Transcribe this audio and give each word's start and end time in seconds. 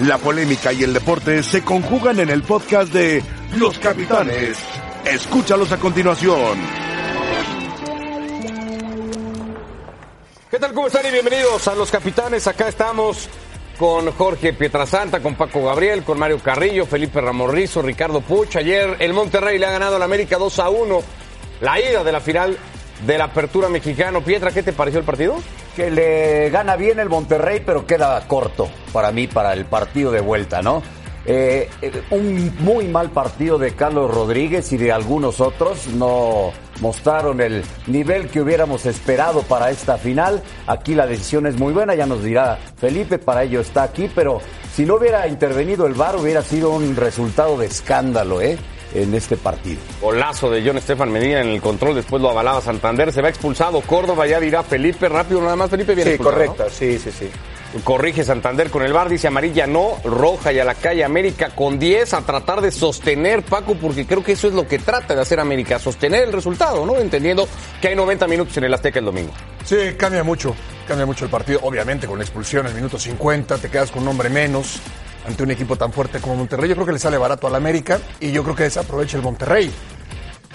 La 0.00 0.18
polémica 0.18 0.74
y 0.74 0.82
el 0.82 0.92
deporte 0.92 1.42
se 1.42 1.64
conjugan 1.64 2.20
en 2.20 2.28
el 2.28 2.42
podcast 2.42 2.92
de 2.92 3.22
Los 3.56 3.78
Capitanes. 3.78 4.58
Escúchalos 5.06 5.72
a 5.72 5.78
continuación. 5.78 6.58
¿Qué 10.50 10.58
tal? 10.58 10.74
¿Cómo 10.74 10.88
están? 10.88 11.06
Y 11.06 11.12
bienvenidos 11.12 11.66
a 11.68 11.74
Los 11.74 11.90
Capitanes. 11.90 12.46
Acá 12.46 12.68
estamos 12.68 13.30
con 13.78 14.12
Jorge 14.12 14.52
Pietrasanta, 14.52 15.20
con 15.20 15.34
Paco 15.34 15.64
Gabriel, 15.64 16.04
con 16.04 16.18
Mario 16.18 16.40
Carrillo, 16.40 16.84
Felipe 16.84 17.22
Ramorrizo, 17.22 17.80
Ricardo 17.80 18.20
Puch. 18.20 18.56
Ayer 18.56 18.96
el 18.98 19.14
Monterrey 19.14 19.58
le 19.58 19.64
ha 19.64 19.70
ganado 19.70 19.96
al 19.96 20.02
América 20.02 20.36
2 20.36 20.58
a 20.58 20.68
1. 20.68 21.02
La 21.62 21.80
ida 21.80 22.04
de 22.04 22.12
la 22.12 22.20
final 22.20 22.58
de 23.06 23.16
la 23.16 23.24
Apertura 23.24 23.70
Mexicano. 23.70 24.20
Pietra, 24.20 24.52
¿qué 24.52 24.62
te 24.62 24.74
pareció 24.74 25.00
el 25.00 25.06
partido? 25.06 25.36
Que 25.76 25.90
le 25.90 26.48
gana 26.48 26.74
bien 26.74 26.98
el 26.98 27.10
Monterrey, 27.10 27.62
pero 27.64 27.86
queda 27.86 28.26
corto 28.26 28.66
para 28.94 29.12
mí, 29.12 29.26
para 29.26 29.52
el 29.52 29.66
partido 29.66 30.10
de 30.10 30.22
vuelta, 30.22 30.62
¿no? 30.62 30.82
Eh, 31.28 31.68
un 32.10 32.56
muy 32.60 32.86
mal 32.86 33.10
partido 33.10 33.58
de 33.58 33.74
Carlos 33.74 34.10
Rodríguez 34.10 34.72
y 34.72 34.78
de 34.78 34.90
algunos 34.90 35.40
otros 35.40 35.88
no 35.88 36.52
mostraron 36.80 37.40
el 37.40 37.62
nivel 37.88 38.28
que 38.28 38.40
hubiéramos 38.40 38.86
esperado 38.86 39.42
para 39.42 39.70
esta 39.70 39.98
final. 39.98 40.42
Aquí 40.66 40.94
la 40.94 41.06
decisión 41.06 41.46
es 41.46 41.58
muy 41.58 41.74
buena, 41.74 41.94
ya 41.94 42.06
nos 42.06 42.22
dirá 42.22 42.58
Felipe, 42.78 43.18
para 43.18 43.42
ello 43.42 43.60
está 43.60 43.82
aquí, 43.82 44.08
pero 44.14 44.40
si 44.72 44.86
no 44.86 44.94
hubiera 44.94 45.26
intervenido 45.26 45.86
el 45.86 45.94
VAR 45.94 46.16
hubiera 46.16 46.42
sido 46.42 46.70
un 46.70 46.96
resultado 46.96 47.58
de 47.58 47.66
escándalo, 47.66 48.40
¿eh? 48.40 48.56
En 49.02 49.14
este 49.14 49.36
partido. 49.36 49.80
Golazo 50.00 50.50
de 50.50 50.62
John 50.64 50.78
Estefan 50.78 51.10
Medina 51.10 51.40
en 51.40 51.48
el 51.48 51.60
control, 51.60 51.94
después 51.94 52.22
lo 52.22 52.30
avalaba 52.30 52.60
Santander, 52.60 53.12
se 53.12 53.22
va 53.22 53.28
expulsado 53.28 53.80
Córdoba, 53.82 54.26
ya 54.26 54.40
dirá 54.40 54.62
Felipe, 54.62 55.08
rápido 55.08 55.40
nada 55.40 55.56
más, 55.56 55.70
Felipe 55.70 55.94
viene 55.94 56.12
Sí, 56.12 56.18
correcto, 56.18 56.64
sí, 56.70 56.98
sí, 56.98 57.10
sí. 57.10 57.30
Corrige 57.84 58.24
Santander 58.24 58.70
con 58.70 58.82
el 58.82 58.92
bar, 58.92 59.08
dice 59.08 59.26
amarilla 59.26 59.66
no, 59.66 59.98
roja 60.04 60.52
y 60.52 60.58
a 60.58 60.64
la 60.64 60.74
calle 60.74 61.04
América 61.04 61.50
con 61.54 61.78
10 61.78 62.14
a 62.14 62.22
tratar 62.22 62.60
de 62.60 62.70
sostener 62.70 63.42
Paco, 63.42 63.74
porque 63.74 64.06
creo 64.06 64.24
que 64.24 64.32
eso 64.32 64.48
es 64.48 64.54
lo 64.54 64.66
que 64.66 64.78
trata 64.78 65.14
de 65.14 65.20
hacer 65.20 65.40
América, 65.40 65.78
sostener 65.78 66.24
el 66.24 66.32
resultado, 66.32 66.86
¿no? 66.86 66.96
Entendiendo 66.96 67.46
que 67.80 67.88
hay 67.88 67.96
90 67.96 68.26
minutos 68.28 68.56
en 68.56 68.64
el 68.64 68.74
Azteca 68.74 68.98
el 68.98 69.04
domingo. 69.04 69.32
Sí, 69.64 69.76
cambia 69.98 70.24
mucho, 70.24 70.54
cambia 70.86 71.04
mucho 71.06 71.24
el 71.24 71.30
partido. 71.30 71.60
Obviamente 71.62 72.06
con 72.06 72.18
la 72.18 72.24
expulsión 72.24 72.66
el 72.66 72.74
minuto 72.74 72.98
50, 72.98 73.58
te 73.58 73.68
quedas 73.68 73.90
con 73.90 74.02
un 74.02 74.08
hombre 74.08 74.30
menos 74.30 74.80
ante 75.26 75.42
un 75.42 75.50
equipo 75.50 75.76
tan 75.76 75.92
fuerte 75.92 76.20
como 76.20 76.36
Monterrey. 76.36 76.68
Yo 76.68 76.74
creo 76.74 76.86
que 76.86 76.92
le 76.92 76.98
sale 76.98 77.18
barato 77.18 77.46
al 77.46 77.54
América 77.54 77.98
y 78.20 78.30
yo 78.30 78.42
creo 78.42 78.54
que 78.54 78.64
desaprovecha 78.64 79.16
el 79.16 79.22
Monterrey. 79.22 79.70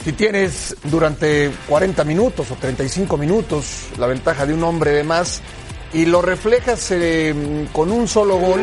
Si 0.04 0.14
tienes 0.14 0.76
durante 0.86 1.52
40 1.70 2.04
minutos 2.04 2.50
o 2.50 2.56
35 2.56 3.18
minutos 3.18 3.90
la 4.00 4.08
ventaja 4.08 4.46
de 4.46 4.54
un 4.54 4.64
hombre 4.64 4.92
de 4.92 5.04
más 5.04 5.42
y 5.94 6.06
lo 6.06 6.22
reflejas 6.22 6.90
eh, 6.92 7.68
con 7.74 7.92
un 7.92 8.08
solo 8.08 8.38
gol, 8.38 8.62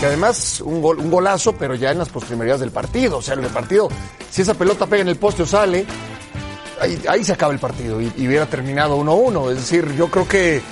que 0.00 0.06
además 0.06 0.60
un, 0.62 0.80
gol, 0.80 0.98
un 0.98 1.10
golazo, 1.10 1.54
pero 1.54 1.74
ya 1.74 1.90
en 1.90 1.98
las 1.98 2.08
postrimerías 2.08 2.58
del 2.58 2.70
partido. 2.70 3.18
O 3.18 3.22
sea, 3.22 3.34
en 3.34 3.44
el 3.44 3.50
partido, 3.50 3.88
si 4.30 4.42
esa 4.42 4.54
pelota 4.54 4.86
pega 4.86 5.02
en 5.02 5.08
el 5.08 5.16
poste 5.16 5.42
o 5.42 5.46
sale, 5.46 5.84
ahí, 7.06 7.22
se 7.22 7.34
acaba 7.34 7.52
el 7.52 7.58
partido 7.58 8.00
y, 8.00 8.10
y 8.16 8.26
hubiera 8.26 8.46
terminado 8.46 8.98
1-1. 8.98 9.50
Es 9.50 9.56
decir, 9.58 9.94
yo 9.94 10.08
creo 10.08 10.26
que, 10.26 10.62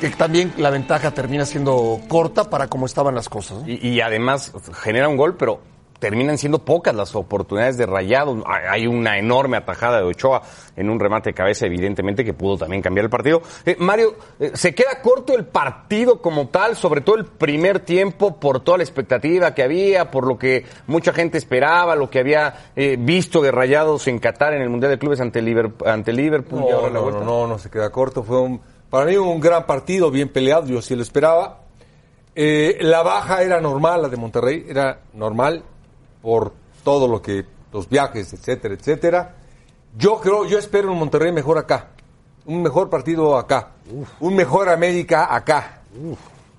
que 0.00 0.10
también 0.10 0.52
la 0.56 0.70
ventaja 0.70 1.10
termina 1.12 1.44
siendo 1.44 2.00
corta 2.08 2.44
para 2.50 2.68
cómo 2.68 2.86
estaban 2.86 3.14
las 3.14 3.28
cosas. 3.28 3.58
¿no? 3.62 3.68
Y, 3.68 3.86
y 3.86 4.00
además 4.00 4.52
genera 4.82 5.08
un 5.08 5.16
gol, 5.16 5.36
pero 5.36 5.60
terminan 5.98 6.38
siendo 6.38 6.60
pocas 6.60 6.94
las 6.94 7.16
oportunidades 7.16 7.76
de 7.76 7.84
Rayados. 7.84 8.38
Hay 8.46 8.86
una 8.86 9.18
enorme 9.18 9.56
atajada 9.56 9.98
de 9.98 10.04
Ochoa 10.04 10.42
en 10.76 10.90
un 10.90 11.00
remate 11.00 11.30
de 11.30 11.34
cabeza, 11.34 11.66
evidentemente, 11.66 12.24
que 12.24 12.32
pudo 12.34 12.56
también 12.56 12.80
cambiar 12.82 13.06
el 13.06 13.10
partido. 13.10 13.42
Eh, 13.66 13.74
Mario, 13.80 14.14
eh, 14.38 14.52
¿se 14.54 14.76
queda 14.76 15.02
corto 15.02 15.36
el 15.36 15.46
partido 15.46 16.22
como 16.22 16.46
tal, 16.48 16.76
sobre 16.76 17.00
todo 17.00 17.16
el 17.16 17.24
primer 17.24 17.80
tiempo, 17.80 18.38
por 18.38 18.60
toda 18.60 18.78
la 18.78 18.84
expectativa 18.84 19.54
que 19.54 19.64
había, 19.64 20.10
por 20.12 20.24
lo 20.24 20.38
que 20.38 20.64
mucha 20.86 21.12
gente 21.12 21.36
esperaba, 21.36 21.96
lo 21.96 22.08
que 22.08 22.20
había 22.20 22.70
eh, 22.76 22.96
visto 22.96 23.42
de 23.42 23.50
Rayados 23.50 24.06
en 24.06 24.20
Qatar 24.20 24.54
en 24.54 24.62
el 24.62 24.70
Mundial 24.70 24.92
de 24.92 24.98
Clubes 25.00 25.20
ante 25.20 25.42
Liverpool, 25.42 25.88
ante 25.88 26.12
Liverpool 26.12 26.62
y 26.64 26.70
No, 26.70 26.88
la 26.88 27.00
vuelta? 27.00 27.20
no, 27.24 27.26
no, 27.26 27.46
no 27.48 27.58
se 27.58 27.70
queda 27.70 27.90
corto. 27.90 28.22
Fue 28.22 28.40
un, 28.40 28.60
para 28.90 29.06
mí 29.06 29.16
un 29.16 29.40
gran 29.40 29.66
partido, 29.66 30.10
bien 30.10 30.28
peleado, 30.28 30.66
yo 30.66 30.82
sí 30.82 30.94
lo 30.96 31.02
esperaba. 31.02 31.60
Eh, 32.34 32.78
la 32.80 33.02
baja 33.02 33.42
era 33.42 33.60
normal, 33.60 34.02
la 34.02 34.08
de 34.08 34.16
Monterrey, 34.16 34.64
era 34.68 35.00
normal 35.14 35.62
por 36.22 36.52
todo 36.84 37.08
lo 37.08 37.20
que, 37.20 37.44
los 37.72 37.88
viajes, 37.88 38.32
etcétera, 38.32 38.74
etcétera. 38.74 39.34
Yo 39.96 40.20
creo, 40.20 40.46
yo 40.46 40.58
espero 40.58 40.92
un 40.92 40.98
Monterrey 40.98 41.32
mejor 41.32 41.58
acá, 41.58 41.88
un 42.46 42.62
mejor 42.62 42.88
partido 42.88 43.36
acá, 43.36 43.72
un 44.20 44.36
mejor 44.36 44.68
América 44.68 45.34
acá. 45.34 45.82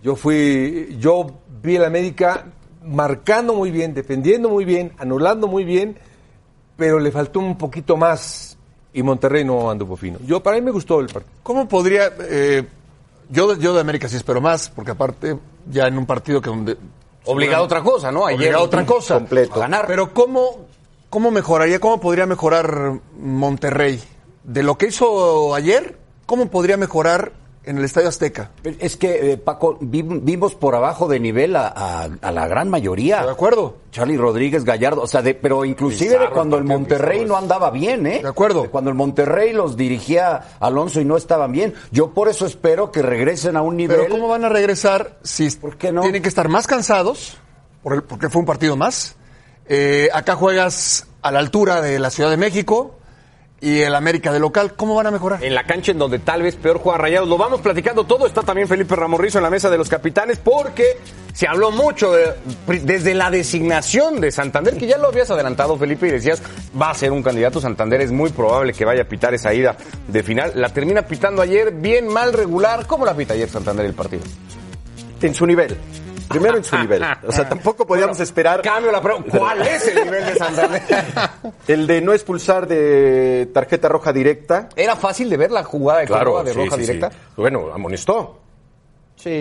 Yo 0.03 0.16
fui, 0.16 0.97
yo 1.00 1.28
vi 1.62 1.75
el 1.78 1.85
América 1.85 2.45
marcando 2.84 3.53
muy 3.53 3.72
bien, 3.72 3.94
defendiendo 3.94 4.50
muy 4.50 4.66
bien, 4.66 4.94
anulando 4.97 5.47
muy 5.47 5.63
bien, 5.63 5.97
pero 6.78 7.00
le 7.00 7.12
faltó 7.12 7.39
un 7.39 7.57
poquito 7.57 7.97
más 7.97 8.49
y 8.94 9.03
Monterrey 9.03 9.44
no 9.44 9.69
anduvo 9.69 9.95
fino. 9.95 10.17
Yo 10.25 10.41
para 10.41 10.57
mí 10.57 10.61
me 10.63 10.72
gustó 10.72 11.00
el 11.00 11.07
partido. 11.07 11.33
¿Cómo 11.44 11.67
podría.? 11.67 12.11
eh, 12.22 12.66
yo, 13.29 13.53
de- 13.53 13.61
yo 13.61 13.73
de 13.73 13.81
América 13.81 14.07
sí 14.09 14.16
espero 14.16 14.41
más, 14.41 14.69
porque 14.69 14.91
aparte, 14.91 15.38
ya 15.69 15.88
en 15.88 15.97
un 15.97 16.05
partido 16.05 16.41
que 16.41 16.50
donde. 16.50 16.77
Obligado 17.25 17.63
a 17.63 17.66
otra 17.66 17.81
cosa, 17.83 18.11
¿no? 18.11 18.25
Ayer 18.25 18.39
Obligado 18.39 18.63
a 18.63 18.66
otra 18.66 18.85
cosa. 18.85 19.16
Completo. 19.16 19.53
A 19.55 19.59
ganar. 19.59 19.85
Pero 19.88 20.13
¿cómo, 20.13 20.66
¿cómo 21.09 21.29
mejoraría, 21.31 21.79
cómo 21.79 22.00
podría 22.00 22.25
mejorar 22.25 22.94
Monterrey? 23.19 24.01
De 24.44 24.63
lo 24.63 24.77
que 24.77 24.88
hizo 24.88 25.53
ayer, 25.53 25.97
¿cómo 26.25 26.47
podría 26.50 26.77
mejorar 26.77 27.33
en 27.69 27.78
el 27.78 27.85
Estadio 27.85 28.09
Azteca? 28.09 28.52
Es 28.80 28.97
que, 28.97 29.31
eh, 29.34 29.38
Paco, 29.38 29.78
vi- 29.80 30.02
vimos 30.02 30.56
por 30.56 30.74
abajo 30.75 31.07
de 31.07 31.19
nivel 31.19 31.56
a, 31.56 31.68
a- 31.68 32.09
a 32.22 32.31
la 32.31 32.47
gran 32.47 32.69
mayoría. 32.69 33.24
¿De 33.24 33.31
acuerdo? 33.31 33.78
Charlie 33.91 34.18
Rodríguez, 34.18 34.63
Gallardo, 34.66 35.02
o 35.03 35.07
sea, 35.07 35.22
de- 35.22 35.35
pero 35.35 35.66
inclusive 35.66 36.18
de 36.18 36.30
cuando 36.30 36.57
el 36.57 36.63
Monterrey 36.63 37.25
no 37.25 37.38
andaba 37.38 37.69
bien, 37.72 38.07
¿eh? 38.07 38.22
De 38.24 38.28
acuerdo. 38.28 38.63
De 38.63 38.69
cuando 38.69 38.90
el 38.90 38.96
Monterrey 38.96 39.53
los 39.53 39.78
dirigía 39.78 40.41
Alonso 40.59 41.00
y 41.00 41.06
no 41.06 41.16
estaban 41.16 41.52
bien. 41.52 41.74
Yo 41.91 42.09
por 42.12 42.28
eso 42.28 42.46
espero 42.46 42.91
que 42.91 43.02
regresen 43.02 43.56
a 43.56 43.62
un 43.62 43.78
nivel. 43.78 43.97
Pero 44.00 44.09
¿cómo 44.12 44.28
van 44.28 44.44
a 44.46 44.50
regresar 44.50 45.18
si 45.24 45.50
¿Por 45.51 45.78
qué 45.78 45.91
no? 45.91 46.01
tienen 46.01 46.22
que 46.24 46.30
estar 46.30 46.50
más 46.50 46.66
cansados? 46.68 47.38
Por 47.84 47.94
el- 47.94 48.03
porque 48.03 48.30
fue 48.30 48.40
un 48.40 48.46
partido 48.46 48.75
más. 48.75 49.16
Eh, 49.68 50.09
acá 50.13 50.36
juegas 50.36 51.07
a 51.22 51.31
la 51.31 51.40
altura 51.40 51.81
de 51.81 52.00
la 52.00 52.09
Ciudad 52.09 52.30
de 52.31 52.38
México 52.38 52.96
y 53.62 53.80
el 53.81 53.94
América 53.96 54.31
de 54.31 54.40
local. 54.40 54.74
¿Cómo 54.75 54.96
van 54.96 55.08
a 55.08 55.12
mejorar? 55.12 55.44
en 55.44 55.53
la 55.56 55.64
cancha 55.66 55.92
en 55.92 56.00
donde 56.00 56.20
tal 56.20 56.42
vez 56.42 56.56
peor 56.56 56.80
juega 56.80 56.97
Rayados. 56.97 57.28
Lo 57.28 57.38
vamos 57.38 57.62
platicando 57.62 58.03
todo. 58.06 58.25
Está 58.28 58.42
también 58.42 58.68
Felipe 58.68 58.96
Ramorrizo 58.96 59.38
en 59.40 59.44
la 59.44 59.50
mesa 59.50 59.70
de 59.70 59.78
los 59.78 59.90
capitanes 59.90 60.38
porque 60.38 60.97
se 61.34 61.47
habló 61.47 61.72
mucho 61.72 62.12
de- 62.12 62.34
desde 62.84 63.14
la 63.14 63.30
designación 63.31 64.19
de 64.22 64.31
Santander, 64.31 64.75
que 64.78 64.88
ya 64.88 64.98
lo 64.98 65.08
habías 65.08 65.30
adelantado, 65.31 65.78
Felipe, 65.78 66.08
y 66.08 66.12
decías, 66.12 66.42
va 66.80 66.90
a 66.92 66.94
ser 66.94 67.12
un 67.12 67.24
candidato 67.24 67.62
Santander. 67.62 68.02
Es 68.02 68.12
muy 68.12 68.30
probable 68.31 68.74
que 68.74 68.86
vaya 68.86 69.03
a 69.03 69.06
pitar 69.06 69.34
esa 69.34 69.53
ida 69.53 69.75
de 70.08 70.24
final. 70.24 70.52
La 70.56 70.69
termina 70.69 71.02
pitando 71.03 71.42
ayer, 71.42 71.72
bien, 71.72 72.08
mal, 72.08 72.34
regular. 72.34 72.86
¿Cómo 72.88 73.06
la 73.06 73.14
pita 73.16 73.34
ayer 73.34 73.50
Santander 73.50 73.86
el 73.86 73.94
partido? 73.94 74.24
en 75.22 75.36
su 75.36 75.46
nivel. 75.46 75.75
Primero 76.29 76.57
en 76.57 76.63
su 76.63 76.78
nivel. 76.78 77.03
O 77.28 77.31
sea, 77.31 77.50
tampoco 77.50 77.85
podíamos 77.85 78.17
Bueno, 78.17 78.23
esperar 78.23 78.62
Cambio 78.62 78.91
la 78.91 79.01
pregunta. 79.01 79.38
¿Cuál 79.38 79.62
es 79.63 79.88
el 79.88 80.06
nivel 80.06 80.25
de 80.25 80.35
Santander? 80.35 80.81
el 81.67 81.88
de 81.88 82.01
no 82.01 82.13
expulsar 82.13 82.67
de 82.67 83.50
tarjeta 83.53 83.90
roja 83.90 84.13
directa. 84.13 84.69
¿Era 84.75 84.95
fácil 84.95 85.29
de 85.29 85.38
ver 85.38 85.51
la 85.51 85.63
jugada 85.63 86.01
de 86.01 86.07
Córdoba 86.07 86.44
de 86.44 86.53
sí, 86.53 86.57
roja 86.57 86.75
sí, 86.75 86.81
directa? 86.81 87.09
sí. 87.12 87.18
Bueno, 87.35 87.72
amonestó. 87.73 88.39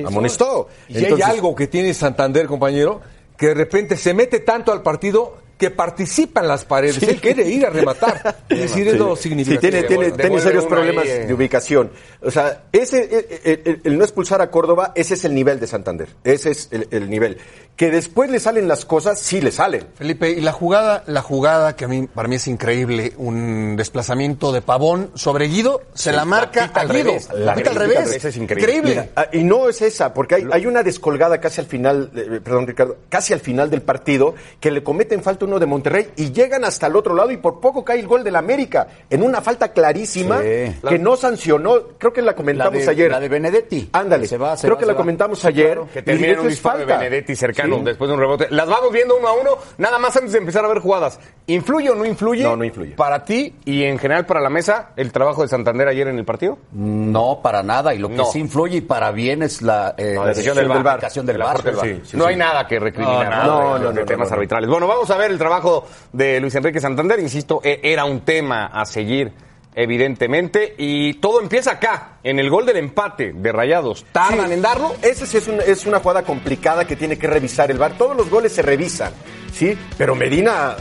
amonestó. 0.06 0.68
Y 0.88 1.04
hay 1.04 1.22
algo 1.22 1.54
que 1.54 1.66
tiene 1.66 1.94
Santander, 1.94 2.46
compañero, 2.46 3.00
que 3.36 3.48
de 3.48 3.54
repente 3.54 3.96
se 3.96 4.14
mete 4.14 4.40
tanto 4.40 4.72
al 4.72 4.82
partido 4.82 5.36
que 5.58 5.70
participa 5.70 6.40
en 6.40 6.48
las 6.48 6.64
paredes. 6.64 7.02
Él 7.02 7.20
quiere 7.20 7.46
ir 7.48 7.66
a 7.66 7.70
rematar. 7.70 8.36
Es 8.48 8.60
decir, 8.60 8.88
es 8.88 8.96
lo 8.96 9.16
Sí, 9.16 9.24
significativo. 9.24 9.60
tiene, 9.70 9.82
tiene, 9.82 10.10
tiene 10.12 10.40
serios 10.40 10.64
problemas 10.66 11.04
ahí, 11.04 11.10
eh. 11.10 11.26
de 11.26 11.34
ubicación. 11.34 11.90
O 12.22 12.30
sea, 12.30 12.64
ese, 12.72 13.40
el, 13.44 13.80
el 13.84 13.98
no 13.98 14.04
expulsar 14.04 14.40
a 14.40 14.50
Córdoba, 14.50 14.92
ese 14.94 15.14
es 15.14 15.24
el 15.24 15.34
nivel 15.34 15.58
de 15.60 15.66
Santander. 15.66 16.08
Ese 16.24 16.52
es 16.52 16.68
el, 16.70 16.86
el 16.90 17.10
nivel. 17.10 17.38
Que 17.78 17.92
después 17.92 18.28
le 18.28 18.40
salen 18.40 18.66
las 18.66 18.84
cosas, 18.84 19.20
sí 19.20 19.40
le 19.40 19.52
salen. 19.52 19.86
Felipe, 19.94 20.28
y 20.30 20.40
la 20.40 20.50
jugada, 20.50 21.04
la 21.06 21.22
jugada 21.22 21.76
que 21.76 21.84
a 21.84 21.88
mí, 21.88 22.08
para 22.12 22.26
mí 22.28 22.34
es 22.34 22.48
increíble, 22.48 23.12
un 23.18 23.76
desplazamiento 23.76 24.50
de 24.50 24.62
Pavón 24.62 25.12
sobre 25.14 25.46
Guido, 25.46 25.82
se 25.94 26.10
la 26.12 26.24
marca 26.24 26.66
quita 26.66 26.80
a 26.80 26.82
al 26.82 26.88
Guido. 26.88 27.04
revés, 27.04 27.28
La 27.32 27.52
al 27.52 27.58
quita 27.58 27.70
al 27.70 27.76
revés. 27.76 28.04
revés, 28.06 28.24
es 28.24 28.36
increíble. 28.36 28.90
Mira, 28.90 29.08
ah, 29.14 29.26
y 29.32 29.44
no 29.44 29.68
es 29.68 29.80
esa, 29.80 30.12
porque 30.12 30.34
hay, 30.34 30.46
hay 30.50 30.66
una 30.66 30.82
descolgada 30.82 31.40
casi 31.40 31.60
al 31.60 31.68
final, 31.68 32.10
eh, 32.16 32.40
perdón 32.42 32.66
Ricardo, 32.66 32.96
casi 33.08 33.32
al 33.32 33.38
final 33.38 33.70
del 33.70 33.82
partido, 33.82 34.34
que 34.58 34.72
le 34.72 34.82
cometen 34.82 35.22
falta 35.22 35.44
uno 35.44 35.60
de 35.60 35.66
Monterrey 35.66 36.08
y 36.16 36.32
llegan 36.32 36.64
hasta 36.64 36.88
el 36.88 36.96
otro 36.96 37.14
lado 37.14 37.30
y 37.30 37.36
por 37.36 37.60
poco 37.60 37.84
cae 37.84 38.00
el 38.00 38.08
gol 38.08 38.24
del 38.24 38.34
América 38.34 38.88
en 39.08 39.22
una 39.22 39.40
falta 39.40 39.72
clarísima 39.72 40.40
Sí. 40.42 40.74
que 40.88 40.98
no 40.98 41.16
sancionó, 41.16 41.74
creo 41.96 42.12
que 42.12 42.22
la 42.22 42.32
La 42.32 42.34
comentamos 42.34 42.84
de, 42.84 42.90
ayer. 42.90 43.08
la 43.12 43.20
de 43.20 43.28
Benedetti. 43.28 43.88
Ándale, 43.92 44.26
Se 44.26 44.36
va, 44.36 44.56
se 44.56 44.62
creo 44.66 44.74
va, 44.74 44.78
que 44.80 44.84
se 44.84 44.88
la 44.88 44.92
va. 44.94 44.98
comentamos 44.98 45.44
ayer. 45.44 45.78
Que 45.94 46.02
termina 46.02 46.40
un 46.40 46.48
disparo 46.48 46.80
de. 46.80 46.84
Benedetti 46.86 47.36
cercano 47.36 47.67
Sí. 47.67 47.67
Después 47.84 48.08
de 48.08 48.14
un 48.14 48.20
rebote. 48.20 48.46
Las 48.50 48.68
vamos 48.68 48.92
viendo 48.92 49.16
uno 49.16 49.28
a 49.28 49.32
uno, 49.32 49.50
nada 49.78 49.98
más 49.98 50.16
antes 50.16 50.32
de 50.32 50.38
empezar 50.38 50.64
a 50.64 50.68
ver 50.68 50.78
jugadas. 50.80 51.18
¿Influye 51.46 51.90
o 51.90 51.94
no 51.94 52.04
influye? 52.04 52.42
No, 52.42 52.56
no 52.56 52.64
influye. 52.64 52.94
Para 52.96 53.24
ti 53.24 53.54
y 53.64 53.84
en 53.84 53.98
general 53.98 54.26
para 54.26 54.40
la 54.40 54.50
mesa 54.50 54.90
el 54.96 55.12
trabajo 55.12 55.42
de 55.42 55.48
Santander 55.48 55.88
ayer 55.88 56.08
en 56.08 56.18
el 56.18 56.24
partido? 56.24 56.58
No, 56.72 57.40
para 57.42 57.62
nada. 57.62 57.94
Y 57.94 57.98
lo 57.98 58.08
que 58.08 58.16
No. 58.16 58.24
sí 58.26 58.38
influye 58.40 58.78
y 58.78 58.80
para 58.80 59.10
bien 59.12 59.42
es 59.42 59.62
la, 59.62 59.94
eh, 59.96 60.12
No, 60.14 60.22
la 60.22 60.28
decisión 60.28 60.56
decisión 60.56 60.56
del 60.56 60.86
aplicación 60.86 61.26
del. 61.26 61.36
Sí, 61.80 62.00
sí, 62.10 62.16
no 62.16 62.24
sí. 62.24 62.30
hay 62.30 62.36
nada 62.36 62.66
que 62.66 62.78
recriminar 62.78 63.46
No, 63.46 63.78
¿no? 63.78 63.92
de- 63.92 64.04
temas 64.04 64.30
arbitrales. 64.32 64.68
Bueno, 64.68 64.86
vamos 64.86 65.10
a 65.10 65.16
ver 65.16 65.30
el 65.30 65.38
trabajo 65.38 65.86
de 66.12 66.40
Luis 66.40 66.54
Enrique 66.54 66.80
Santander. 66.80 67.18
Insisto, 67.20 67.60
e- 67.62 67.80
era 67.82 68.04
un 68.04 68.20
tema 68.20 68.66
a 68.66 68.84
seguir 68.84 69.32
evidentemente 69.74 70.74
y 70.78 71.14
todo 71.14 71.40
empieza 71.40 71.72
acá, 71.72 72.18
en 72.22 72.38
el 72.38 72.50
gol 72.50 72.66
del 72.66 72.76
empate 72.78 73.32
de 73.32 73.52
Rayados. 73.52 74.04
¿Tardan 74.12 74.48
Sí, 74.48 74.52
en 74.54 74.62
darlo? 74.62 74.94
Esa 75.02 75.26
sí 75.26 75.36
es, 75.36 75.48
un- 75.48 75.60
es 75.60 75.86
una 75.86 76.00
jugada 76.00 76.22
complicada 76.22 76.86
que 76.86 76.96
tiene 76.96 77.18
que 77.18 77.26
revisar 77.26 77.70
el 77.70 77.78
VAR. 77.78 77.92
Todos 77.96 78.16
los 78.16 78.28
goles 78.30 78.52
se 78.52 78.62
revisan, 78.62 79.12
¿sí? 79.52 79.76
Pero 79.96 80.14
Medina, 80.14 80.76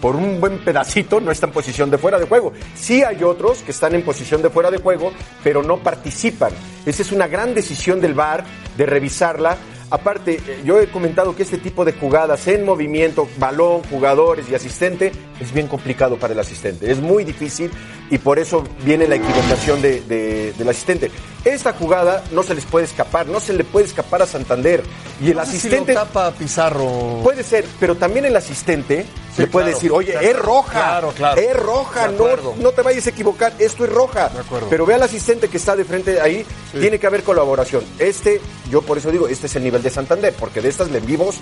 por 0.00 0.16
un 0.16 0.40
buen 0.40 0.58
pedacito, 0.58 1.20
no 1.20 1.30
está 1.30 1.46
en 1.46 1.52
posición 1.52 1.90
de 1.90 1.98
fuera 1.98 2.18
de 2.18 2.26
juego. 2.26 2.52
Sí 2.74 3.02
hay 3.02 3.22
otros 3.24 3.58
que 3.58 3.70
están 3.72 3.94
en 3.94 4.02
posición 4.02 4.42
de 4.42 4.50
fuera 4.50 4.70
de 4.70 4.78
juego, 4.78 5.12
pero 5.42 5.62
no 5.62 5.78
participan. 5.78 6.52
Esa 6.84 7.02
es 7.02 7.12
una 7.12 7.26
gran 7.26 7.54
decisión 7.54 8.00
del 8.00 8.14
VAR 8.14 8.44
de 8.76 8.86
revisarla. 8.86 9.56
Aparte, 9.88 10.40
yo 10.64 10.80
he 10.80 10.88
comentado 10.88 11.36
que 11.36 11.44
este 11.44 11.58
tipo 11.58 11.84
de 11.84 11.92
jugadas 11.92 12.48
en 12.48 12.64
movimiento, 12.64 13.28
balón, 13.38 13.82
jugadores 13.84 14.46
y 14.50 14.54
asistente, 14.56 15.12
es 15.40 15.52
bien 15.52 15.68
complicado 15.68 16.16
para 16.18 16.32
el 16.32 16.40
asistente. 16.40 16.90
Es 16.90 16.98
muy 16.98 17.24
difícil 17.24 17.70
y 18.10 18.18
por 18.18 18.40
eso 18.40 18.64
viene 18.84 19.06
la 19.06 19.14
equivocación 19.14 19.80
de- 19.80 20.00
de- 20.00 20.52
del 20.54 20.68
asistente. 20.68 21.10
Esta 21.44 21.72
jugada 21.72 22.24
no 22.32 22.42
se 22.42 22.56
les 22.56 22.64
puede 22.64 22.84
escapar, 22.86 23.28
no 23.28 23.38
se 23.38 23.52
le 23.52 23.62
puede 23.62 23.86
escapar 23.86 24.22
a 24.22 24.26
Santander. 24.26 24.82
Y 25.22 25.30
el 25.30 25.36
No 25.36 25.44
sé 25.44 25.52
si 25.52 25.56
asistente... 25.58 25.94
lo 25.94 26.00
tapa 26.00 26.32
Pizarro. 26.32 27.20
Puede 27.22 27.44
ser, 27.44 27.64
pero 27.78 27.94
también 27.94 28.24
el 28.24 28.34
asistente 28.34 29.06
Sí, 29.36 29.42
le 29.42 29.46
puede 29.48 29.66
claro. 29.66 29.76
decir, 29.76 29.92
oye, 29.92 30.12
Claro, 30.12 30.26
es 30.28 30.36
roja, 30.38 30.72
claro, 30.72 31.12
claro. 31.14 31.40
es 31.40 31.56
roja, 31.56 32.08
no, 32.08 32.24
no 32.56 32.72
te 32.72 32.82
vayas 32.82 33.06
a 33.06 33.10
equivocar, 33.10 33.52
esto 33.58 33.84
es 33.84 33.90
roja. 33.92 34.28
De 34.30 34.40
acuerdo. 34.40 34.66
Pero 34.70 34.86
ve 34.86 34.94
al 34.94 35.02
asistente 35.02 35.48
que 35.48 35.56
está 35.58 35.76
de 35.76 35.84
frente 35.84 36.20
ahí, 36.20 36.44
tiene 36.72 36.98
que 36.98 37.06
haber 37.06 37.22
colaboración. 37.22 37.84
Este, 37.98 38.40
yo 38.70 38.82
por 38.82 38.98
eso 38.98 39.10
digo, 39.10 39.28
este 39.28 39.46
es 39.46 39.56
el 39.56 39.64
nivel 39.64 39.82
de 39.82 39.90
Santander, 39.90 40.34
porque 40.38 40.60
de 40.60 40.68
estas 40.70 40.90
le 40.90 41.00
vimos 41.00 41.36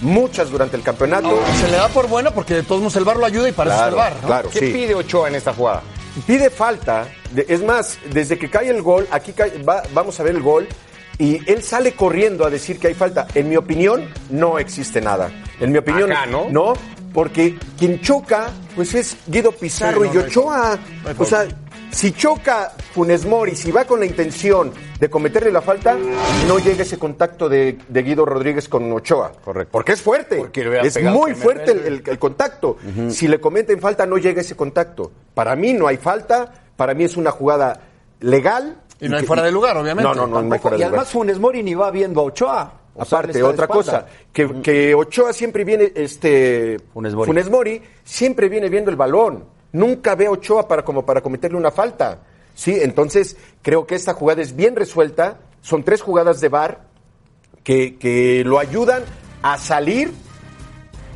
muchas 0.00 0.50
durante 0.50 0.76
el 0.76 0.82
campeonato. 0.82 1.30
Se 1.60 1.68
le 1.68 1.76
da 1.76 1.88
por 1.88 2.08
buena 2.08 2.30
porque 2.32 2.54
de 2.54 2.62
todos 2.62 2.80
modos 2.80 2.96
el 2.96 3.04
bar 3.04 3.16
lo 3.16 3.26
ayuda 3.26 3.48
y 3.48 3.52
para 3.52 3.70
eso 3.74 3.80
es 3.82 3.88
el 3.88 3.94
Claro, 3.94 4.10
bar. 4.14 4.20
¿no? 4.22 4.26
claro, 4.28 4.50
¿Qué 4.50 4.58
sí. 4.60 4.66
pide 4.72 4.94
Ochoa 4.94 5.28
en 5.28 5.34
esta 5.34 5.52
jugada? 5.54 5.82
Pide 6.26 6.50
falta, 6.50 7.06
es 7.36 7.62
más, 7.62 7.98
desde 8.12 8.38
que 8.38 8.50
cae 8.50 8.68
el 8.70 8.82
gol, 8.82 9.06
aquí 9.10 9.32
cae- 9.32 9.62
va- 9.64 9.82
vamos 9.92 10.18
a 10.18 10.22
ver 10.24 10.34
el 10.34 10.42
gol, 10.42 10.66
y 11.18 11.40
él 11.50 11.62
sale 11.62 11.92
corriendo 11.92 12.44
a 12.46 12.50
decir 12.50 12.78
que 12.78 12.88
hay 12.88 12.94
falta. 12.94 13.26
En 13.34 13.48
mi 13.48 13.56
opinión, 13.56 14.08
no 14.30 14.58
existe 14.58 15.00
nada. 15.00 15.30
En 15.60 15.70
mi 15.72 15.78
opinión, 15.78 16.10
Acá, 16.12 16.26
¿no? 16.26 16.46
No, 16.50 16.74
porque 17.18 17.58
quien 17.76 18.00
choca, 18.00 18.50
pues 18.76 18.94
es 18.94 19.16
Guido 19.26 19.50
Pizarro 19.50 20.02
Sí, 20.04 20.08
no, 20.08 20.14
y 20.14 20.18
Ochoa. 20.18 20.78
No 21.04 21.10
o 21.20 21.24
sea, 21.24 21.48
si 21.90 22.12
choca 22.12 22.70
Funes 22.94 23.26
Mori, 23.26 23.56
si 23.56 23.72
va 23.72 23.84
con 23.86 23.98
la 23.98 24.06
intención 24.06 24.72
de 25.00 25.10
cometerle 25.10 25.50
la 25.50 25.60
falta, 25.60 25.96
no 26.46 26.58
llega 26.60 26.82
ese 26.84 26.96
contacto 26.96 27.48
de, 27.48 27.76
de 27.88 28.02
Guido 28.04 28.24
Rodríguez 28.24 28.68
con 28.68 28.92
Ochoa. 28.92 29.32
Correcto. 29.44 29.72
Porque 29.72 29.92
es 29.94 30.00
fuerte. 30.00 30.36
Porque 30.36 30.80
es 30.86 31.02
muy 31.02 31.34
fuerte 31.34 31.72
el, 31.72 31.78
él. 31.78 31.86
el- 32.04 32.08
el 32.08 32.18
contacto. 32.20 32.76
Si 33.10 33.26
le 33.26 33.40
cometen 33.40 33.80
falta, 33.80 34.06
no 34.06 34.16
llega 34.18 34.40
ese 34.40 34.54
contacto. 34.54 35.10
Para 35.34 35.56
mí 35.56 35.72
no 35.72 35.88
hay 35.88 35.96
falta. 35.96 36.52
Para 36.76 36.94
mí 36.94 37.02
es 37.02 37.16
una 37.16 37.32
jugada 37.32 37.80
legal. 38.20 38.76
Y 39.00 39.08
no 39.08 39.16
hay 39.16 39.26
fuera 39.26 39.42
de 39.42 39.50
lugar, 39.50 39.76
obviamente. 39.76 40.08
No, 40.08 40.14
no, 40.14 40.28
no, 40.28 40.40
no 40.40 40.54
hay 40.54 40.60
fuera 40.60 40.76
y 40.76 40.80
de 40.80 40.84
lugar. 40.84 40.98
además 41.00 41.12
Funes 41.12 41.40
Mori 41.40 41.64
ni 41.64 41.74
va 41.74 41.90
viendo 41.90 42.20
a 42.20 42.24
Ochoa. 42.24 42.72
O 42.94 43.02
Aparte, 43.02 43.42
otra 43.42 43.68
cosa, 43.68 44.06
que, 44.32 44.60
que 44.60 44.94
Ochoa 44.94 45.32
siempre 45.32 45.64
viene, 45.64 45.92
este, 45.94 46.78
Funes 46.92 47.14
Mori. 47.14 47.44
Mori 47.50 47.82
siempre 48.02 48.48
viene 48.48 48.68
viendo 48.68 48.90
el 48.90 48.96
balón. 48.96 49.44
Nunca 49.72 50.14
ve 50.16 50.26
a 50.26 50.30
Ochoa 50.32 50.66
para, 50.66 50.84
como 50.84 51.04
para 51.06 51.20
cometerle 51.20 51.56
una 51.56 51.70
falta. 51.70 52.20
Sí, 52.54 52.76
entonces 52.80 53.36
creo 53.62 53.86
que 53.86 53.94
esta 53.94 54.14
jugada 54.14 54.42
es 54.42 54.56
bien 54.56 54.74
resuelta. 54.74 55.38
Son 55.60 55.84
tres 55.84 56.02
jugadas 56.02 56.40
de 56.40 56.48
VAR 56.48 56.80
que, 57.62 57.96
que 57.98 58.42
lo 58.44 58.58
ayudan 58.58 59.04
a 59.42 59.58
salir 59.58 60.10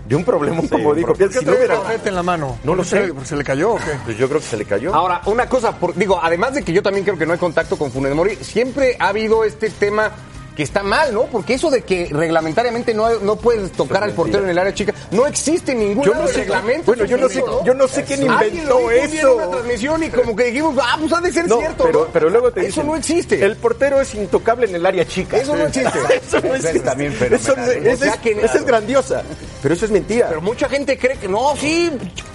de 0.06 0.16
un 0.16 0.24
problema, 0.24 0.60
como 0.70 0.94
dijo. 0.94 1.08
¿Por 1.14 1.18
qué 1.30 1.38
Si 1.38 1.44
no 1.44 1.52
hubiera- 1.52 1.80
en 2.04 2.14
la 2.14 2.22
mano? 2.22 2.58
No 2.64 2.74
lo 2.74 2.82
¿Por 2.82 2.84
qué 2.84 2.90
sé. 2.90 3.06
se 3.08 3.14
le- 3.14 3.24
¿Se 3.24 3.36
le 3.36 3.44
cayó 3.44 3.72
o 3.72 3.76
qué? 3.76 3.92
Pues 4.04 4.18
yo 4.18 4.28
creo 4.28 4.40
que 4.40 4.46
se 4.46 4.56
le 4.56 4.64
cayó. 4.64 4.94
Ahora, 4.94 5.22
una 5.26 5.48
cosa, 5.48 5.76
por- 5.78 5.94
digo, 5.94 6.20
además 6.22 6.54
de 6.54 6.62
que 6.62 6.72
yo 6.72 6.82
también 6.82 7.04
creo 7.04 7.16
que 7.18 7.26
no 7.26 7.32
hay 7.32 7.38
contacto 7.38 7.76
con 7.76 7.90
Funes 7.90 8.14
Mori, 8.14 8.36
siempre 8.36 8.96
ha 8.98 9.08
habido 9.08 9.44
este 9.44 9.70
tema 9.70 10.10
que 10.62 10.64
está 10.64 10.84
mal, 10.84 11.12
¿no? 11.12 11.24
Porque 11.24 11.54
eso 11.54 11.70
de 11.70 11.82
que 11.82 12.08
reglamentariamente 12.12 12.94
no, 12.94 13.18
no 13.18 13.34
puedes 13.34 13.72
tocar 13.72 14.04
al 14.04 14.12
portero 14.12 14.44
en 14.44 14.50
el 14.50 14.58
área 14.58 14.72
chica, 14.72 14.94
no 15.10 15.26
existe 15.26 15.74
ningún 15.74 16.06
no 16.06 16.28
sé- 16.28 16.34
reglamento. 16.34 16.84
bueno, 16.86 17.04
yo 17.04 17.16
no 17.16 17.28
sé- 17.28 17.42
yo 17.64 17.74
no 17.74 17.88
sé 17.88 18.04
quién 18.04 18.22
inventó 18.22 18.88
eso. 18.92 19.34
una 19.36 19.50
transmisión 19.50 20.02
y 20.04 20.08
como 20.10 20.36
que 20.36 20.44
dijimos, 20.44 20.76
ah, 20.80 20.96
pues 21.00 21.12
ha 21.12 21.20
de 21.20 21.32
ser 21.32 21.48
No, 21.48 21.58
cierto. 21.58 21.82
pero, 21.84 22.08
pero 22.12 22.30
luego 22.30 22.52
te 22.52 22.60
Eso 22.60 22.66
dicen, 22.68 22.86
no 22.86 22.94
existe. 22.96 23.44
El 23.44 23.56
portero 23.56 24.00
es 24.00 24.14
intocable 24.14 24.66
en 24.66 24.76
el 24.76 24.86
área 24.86 25.04
chica. 25.04 25.36
Eso 25.36 25.56
no 25.56 25.66
existe. 25.66 25.98
eso 25.98 26.40
no 26.40 26.54
Eso 26.54 26.68
existe. 26.68 27.34
Eso 27.34 27.54
es, 27.56 28.44
esa 28.44 28.58
es 28.58 28.64
grandiosa. 28.64 29.22
Pero 29.62 29.74
eso 29.74 29.84
es 29.84 29.90
mentira. 29.92 30.26
Pero 30.28 30.40
mucha 30.42 30.68
gente 30.68 30.98
cree 30.98 31.16
que 31.16 31.28
no, 31.28 31.54
sí, 31.56 31.90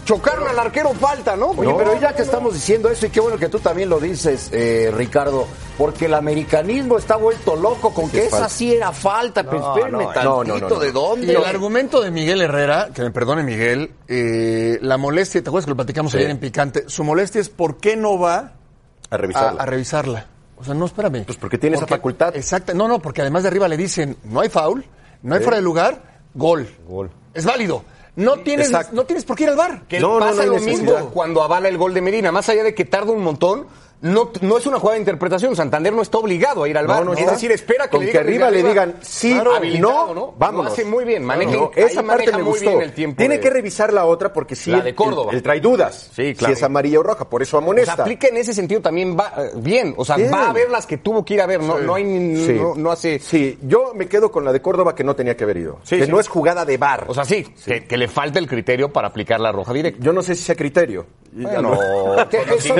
chocaron 0.05 0.47
al 0.47 0.57
arquero 0.57 0.93
falta, 0.93 1.35
¿no? 1.35 1.47
Oye, 1.47 1.69
No, 1.69 1.77
pero 1.77 1.99
ya 1.99 2.13
que 2.13 2.19
no. 2.19 2.23
estamos 2.25 2.53
diciendo 2.53 2.89
eso, 2.89 3.05
y 3.05 3.09
qué 3.09 3.19
bueno 3.19 3.37
que 3.37 3.49
tú 3.49 3.59
también 3.59 3.89
lo 3.89 3.99
dices, 3.99 4.49
eh, 4.53 4.89
Ricardo, 4.95 5.45
porque 5.77 6.05
el 6.05 6.13
americanismo 6.13 6.97
está 6.97 7.17
vuelto 7.17 7.55
loco 7.55 7.93
con 7.93 8.09
que 8.09 8.25
esa 8.25 8.47
sí 8.47 8.73
era 8.73 8.91
falta, 8.93 9.43
pero 9.43 9.59
No, 9.59 9.75
espérenme 9.75 10.03
no, 10.05 10.11
tantito, 10.11 10.43
no, 10.45 10.59
no, 10.59 10.69
no. 10.69 10.79
¿de 10.79 10.87
Y 10.87 10.91
dónde? 10.91 11.33
el 11.33 11.43
argumento 11.43 12.01
de 12.01 12.11
Miguel 12.11 12.41
Herrera, 12.41 12.89
que 12.93 13.01
me 13.01 13.11
perdone 13.11 13.43
Miguel, 13.43 13.91
eh, 14.07 14.79
la 14.81 14.97
molestia, 14.97 15.43
¿te 15.43 15.49
acuerdas 15.49 15.65
que 15.65 15.71
lo 15.71 15.75
platicamos 15.75 16.15
ayer 16.15 16.29
en 16.29 16.37
Picante? 16.39 16.85
Su 16.87 17.03
molestia 17.03 17.41
es 17.41 17.49
por 17.49 17.77
qué 17.77 17.97
no 17.97 18.17
va 18.17 18.35
a 18.37 19.15
a, 19.15 19.17
revisarla. 19.17 19.61
a 19.61 19.65
revisarla. 19.65 20.25
O 20.59 20.63
sea, 20.63 20.73
no, 20.73 20.85
espérame. 20.85 21.23
Pues 21.25 21.37
porque 21.37 21.57
tiene 21.57 21.75
esa 21.77 21.85
facultad. 21.87 22.35
Exacto. 22.35 22.73
No, 22.73 22.87
no, 22.87 22.99
porque 22.99 23.21
además 23.21 23.43
de 23.43 23.49
arriba 23.49 23.67
le 23.67 23.77
dicen, 23.77 24.17
no 24.23 24.39
hay 24.39 24.49
foul, 24.49 24.83
no 25.21 25.35
hay 25.35 25.41
fuera 25.41 25.57
de 25.57 25.63
lugar, 25.63 26.06
gol. 26.33 26.67
Gol. 26.87 27.09
Es 27.33 27.45
válido. 27.45 27.83
No 28.15 28.37
tienes, 28.37 28.67
Exacto. 28.67 28.95
no 28.95 29.05
tienes 29.05 29.25
por 29.25 29.35
qué 29.37 29.43
ir 29.43 29.49
al 29.49 29.55
bar. 29.55 29.83
Que 29.87 29.99
No, 29.99 30.17
pasa 30.17 30.43
no 30.45 30.53
lo 30.53 30.59
mismo 30.59 31.11
cuando 31.13 31.43
avala 31.43 31.67
el 31.69 31.77
gol 31.77 31.93
de 31.93 32.01
Medina. 32.01 32.31
Más 32.31 32.49
allá 32.49 32.63
de 32.63 32.73
que 32.73 32.83
tarda 32.83 33.11
un 33.11 33.21
montón, 33.23 33.67
no, 34.01 34.31
no 34.41 34.57
es 34.57 34.65
una 34.67 34.79
jugada 34.79 34.93
de 34.95 34.99
interpretación. 35.01 35.55
Santander 35.55 35.91
no 35.91 36.01
está 36.01 36.17
obligado 36.19 36.63
a 36.63 36.69
ir 36.69 36.77
al 36.77 36.85
No, 36.85 36.93
bar. 36.93 37.05
no 37.05 37.13
es 37.13 37.19
está. 37.19 37.31
decir, 37.31 37.51
espera 37.51 37.85
que 37.85 37.97
Con 37.97 38.05
le 38.05 38.11
que 38.11 38.19
digan 38.19 38.25
desde 38.27 38.45
arriba 38.45 38.51
le 38.51 38.69
digan 38.69 38.95
sí, 39.01 39.33
claro, 39.33 39.51
no, 39.79 40.13
¿no? 40.13 40.33
vámonos. 40.37 40.65
Lo 40.67 40.71
hace 40.73 40.85
muy 40.85 41.03
bien, 41.03 41.23
maneja, 41.23 41.51
No, 41.51 41.71
esa 41.75 41.95
parte 42.03 42.03
maneja 42.03 42.37
me 42.37 42.43
muy 42.43 42.51
gustó. 42.53 42.69
bien 42.69 42.81
el 42.83 42.93
tiempo. 42.93 43.17
Tiene 43.17 43.35
de- 43.35 43.41
que 43.41 43.49
revisar 43.49 43.91
la 43.91 44.05
otra 44.05 44.31
porque 44.31 44.55
sí, 44.55 44.69
La 44.71 44.81
de 44.81 44.93
Córdoba. 44.93 45.31
El 45.33 45.41
trae 45.41 45.59
dudas. 45.59 46.11
Sí, 46.13 46.35
claro. 46.35 46.53
Si 46.53 46.59
es 46.59 46.63
amarilla 46.63 46.99
o 46.99 47.03
roja, 47.03 47.27
por 47.27 47.41
eso 47.41 47.57
O 47.57 47.59
sea, 47.59 47.65
amonesta. 47.65 47.93
aplica 48.03 48.27
en 48.27 48.37
ese 48.37 48.53
sentido 48.53 48.81
también 48.81 49.17
va 49.17 49.33
eh, 49.37 49.51
bien. 49.55 49.93
O 49.97 50.05
sea, 50.05 50.15
Bien. 50.15 50.31
va 50.31 50.49
a 50.49 50.53
ver 50.53 50.69
las 50.69 50.85
que 50.85 50.97
tuvo 50.97 51.25
que 51.25 51.33
ir 51.33 51.41
a 51.41 51.45
ver. 51.47 51.61
No, 51.61 51.79
no 51.79 51.95
hay 51.95 52.03
Sí. 52.05 52.53
no, 52.53 52.75
no 52.75 52.91
hace. 52.91 53.19
Sí, 53.19 53.57
yo 53.63 53.93
me 53.95 54.07
quedo 54.07 54.31
con 54.31 54.45
la 54.45 54.53
de 54.53 54.61
Córdoba 54.61 54.93
que 54.93 55.03
no 55.03 55.15
tenía 55.15 55.35
que 55.35 55.43
haber 55.43 55.57
ido. 55.57 55.79
Sí, 55.83 55.97
que 55.97 56.05
sí. 56.05 56.11
no 56.11 56.19
es 56.19 56.27
jugada 56.27 56.65
de 56.65 56.77
bar. 56.77 57.05
O 57.07 57.13
sea, 57.13 57.25
sí, 57.25 57.43
Que, 57.65 57.85
que 57.85 57.97
le 57.97 58.07
falta 58.07 58.37
el 58.39 58.47
criterio 58.47 58.93
para 58.93 59.07
aplicar 59.07 59.39
la 59.39 59.51
roja 59.51 59.73
directa. 59.73 59.99
yo 60.03 60.13
no 60.13 60.21
sé 60.21 60.35
si 60.35 60.43
sea 60.43 60.55
criterio. 60.55 61.05
Bueno, 61.31 61.77
Que 62.29 62.37
es. 62.37 62.71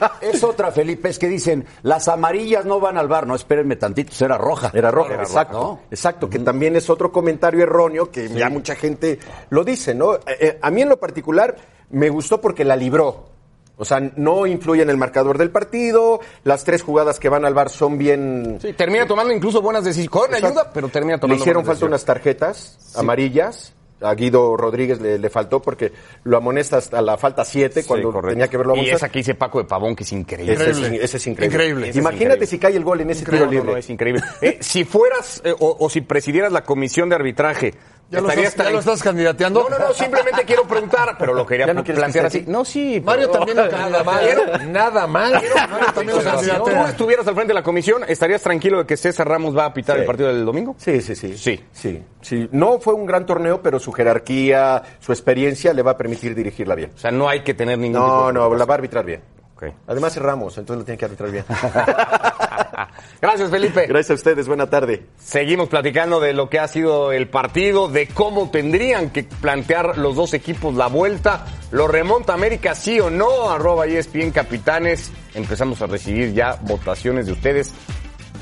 es 0.20 0.42
otra, 0.44 0.70
Felipe, 0.72 1.08
es 1.08 1.18
que 1.18 1.28
dicen, 1.28 1.64
las 1.82 2.08
amarillas 2.08 2.64
no 2.64 2.80
van 2.80 2.98
al 2.98 3.08
bar, 3.08 3.26
no, 3.26 3.34
espérenme 3.34 3.76
tantito, 3.76 4.12
será 4.12 4.38
roja. 4.38 4.70
Era 4.74 4.90
roja, 4.90 5.14
Era 5.14 5.22
exacto. 5.22 5.58
¿no? 5.58 5.80
Exacto, 5.90 6.30
que 6.30 6.38
también 6.38 6.76
es 6.76 6.90
otro 6.90 7.12
comentario 7.12 7.62
erróneo 7.62 8.10
que 8.10 8.28
ya 8.28 8.48
mucha 8.48 8.74
gente 8.74 9.18
lo 9.50 9.64
dice, 9.64 9.94
¿no? 9.94 10.14
Eh, 10.14 10.20
eh, 10.40 10.58
a 10.60 10.70
mí 10.70 10.82
en 10.82 10.88
lo 10.88 10.98
particular 10.98 11.56
me 11.90 12.08
gustó 12.10 12.40
porque 12.40 12.64
la 12.64 12.76
libró. 12.76 13.36
O 13.78 13.84
sea, 13.84 14.00
no 14.00 14.46
influye 14.46 14.82
en 14.82 14.88
el 14.88 14.96
marcador 14.96 15.36
del 15.36 15.50
partido, 15.50 16.20
las 16.44 16.64
tres 16.64 16.82
jugadas 16.82 17.20
que 17.20 17.28
van 17.28 17.44
al 17.44 17.52
bar 17.52 17.68
son 17.68 17.98
bien... 17.98 18.58
Sí, 18.60 18.72
termina 18.72 19.06
tomando 19.06 19.34
incluso 19.34 19.60
buenas 19.60 19.84
decisiones. 19.84 20.10
Con 20.10 20.34
ayuda, 20.34 20.70
pero 20.72 20.88
termina 20.88 21.16
Le 21.16 21.20
tomando 21.20 21.42
hicieron 21.42 21.62
buenas 21.62 21.78
falta 21.78 21.86
unas 21.86 22.04
tarjetas 22.04 22.78
amarillas. 22.96 23.74
A 24.02 24.14
Guido 24.14 24.56
Rodríguez 24.58 25.00
le, 25.00 25.18
le 25.18 25.30
faltó 25.30 25.62
porque 25.62 25.90
lo 26.24 26.36
amonesta 26.36 26.76
hasta 26.76 27.00
la 27.00 27.16
falta 27.16 27.44
7 27.46 27.84
cuando 27.84 28.12
correcto. 28.12 28.28
tenía 28.30 28.48
que 28.48 28.56
verlo 28.58 28.74
Y 28.74 28.80
amonestar. 28.80 28.96
esa 28.96 29.08
que 29.08 29.20
dice 29.20 29.34
Paco 29.34 29.58
de 29.58 29.64
Pavón, 29.64 29.96
que 29.96 30.04
es 30.04 30.12
increíble. 30.12 30.52
Ese 30.54 30.70
es, 30.70 30.76
Increíble. 30.78 31.04
ese 31.04 31.16
es 31.16 31.26
increíble. 31.26 31.54
Increíble. 31.56 31.82
Ese 31.88 31.90
es 31.90 31.96
Imagínate 32.02 32.24
increíble. 32.24 32.46
si 32.46 32.58
cae 32.58 32.76
el 32.76 32.84
gol 32.84 33.00
en 33.00 33.10
ese 33.10 33.24
No, 33.24 33.30
tiro 33.30 33.44
no, 33.46 33.50
libre. 33.52 33.70
no, 33.72 33.76
es 33.78 33.88
increíble. 33.90 34.22
Eh, 34.42 34.58
si 34.60 34.84
fueras 34.84 35.40
eh, 35.44 35.54
o, 35.58 35.76
o 35.80 35.88
si 35.88 36.02
presidieras 36.02 36.52
la 36.52 36.62
comisión 36.64 37.08
de 37.08 37.14
arbitraje 37.14 37.74
¿Ya 38.08 38.20
lo, 38.20 38.28
estarías 38.28 38.50
estás, 38.52 38.64
ya 38.66 38.70
tran- 38.70 38.72
lo 38.74 38.78
estás 38.78 39.02
candidateando? 39.02 39.62
No, 39.68 39.68
no, 39.78 39.78
no, 39.88 39.92
simplemente 39.92 40.44
quiero 40.44 40.62
preguntar, 40.62 41.16
pero 41.18 41.34
lo 41.34 41.44
quería 41.44 41.66
¿Ya 41.66 41.74
no 41.74 41.82
plantear 41.82 42.26
así. 42.26 42.38
aquí? 42.38 42.50
No, 42.50 42.64
sí. 42.64 43.02
Mario 43.04 43.30
pero- 43.32 43.44
también 43.44 43.56
lo 43.56 43.66
Nada 43.68 44.04
mal, 44.04 44.72
nada 44.72 45.06
mal. 45.08 45.32
Mario 45.32 45.86
también 45.92 46.16
lo 46.24 46.38
Si 46.40 46.50
tú 46.50 46.70
estuvieras 46.88 47.26
al 47.26 47.34
frente 47.34 47.48
de 47.50 47.54
la 47.54 47.62
comisión, 47.64 48.02
¿estarías 48.06 48.42
tranquilo 48.42 48.78
de 48.78 48.86
que 48.86 48.96
César 48.96 49.28
Ramos 49.28 49.56
va 49.56 49.64
a 49.64 49.74
pitar 49.74 49.96
Sí. 49.96 50.00
el 50.02 50.06
partido 50.06 50.28
del 50.28 50.44
domingo? 50.44 50.76
Sí, 50.78 51.00
sí, 51.00 51.16
sí. 51.16 51.36
Sí. 51.36 51.60
Sí, 51.72 52.02
sí. 52.20 52.48
No 52.52 52.78
fue 52.78 52.94
un 52.94 53.06
gran 53.06 53.26
torneo, 53.26 53.60
pero 53.60 53.80
su 53.80 53.90
jerarquía, 53.92 54.82
su 55.00 55.10
experiencia 55.12 55.72
le 55.72 55.82
va 55.82 55.92
a 55.92 55.96
permitir 55.96 56.34
dirigirla 56.34 56.74
bien. 56.76 56.92
O 56.94 56.98
sea, 56.98 57.10
no 57.10 57.28
hay 57.28 57.40
que 57.40 57.54
tener 57.54 57.76
ningún 57.76 58.00
tipo 58.02 58.06
No, 58.16 58.26
de 58.28 58.32
no, 58.34 58.54
la 58.54 58.64
va 58.64 58.74
a 58.74 58.76
arbitrar 58.76 59.04
bien. 59.04 59.20
Ok. 59.56 59.64
Además 59.86 60.14
es 60.14 60.22
Ramos, 60.22 60.58
entonces 60.58 60.80
lo 60.80 60.84
tiene 60.84 60.98
que 60.98 61.06
arbitrar 61.06 61.30
bien. 61.30 61.44
Gracias, 63.22 63.50
Felipe. 63.50 63.86
Gracias 63.86 64.10
a 64.10 64.14
ustedes, 64.14 64.46
buena 64.46 64.68
tarde. 64.68 65.06
Seguimos 65.18 65.70
platicando 65.70 66.20
de 66.20 66.34
lo 66.34 66.50
que 66.50 66.58
ha 66.58 66.68
sido 66.68 67.10
el 67.10 67.28
partido, 67.28 67.88
de 67.88 68.06
cómo 68.06 68.50
tendrían 68.50 69.08
que 69.08 69.24
plantear 69.24 69.96
los 69.96 70.14
dos 70.14 70.34
equipos 70.34 70.74
la 70.74 70.88
vuelta. 70.88 71.46
¿Lo 71.70 71.88
remonta 71.88 72.34
América 72.34 72.74
sí 72.74 73.00
o 73.00 73.08
no? 73.08 73.48
Arroba 73.48 73.86
ESPN 73.86 74.30
Capitanes. 74.30 75.10
Empezamos 75.34 75.80
a 75.80 75.86
recibir 75.86 76.34
ya 76.34 76.58
votaciones 76.60 77.24
de 77.24 77.32
ustedes 77.32 77.72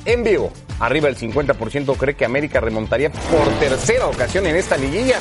en 0.06 0.24
vivo. 0.24 0.52
Arriba 0.80 1.08
el 1.08 1.16
50% 1.16 1.96
cree 1.96 2.16
que 2.16 2.24
América 2.24 2.58
remontaría 2.58 3.12
por 3.12 3.48
tercera 3.60 4.08
ocasión 4.08 4.46
en 4.46 4.56
esta 4.56 4.76
liguilla. 4.76 5.20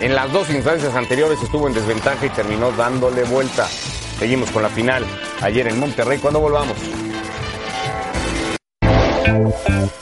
En 0.00 0.14
las 0.14 0.32
dos 0.32 0.48
instancias 0.50 0.94
anteriores 0.94 1.42
estuvo 1.42 1.66
en 1.66 1.74
desventaja 1.74 2.24
y 2.24 2.30
terminó 2.30 2.70
dándole 2.70 3.24
vuelta. 3.24 3.66
Seguimos 3.66 4.50
con 4.52 4.62
la 4.62 4.68
final 4.68 5.04
ayer 5.42 5.68
en 5.68 5.78
Monterrey. 5.78 6.18
Cuando 6.18 6.40
volvamos? 6.40 6.76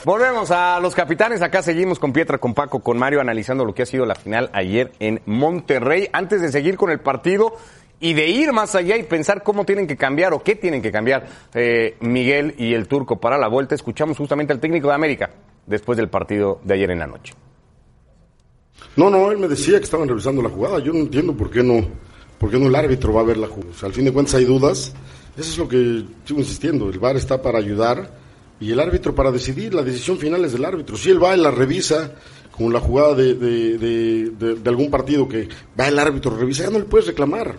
Volvemos 0.05 0.51
a 0.51 0.79
los 0.81 0.95
capitanes. 0.95 1.41
Acá 1.41 1.61
seguimos 1.61 1.97
con 1.99 2.11
Pietra, 2.11 2.37
con 2.37 2.53
Paco, 2.53 2.81
con 2.81 2.97
Mario, 2.97 3.21
analizando 3.21 3.63
lo 3.63 3.73
que 3.73 3.83
ha 3.83 3.85
sido 3.85 4.05
la 4.05 4.15
final 4.15 4.49
ayer 4.53 4.91
en 4.99 5.21
Monterrey. 5.25 6.09
Antes 6.11 6.41
de 6.41 6.51
seguir 6.51 6.75
con 6.75 6.89
el 6.89 6.99
partido 6.99 7.53
y 7.99 8.13
de 8.13 8.27
ir 8.27 8.51
más 8.51 8.75
allá 8.75 8.97
y 8.97 9.03
pensar 9.03 9.43
cómo 9.43 9.63
tienen 9.63 9.87
que 9.87 9.95
cambiar 9.95 10.33
o 10.33 10.43
qué 10.43 10.55
tienen 10.55 10.81
que 10.81 10.91
cambiar 10.91 11.25
eh, 11.53 11.95
Miguel 12.01 12.53
y 12.57 12.73
el 12.73 12.87
turco 12.87 13.19
para 13.19 13.37
la 13.37 13.47
vuelta, 13.47 13.75
escuchamos 13.75 14.17
justamente 14.17 14.51
al 14.51 14.59
técnico 14.59 14.89
de 14.89 14.95
América 14.95 15.29
después 15.65 15.97
del 15.97 16.09
partido 16.09 16.59
de 16.65 16.73
ayer 16.73 16.91
en 16.91 16.99
la 16.99 17.07
noche. 17.07 17.33
No, 18.97 19.09
no, 19.09 19.31
él 19.31 19.37
me 19.37 19.47
decía 19.47 19.77
que 19.77 19.85
estaban 19.85 20.09
revisando 20.09 20.41
la 20.41 20.49
jugada. 20.49 20.79
Yo 20.79 20.91
no 20.91 20.99
entiendo 20.99 21.33
por 21.33 21.49
qué 21.49 21.63
no, 21.63 21.81
por 22.37 22.51
qué 22.51 22.59
no 22.59 22.67
el 22.67 22.75
árbitro 22.75 23.13
va 23.13 23.21
a 23.21 23.23
ver 23.23 23.37
la 23.37 23.47
jugada. 23.47 23.71
O 23.71 23.73
sea, 23.73 23.87
al 23.87 23.93
fin 23.93 24.05
de 24.05 24.11
cuentas 24.11 24.35
hay 24.35 24.45
dudas. 24.45 24.93
Eso 25.37 25.51
es 25.51 25.57
lo 25.57 25.67
que 25.67 26.03
sigo 26.25 26.39
insistiendo. 26.39 26.89
El 26.89 26.99
VAR 26.99 27.15
está 27.17 27.41
para 27.41 27.57
ayudar 27.59 28.17
y 28.59 28.71
el 28.71 28.79
árbitro 28.79 29.15
para 29.15 29.31
decidir. 29.31 29.73
La 29.73 29.81
decisión 29.81 30.17
final 30.17 30.43
es 30.45 30.53
del 30.53 30.63
árbitro. 30.65 30.95
Si 30.97 31.09
él 31.09 31.21
va 31.23 31.35
y 31.35 31.41
la 31.41 31.49
revisa, 31.51 32.11
como 32.51 32.69
la 32.69 32.79
jugada 32.79 33.15
de, 33.15 33.33
de, 33.33 33.77
de- 33.79 34.55
de- 34.55 34.69
algún 34.69 34.91
partido 34.91 35.27
que 35.27 35.47
va 35.79 35.87
el 35.87 35.97
árbitro, 35.97 36.35
revisa, 36.37 36.63
ya 36.65 36.69
no 36.69 36.79
le 36.79 36.85
puedes 36.85 37.07
reclamar. 37.07 37.55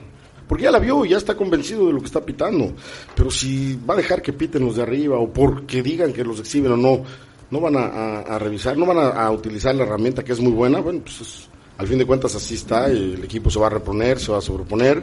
Porque 0.46 0.64
ya 0.64 0.70
la 0.70 0.78
vio 0.78 1.04
y 1.04 1.08
ya 1.08 1.16
está 1.16 1.34
convencido 1.34 1.86
de 1.86 1.92
lo 1.94 2.00
que 2.00 2.06
está 2.06 2.24
pitando. 2.24 2.74
Pero 3.16 3.30
si 3.30 3.76
va 3.88 3.94
a 3.94 3.96
dejar 3.96 4.22
que 4.22 4.32
piten 4.32 4.64
los 4.64 4.76
de 4.76 4.82
arriba 4.82 5.18
o 5.18 5.32
porque 5.32 5.82
digan 5.82 6.12
que 6.12 6.22
los 6.22 6.38
exhiben 6.38 6.70
o 6.72 6.76
no, 6.76 7.02
no 7.50 7.60
van 7.60 7.76
a, 7.76 8.38
revisar, 8.38 8.76
no 8.76 8.84
van 8.86 8.98
a, 8.98 9.30
utilizar 9.30 9.74
la 9.74 9.84
herramienta 9.84 10.22
que 10.22 10.32
es 10.32 10.40
muy 10.40 10.52
buena, 10.52 10.80
bueno, 10.80 11.00
pues 11.02 11.20
es- 11.22 11.48
al 11.78 11.88
fin 11.88 11.98
de 11.98 12.06
cuentas 12.06 12.34
así 12.36 12.54
está, 12.54 12.86
el 12.86 13.24
equipo 13.24 13.50
se 13.50 13.58
va 13.58 13.66
a 13.66 13.70
reponer, 13.70 14.20
se 14.20 14.30
va 14.30 14.38
a 14.38 14.40
sobreponer, 14.40 15.02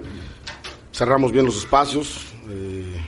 cerramos 0.93 1.31
bien 1.31 1.45
los 1.45 1.57
espacios, 1.57 2.27
eh, 2.51 3.01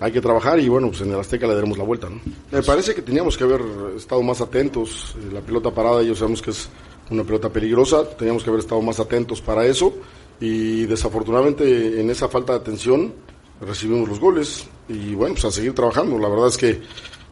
hay 0.00 0.12
que 0.12 0.20
trabajar 0.20 0.58
y 0.58 0.68
bueno, 0.68 0.88
pues 0.88 1.02
en 1.02 1.12
el 1.12 1.20
Azteca 1.20 1.46
le 1.46 1.54
daremos 1.54 1.76
la 1.76 1.84
vuelta, 1.84 2.08
¿no? 2.08 2.20
Me 2.50 2.62
parece 2.62 2.94
que 2.94 3.02
teníamos 3.02 3.36
que 3.36 3.44
haber 3.44 3.60
estado 3.96 4.22
más 4.22 4.40
atentos, 4.40 5.14
eh, 5.18 5.32
la 5.32 5.40
pelota 5.40 5.70
parada, 5.70 6.00
ellos 6.00 6.18
sabemos 6.18 6.40
que 6.40 6.50
es 6.50 6.68
una 7.10 7.24
pelota 7.24 7.50
peligrosa, 7.50 8.08
teníamos 8.08 8.42
que 8.42 8.50
haber 8.50 8.60
estado 8.60 8.80
más 8.80 9.00
atentos 9.00 9.40
para 9.42 9.66
eso 9.66 9.92
y 10.40 10.86
desafortunadamente 10.86 12.00
en 12.00 12.08
esa 12.08 12.28
falta 12.28 12.54
de 12.54 12.60
atención 12.60 13.12
recibimos 13.60 14.08
los 14.08 14.20
goles 14.20 14.66
y 14.88 15.14
bueno, 15.14 15.34
pues 15.34 15.44
a 15.44 15.50
seguir 15.50 15.74
trabajando, 15.74 16.18
la 16.18 16.28
verdad 16.28 16.48
es 16.48 16.56
que 16.56 16.80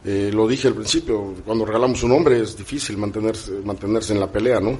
eh, 0.04 0.30
lo 0.32 0.46
dije 0.46 0.68
al 0.68 0.74
principio, 0.74 1.34
cuando 1.44 1.64
regalamos 1.64 2.02
un 2.02 2.12
hombre 2.12 2.40
es 2.40 2.56
difícil 2.56 2.96
mantenerse, 2.98 3.52
mantenerse 3.64 4.12
en 4.12 4.20
la 4.20 4.30
pelea, 4.30 4.60
¿no? 4.60 4.78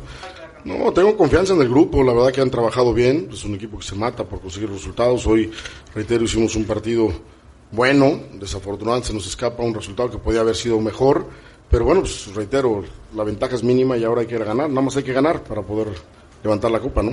No, 0.69 0.93
tengo 0.93 1.17
confianza 1.17 1.55
en 1.55 1.63
el 1.63 1.69
grupo, 1.71 2.03
la 2.03 2.13
verdad 2.13 2.31
que 2.31 2.43
han 2.43 2.51
trabajado 2.51 2.93
bien, 2.93 3.31
es 3.33 3.43
un 3.43 3.55
equipo 3.55 3.79
que 3.79 3.87
se 3.87 3.95
mata 3.95 4.25
por 4.25 4.43
conseguir 4.43 4.69
resultados. 4.69 5.27
Hoy, 5.27 5.51
reitero, 5.95 6.25
hicimos 6.25 6.55
un 6.57 6.65
partido 6.65 7.11
bueno, 7.73 8.21
desafortunadamente 8.35 9.09
se 9.09 9.15
nos 9.15 9.27
escapa 9.27 9.63
un 9.63 9.73
resultado 9.73 10.11
que 10.11 10.19
podía 10.19 10.41
haber 10.41 10.55
sido 10.55 10.79
mejor, 10.79 11.25
pero 11.71 11.87
bueno, 11.87 12.03
pues 12.03 12.35
reitero, 12.35 12.85
la 13.17 13.25
ventaja 13.25 13.57
es 13.57 13.65
mínima 13.65 13.97
y 13.97 14.05
ahora 14.05 14.21
hay 14.21 14.27
que 14.27 14.37
ganar, 14.37 14.69
nada 14.69 14.83
más 14.83 14.95
hay 14.99 15.05
que 15.05 15.15
ganar 15.15 15.43
para 15.43 15.63
poder 15.63 15.89
levantar 16.45 16.71
la 16.71 16.81
copa, 16.81 17.03
¿no? 17.03 17.13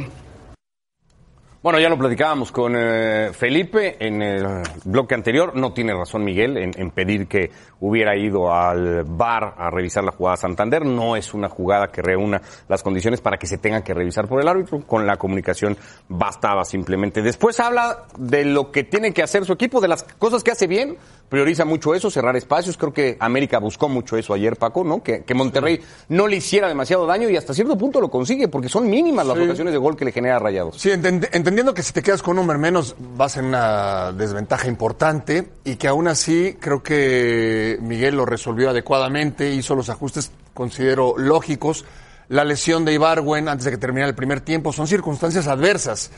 Bueno, 1.65 1.79
ya 1.79 1.89
lo 1.89 1.98
platicábamos 1.98 2.51
con 2.51 2.75
eh, 2.77 3.31
Felipe 3.34 3.95
en 4.00 4.22
el 4.22 4.45
bloque 4.84 5.15
anterior. 5.15 5.55
No 5.55 5.74
tiene 5.74 5.95
razón 5.95 6.24
Miguel 6.24 6.57
en, 6.57 6.79
en 6.79 6.91
pedir 6.91 7.25
que 7.25 7.50
hubiera 7.79 8.15
ido 8.15 8.53
al 8.53 9.03
bar 9.03 9.55
a 9.57 9.72
revisar 9.72 10.03
la 10.03 10.12
jugada 10.12 10.38
Santander. 10.38 10.86
No 10.86 11.15
es 11.15 11.34
una 11.34 11.50
jugada 11.50 11.88
que 11.88 12.03
reúna 12.03 12.39
las 12.69 12.84
condiciones 12.84 13.19
para 13.19 13.38
que 13.38 13.48
se 13.48 13.57
tenga 13.57 13.84
que 13.84 13.95
revisar 13.95 14.27
por 14.27 14.39
el 14.39 14.48
árbitro. 14.48 14.81
Con 14.86 15.07
la 15.07 15.17
comunicación 15.17 15.75
bastaba 16.07 16.65
simplemente. 16.65 17.24
Después 17.24 17.60
habla 17.60 18.03
de 18.15 18.45
lo 18.45 18.72
que 18.72 18.84
tiene 18.84 19.12
que 19.12 19.24
hacer 19.24 19.43
su 19.43 19.53
equipo, 19.53 19.81
de 19.81 19.88
las 19.88 20.03
cosas 20.03 20.43
que 20.43 20.51
hace 20.51 20.67
bien. 20.67 20.98
Prioriza 21.29 21.65
mucho 21.65 21.95
eso, 21.95 22.12
cerrar 22.12 22.36
espacios. 22.36 22.77
Creo 22.77 22.93
que 22.93 23.17
América 23.19 23.57
buscó 23.57 23.89
mucho 23.89 24.17
eso 24.17 24.36
ayer, 24.36 24.55
Paco, 24.57 24.84
¿no? 24.84 25.01
Que, 25.01 25.24
que 25.24 25.34
Monterrey 25.34 25.79
no 26.10 26.27
le 26.27 26.36
hiciera 26.36 26.67
demasiado 26.67 27.07
daño 27.07 27.27
y 27.27 27.36
hasta 27.38 27.55
cierto 27.55 27.75
punto 27.75 28.00
lo 28.00 28.12
consigue 28.12 28.50
porque 28.50 28.69
son 28.69 28.88
mínimas 28.88 29.25
las 29.25 29.39
ocasiones 29.39 29.74
de 29.74 29.79
gol 29.79 29.98
que 29.98 30.05
le 30.05 30.12
genera 30.12 30.38
Rayados. 30.38 30.79
Sí, 30.79 30.91
enten- 30.91 31.27
entendiendo 31.56 31.74
que 31.74 31.84
si 31.84 31.94
te 31.94 32.04
quedas 32.04 32.22
con 32.22 32.34
un 32.34 32.40
hombre 32.40 32.58
menos 32.58 32.98
vas 33.00 33.38
en 33.38 33.46
una 33.46 34.12
desventaja 34.12 34.68
importante 34.68 35.54
y 35.64 35.78
que 35.78 35.88
aún 35.88 36.10
así 36.10 36.58
creo 36.60 36.84
que 36.84 37.78
Miguel 37.80 38.18
lo 38.18 38.26
resolvió 38.26 38.72
adecuadamente, 38.72 39.54
hizo 39.54 39.74
los 39.74 39.88
ajustes, 39.88 40.32
considero 40.54 41.18
lógicos. 41.18 41.86
La 42.28 42.44
lesión 42.44 42.84
de 42.84 42.92
Ibarwen 42.92 43.48
antes 43.48 43.64
de 43.64 43.72
que 43.72 43.78
terminara 43.78 44.10
el 44.10 44.16
primer 44.16 44.42
tiempo 44.42 44.74
son 44.74 44.86
circunstancias 44.86 45.48
adversas 45.48 46.12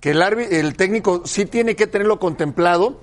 que 0.00 0.10
el, 0.10 0.22
el 0.22 0.74
técnico 0.74 1.22
sí 1.24 1.46
tiene 1.46 1.76
que 1.76 1.86
tenerlo 1.86 2.18
contemplado 2.18 2.98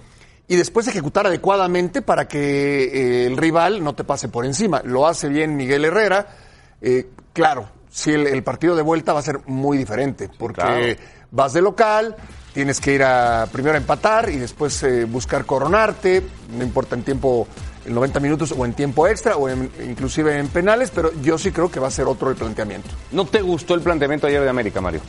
y 0.46 0.58
después 0.58 0.90
ejecutar 0.90 1.26
adecuadamente 1.26 2.02
para 2.02 2.28
que 2.28 2.84
eh, 2.84 3.28
el 3.28 3.38
rival 3.38 3.82
no 3.82 3.96
te 3.96 4.04
pase 4.04 4.28
por 4.28 4.46
encima. 4.46 4.82
Lo 4.84 5.08
hace 5.08 5.30
bien 5.30 5.56
Miguel 5.56 5.86
Herrera. 5.86 6.36
Eh, 6.82 7.08
claro, 7.32 7.70
si 7.90 8.12
el, 8.12 8.44
partido 8.44 8.76
de 8.76 8.82
vuelta 8.82 9.14
va 9.14 9.20
a 9.20 9.24
ser 9.24 9.40
muy 9.48 9.78
diferente, 9.78 10.30
porque. 10.38 11.16
Vas 11.32 11.54
de 11.54 11.62
local, 11.62 12.16
tienes 12.54 12.80
que 12.80 12.94
ir 12.94 13.04
a 13.04 13.48
primero 13.52 13.76
a 13.76 13.78
empatar 13.78 14.30
y 14.30 14.38
después 14.38 14.82
eh, 14.84 15.06
buscar 15.06 15.46
coronarte, 15.46 16.24
no 16.58 16.64
importa 16.64 16.96
en 16.96 17.04
tiempo, 17.04 17.48
en 17.86 17.94
90 17.94 18.20
minutos 18.20 18.54
o 18.58 18.66
en 18.66 18.74
tiempo 18.74 19.08
extra 19.08 19.38
o 19.38 19.48
en- 19.50 19.72
inclusive 19.88 20.38
en 20.38 20.48
penales, 20.48 20.92
pero 20.94 21.12
yo 21.22 21.38
sí 21.38 21.52
creo 21.52 21.70
que 21.70 21.80
va 21.80 21.88
a 21.88 21.92
ser 21.92 22.06
otro 22.08 22.30
el 22.30 22.36
planteamiento. 22.36 22.90
¿No 23.12 23.26
te 23.26 23.42
gustó 23.42 23.74
el 23.76 23.82
planteamiento 23.82 24.28
ayer 24.28 24.42
de 24.42 24.50
América, 24.50 24.82
Mario? 24.82 25.02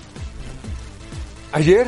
Ayer, 1.52 1.86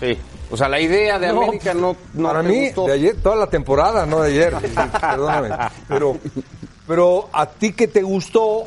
Sí. 0.00 0.16
O 0.50 0.56
sea, 0.56 0.66
la 0.68 0.80
idea 0.80 1.18
de 1.18 1.26
No, 1.30 1.42
América 1.42 1.74
no, 1.74 1.94
no 2.14 2.28
para 2.28 2.42
mí, 2.42 2.66
gustó. 2.68 2.86
de 2.86 2.92
ayer, 2.94 3.16
toda 3.22 3.36
la 3.36 3.48
temporada, 3.48 4.06
no 4.06 4.20
de 4.22 4.30
ayer, 4.30 4.54
perdóname. 5.00 5.50
Pero, 5.88 6.16
pero 6.86 7.28
a 7.34 7.44
ti 7.44 7.72
que 7.74 7.86
te 7.88 8.00
gustó, 8.00 8.64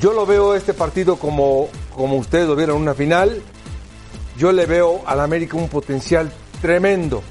yo 0.00 0.14
lo 0.14 0.24
veo 0.24 0.54
este 0.54 0.72
partido 0.72 1.16
como, 1.16 1.68
como 1.94 2.16
ustedes 2.16 2.48
lo 2.48 2.56
vieron 2.56 2.76
en 2.76 2.82
una 2.82 2.94
final. 2.94 3.42
Yo 4.36 4.50
le 4.50 4.64
veo 4.64 5.02
al 5.04 5.20
América 5.20 5.58
un 5.58 5.68
potencial 5.68 6.32
tremendo 6.62 7.22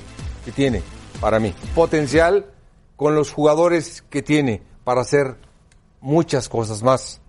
que 0.45 0.51
tiene, 0.51 0.83
para 1.19 1.39
mí. 1.39 1.53
Potencial 1.73 2.45
con 2.95 3.15
los 3.15 3.31
jugadores 3.31 4.03
que 4.09 4.21
tiene 4.21 4.61
para 4.83 5.01
hacer 5.01 5.35
muchas 5.99 6.47
cosas 6.47 6.83
más. 6.83 7.21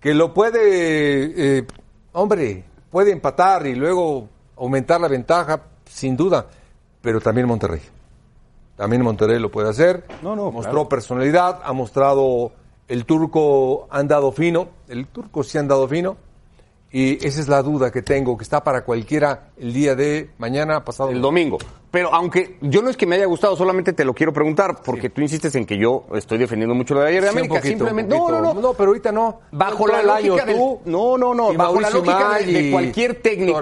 Que 0.00 0.12
lo 0.12 0.34
puede, 0.34 1.58
eh, 1.58 1.66
hombre, 2.12 2.64
puede 2.90 3.12
empatar 3.12 3.66
y 3.66 3.74
luego 3.74 4.28
aumentar 4.56 5.00
la 5.00 5.08
ventaja, 5.08 5.62
sin 5.88 6.14
duda, 6.14 6.46
pero 7.00 7.22
también 7.22 7.46
Monterrey. 7.46 7.80
También 8.76 9.02
Monterrey 9.02 9.38
lo 9.38 9.50
puede 9.50 9.70
hacer. 9.70 10.04
Mostró 10.22 10.88
personalidad, 10.90 11.60
ha 11.64 11.72
mostrado 11.72 12.52
el 12.88 13.04
turco, 13.04 13.86
han 13.90 14.08
dado 14.08 14.32
fino, 14.32 14.68
el 14.88 15.06
turco 15.06 15.42
sí 15.42 15.58
han 15.58 15.68
dado 15.68 15.88
fino. 15.88 16.16
Y 16.92 17.26
esa 17.26 17.40
es 17.40 17.48
la 17.48 17.60
duda 17.60 17.90
que 17.90 18.02
tengo, 18.02 18.36
que 18.38 18.44
está 18.44 18.62
para 18.62 18.84
cualquiera 18.84 19.48
el 19.56 19.72
día 19.72 19.96
de 19.96 20.30
mañana, 20.38 20.84
pasado. 20.84 21.10
El 21.10 21.20
domingo. 21.20 21.58
Pero 21.90 22.14
aunque 22.14 22.56
yo 22.60 22.82
no 22.82 22.90
es 22.90 22.96
que 22.96 23.04
me 23.04 23.16
haya 23.16 23.24
gustado, 23.26 23.56
solamente 23.56 23.92
te 23.92 24.04
lo 24.04 24.14
quiero 24.14 24.32
preguntar, 24.32 24.76
porque 24.84 25.10
tú 25.10 25.20
insistes 25.20 25.52
en 25.56 25.66
que 25.66 25.76
yo 25.76 26.04
estoy 26.14 26.38
defendiendo 26.38 26.72
mucho 26.72 26.94
lo 26.94 27.00
de 27.00 27.08
ayer 27.08 27.22
de 27.22 27.28
Sí, 27.30 27.32
América. 27.32 27.54
poquito, 27.56 27.68
Simplemente, 27.78 28.14
no, 28.14 28.20
poquito. 28.26 28.40
no, 28.42 28.54
no. 28.60 28.72
pero 28.74 28.90
ahorita 28.90 29.10
no. 29.10 29.40
Bajo 29.50 29.88
la 29.88 30.04
lógica 30.04 30.44
del- 30.44 30.56
tú 30.56 30.80
no, 30.84 31.18
no, 31.18 31.34
no, 31.34 31.52
bajo 31.54 31.80
la 31.80 31.90
lógica 31.90 32.38
de, 32.38 32.70
cualquier 32.70 33.14
técnico, 33.20 33.58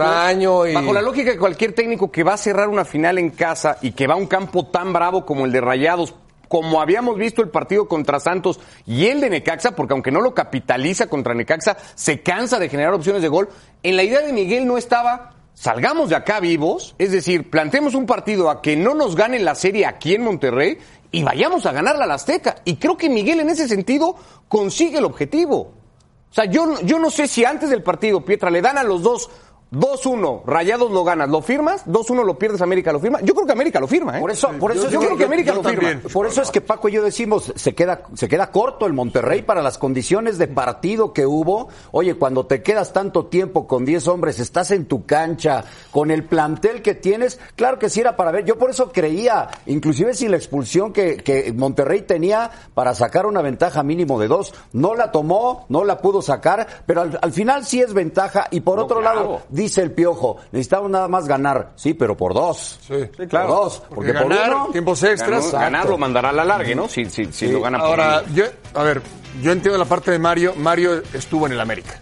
y- 0.66 0.74
bajo 0.74 0.92
la 0.92 1.00
lógica 1.00 1.30
de 1.30 1.38
cualquier 1.38 1.72
técnico 1.72 2.10
que 2.10 2.24
va 2.24 2.34
a 2.34 2.38
cerrar 2.38 2.68
una 2.68 2.84
final 2.84 3.16
en 3.16 3.30
casa 3.30 3.78
y 3.80 3.92
que 3.92 4.06
va 4.06 4.12
a 4.12 4.18
un 4.18 4.26
campo 4.26 4.66
tan 4.66 4.92
bravo 4.92 5.24
como 5.24 5.46
el 5.46 5.52
de 5.52 5.60
Rayados 5.62 6.14
como 6.52 6.82
habíamos 6.82 7.16
visto 7.16 7.40
el 7.40 7.48
partido 7.48 7.88
contra 7.88 8.20
Santos 8.20 8.60
y 8.84 9.06
el 9.06 9.22
de 9.22 9.30
Necaxa, 9.30 9.74
porque 9.74 9.94
aunque 9.94 10.10
no 10.10 10.20
lo 10.20 10.34
capitaliza 10.34 11.06
contra 11.06 11.32
Necaxa, 11.32 11.78
se 11.94 12.20
cansa 12.20 12.58
de 12.58 12.68
generar 12.68 12.92
opciones 12.92 13.22
de 13.22 13.28
gol. 13.28 13.48
En 13.82 13.96
la 13.96 14.02
idea 14.02 14.20
de 14.20 14.34
Miguel 14.34 14.66
no 14.66 14.76
estaba 14.76 15.30
salgamos 15.54 16.10
de 16.10 16.16
acá 16.16 16.40
vivos, 16.40 16.94
es 16.98 17.10
decir, 17.10 17.48
planteemos 17.48 17.94
un 17.94 18.04
partido 18.04 18.50
a 18.50 18.60
que 18.60 18.76
no 18.76 18.92
nos 18.92 19.16
gane 19.16 19.38
la 19.38 19.54
serie 19.54 19.86
aquí 19.86 20.14
en 20.14 20.24
Monterrey 20.24 20.76
y 21.10 21.22
vayamos 21.22 21.64
a 21.64 21.72
ganarla 21.72 22.04
a 22.04 22.08
la 22.08 22.14
Azteca. 22.16 22.56
Y 22.66 22.76
creo 22.76 22.98
que 22.98 23.08
Miguel 23.08 23.40
en 23.40 23.48
ese 23.48 23.66
sentido 23.66 24.14
consigue 24.46 24.98
el 24.98 25.06
objetivo. 25.06 25.58
O 25.58 26.34
sea, 26.34 26.44
yo, 26.44 26.82
yo 26.82 26.98
no 26.98 27.10
sé 27.10 27.28
si 27.28 27.46
antes 27.46 27.70
del 27.70 27.82
partido, 27.82 28.26
Pietra, 28.26 28.50
le 28.50 28.60
dan 28.60 28.76
a 28.76 28.82
los 28.82 29.02
dos 29.02 29.30
2-1, 29.72 30.42
Rayados 30.44 30.90
lo 30.90 31.02
ganas, 31.02 31.28
¿lo 31.30 31.40
firmas? 31.40 31.86
2-1 31.86 32.24
lo 32.24 32.38
pierdes, 32.38 32.60
América 32.60 32.92
lo 32.92 33.00
firma. 33.00 33.20
Yo 33.22 33.32
creo 33.34 33.46
que 33.46 33.52
América 33.52 33.80
lo 33.80 33.88
firma, 33.88 34.18
¿eh? 34.18 34.20
Por 34.20 34.30
eso, 34.30 34.50
por 34.60 34.70
eso 34.72 34.88
yo, 34.90 35.00
es 35.00 35.06
creo 35.06 35.16
que 35.16 35.24
América 35.24 35.54
lo 35.54 35.62
firma. 35.62 36.00
Por 36.12 36.26
eso 36.26 36.42
es 36.42 36.50
que 36.50 36.60
Paco 36.60 36.88
y 36.88 36.92
yo 36.92 37.02
decimos, 37.02 37.52
se 37.56 37.74
queda, 37.74 38.02
se 38.14 38.28
queda 38.28 38.50
corto 38.50 38.86
el 38.86 38.92
Monterrey 38.92 39.42
para 39.42 39.62
las 39.62 39.78
condiciones 39.78 40.36
de 40.36 40.46
partido 40.46 41.12
que 41.14 41.24
hubo. 41.24 41.68
Oye, 41.90 42.14
cuando 42.16 42.44
te 42.46 42.62
quedas 42.62 42.92
tanto 42.92 43.26
tiempo 43.26 43.66
con 43.66 43.84
10 43.86 44.08
hombres, 44.08 44.38
estás 44.40 44.70
en 44.72 44.84
tu 44.84 45.06
cancha, 45.06 45.64
con 45.90 46.10
el 46.10 46.24
plantel 46.24 46.82
que 46.82 46.94
tienes, 46.94 47.40
claro 47.56 47.78
que 47.78 47.88
sí 47.88 48.00
era 48.00 48.14
para 48.16 48.30
ver. 48.30 48.44
Yo 48.44 48.58
por 48.58 48.68
eso 48.70 48.92
creía, 48.92 49.48
inclusive 49.66 50.12
si 50.14 50.28
la 50.28 50.36
expulsión 50.36 50.92
que, 50.92 51.16
que 51.16 51.52
Monterrey 51.52 52.02
tenía 52.02 52.50
para 52.74 52.94
sacar 52.94 53.24
una 53.26 53.40
ventaja 53.40 53.82
mínimo 53.82 54.20
de 54.20 54.28
dos, 54.28 54.54
no 54.72 54.94
la 54.94 55.10
tomó, 55.12 55.64
no 55.70 55.84
la 55.84 55.98
pudo 56.02 56.20
sacar, 56.20 56.66
pero 56.84 57.00
al, 57.00 57.18
al 57.22 57.32
final 57.32 57.64
sí 57.64 57.80
es 57.80 57.94
ventaja. 57.94 58.48
Y 58.50 58.60
por 58.60 58.76
No, 58.78 58.84
otro 58.84 59.00
claro. 59.00 59.20
lado, 59.20 59.42
dice 59.62 59.82
el 59.82 59.90
piojo, 59.92 60.36
necesitamos 60.52 60.90
nada 60.90 61.08
más 61.08 61.26
ganar, 61.26 61.72
sí, 61.76 61.94
pero 61.94 62.16
por 62.16 62.34
dos. 62.34 62.78
Sí. 62.86 62.94
Sí, 63.16 63.26
claro. 63.26 63.48
Por 63.48 63.56
dos. 63.56 63.78
Porque 63.88 63.94
Porque, 63.94 64.12
ganar, 64.12 64.50
por 64.50 64.56
uno, 64.62 64.68
tiempos 64.72 65.02
Ganó- 65.02 65.12
extras. 65.12 65.52
ganar 65.52 65.88
lo 65.88 65.98
mandará 65.98 66.28
a 66.30 66.32
la 66.32 66.44
larga, 66.44 66.74
¿no? 66.74 66.88
Si, 66.88 67.04
si, 67.06 67.26
si 67.32 67.48
lo 67.50 67.60
gana 67.60 67.78
por 67.78 67.86
Ahora, 67.88 68.22
yo, 68.34 68.44
a 68.74 68.82
ver, 68.82 69.02
yo 69.42 69.52
entiendo 69.52 69.78
la 69.78 69.84
parte 69.86 70.10
de 70.10 70.18
Mario. 70.18 70.54
Mario 70.56 71.02
estuvo 71.12 71.46
en 71.46 71.52
el 71.52 71.60
América. 71.60 71.98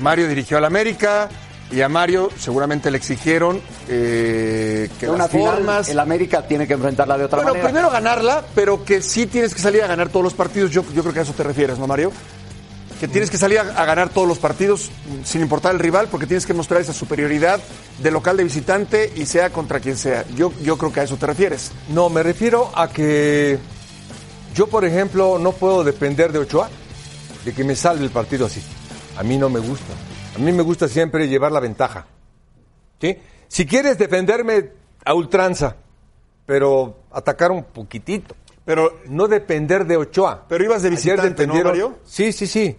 Mario 0.00 0.28
dirigió 0.28 0.58
al 0.58 0.64
América 0.64 1.28
y 1.70 1.80
a 1.82 1.88
Mario 1.88 2.30
seguramente 2.38 2.90
le 2.90 2.96
exigieron 2.96 3.60
eh, 3.88 4.88
que 4.98 5.06
una 5.08 5.18
las 5.24 5.30
final, 5.30 5.54
formas... 5.56 5.88
el 5.88 5.98
América 5.98 6.46
tiene 6.46 6.66
que 6.66 6.74
enfrentarla 6.74 7.18
de 7.18 7.24
otra 7.24 7.36
Bueno, 7.38 7.50
manera. 7.52 7.68
primero 7.68 7.90
ganarla, 7.90 8.44
pero 8.54 8.84
que 8.84 9.02
sí 9.02 9.26
tienes 9.26 9.54
que 9.54 9.60
salir 9.60 9.82
a 9.82 9.86
ganar 9.86 10.08
todos 10.08 10.22
los 10.24 10.34
partidos. 10.34 10.70
Yo, 10.70 10.82
yo 10.94 11.02
creo 11.02 11.12
que 11.12 11.18
a 11.20 11.22
eso 11.22 11.32
te 11.34 11.42
refieres, 11.42 11.78
¿no, 11.78 11.86
Mario? 11.86 12.12
Que 13.00 13.08
tienes 13.08 13.30
que 13.30 13.38
salir 13.38 13.58
a, 13.60 13.62
a 13.62 13.84
ganar 13.84 14.08
todos 14.08 14.26
los 14.26 14.38
partidos 14.38 14.90
sin 15.24 15.40
importar 15.40 15.72
el 15.72 15.78
rival, 15.78 16.08
porque 16.10 16.26
tienes 16.26 16.46
que 16.46 16.54
mostrar 16.54 16.80
esa 16.80 16.92
superioridad 16.92 17.60
de 17.98 18.10
local 18.10 18.36
de 18.36 18.44
visitante 18.44 19.12
y 19.14 19.26
sea 19.26 19.50
contra 19.50 19.80
quien 19.80 19.96
sea. 19.96 20.24
Yo, 20.34 20.52
yo 20.62 20.76
creo 20.76 20.92
que 20.92 21.00
a 21.00 21.02
eso 21.04 21.16
te 21.16 21.26
refieres. 21.26 21.70
No, 21.90 22.08
me 22.10 22.22
refiero 22.22 22.70
a 22.74 22.88
que 22.88 23.58
yo, 24.54 24.66
por 24.66 24.84
ejemplo, 24.84 25.38
no 25.38 25.52
puedo 25.52 25.84
depender 25.84 26.32
de 26.32 26.40
Ochoa 26.40 26.68
de 27.44 27.52
que 27.52 27.64
me 27.64 27.76
salve 27.76 28.04
el 28.04 28.10
partido 28.10 28.46
así. 28.46 28.60
A 29.16 29.22
mí 29.22 29.38
no 29.38 29.48
me 29.48 29.60
gusta. 29.60 29.92
A 30.34 30.38
mí 30.38 30.52
me 30.52 30.62
gusta 30.62 30.88
siempre 30.88 31.28
llevar 31.28 31.52
la 31.52 31.60
ventaja. 31.60 32.06
¿Sí? 33.00 33.16
Si 33.46 33.66
quieres 33.66 33.98
defenderme 33.98 34.70
a 35.04 35.14
ultranza, 35.14 35.76
pero 36.44 37.02
atacar 37.12 37.50
un 37.50 37.64
poquitito. 37.64 38.34
Pero 38.64 39.00
No 39.06 39.28
depender 39.28 39.86
de 39.86 39.96
Ochoa. 39.96 40.44
Pero 40.48 40.64
ibas 40.64 40.82
de 40.82 40.88
Ayer 40.88 41.16
visitante, 41.16 41.46
¿no, 41.46 41.54
Mario? 41.54 41.98
Sí, 42.04 42.32
sí, 42.32 42.46
sí. 42.46 42.76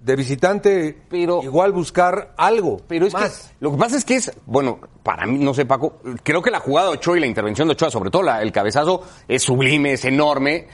De 0.00 0.14
visitante, 0.14 0.96
Pero- 1.10 1.42
igual 1.42 1.72
buscar 1.72 2.32
algo. 2.36 2.80
Pero 2.86 3.06
es 3.06 3.12
más. 3.12 3.48
que 3.48 3.54
lo 3.60 3.72
que 3.72 3.76
pasa 3.78 3.96
es 3.96 4.04
que 4.04 4.14
es, 4.16 4.32
bueno, 4.46 4.78
para 5.02 5.26
mí, 5.26 5.38
no 5.38 5.52
sé, 5.52 5.66
Paco, 5.66 5.98
creo 6.22 6.40
que 6.40 6.50
la 6.52 6.60
jugada 6.60 6.88
de 6.88 6.94
Ochoa 6.94 7.16
y 7.16 7.20
la 7.20 7.26
intervención 7.26 7.66
de 7.66 7.72
Ochoa, 7.72 7.90
sobre 7.90 8.10
todo 8.10 8.22
la- 8.22 8.40
el 8.40 8.52
cabezazo, 8.52 9.02
es 9.26 9.42
sublime, 9.42 9.94
es 9.94 10.04
enorme. 10.04 10.68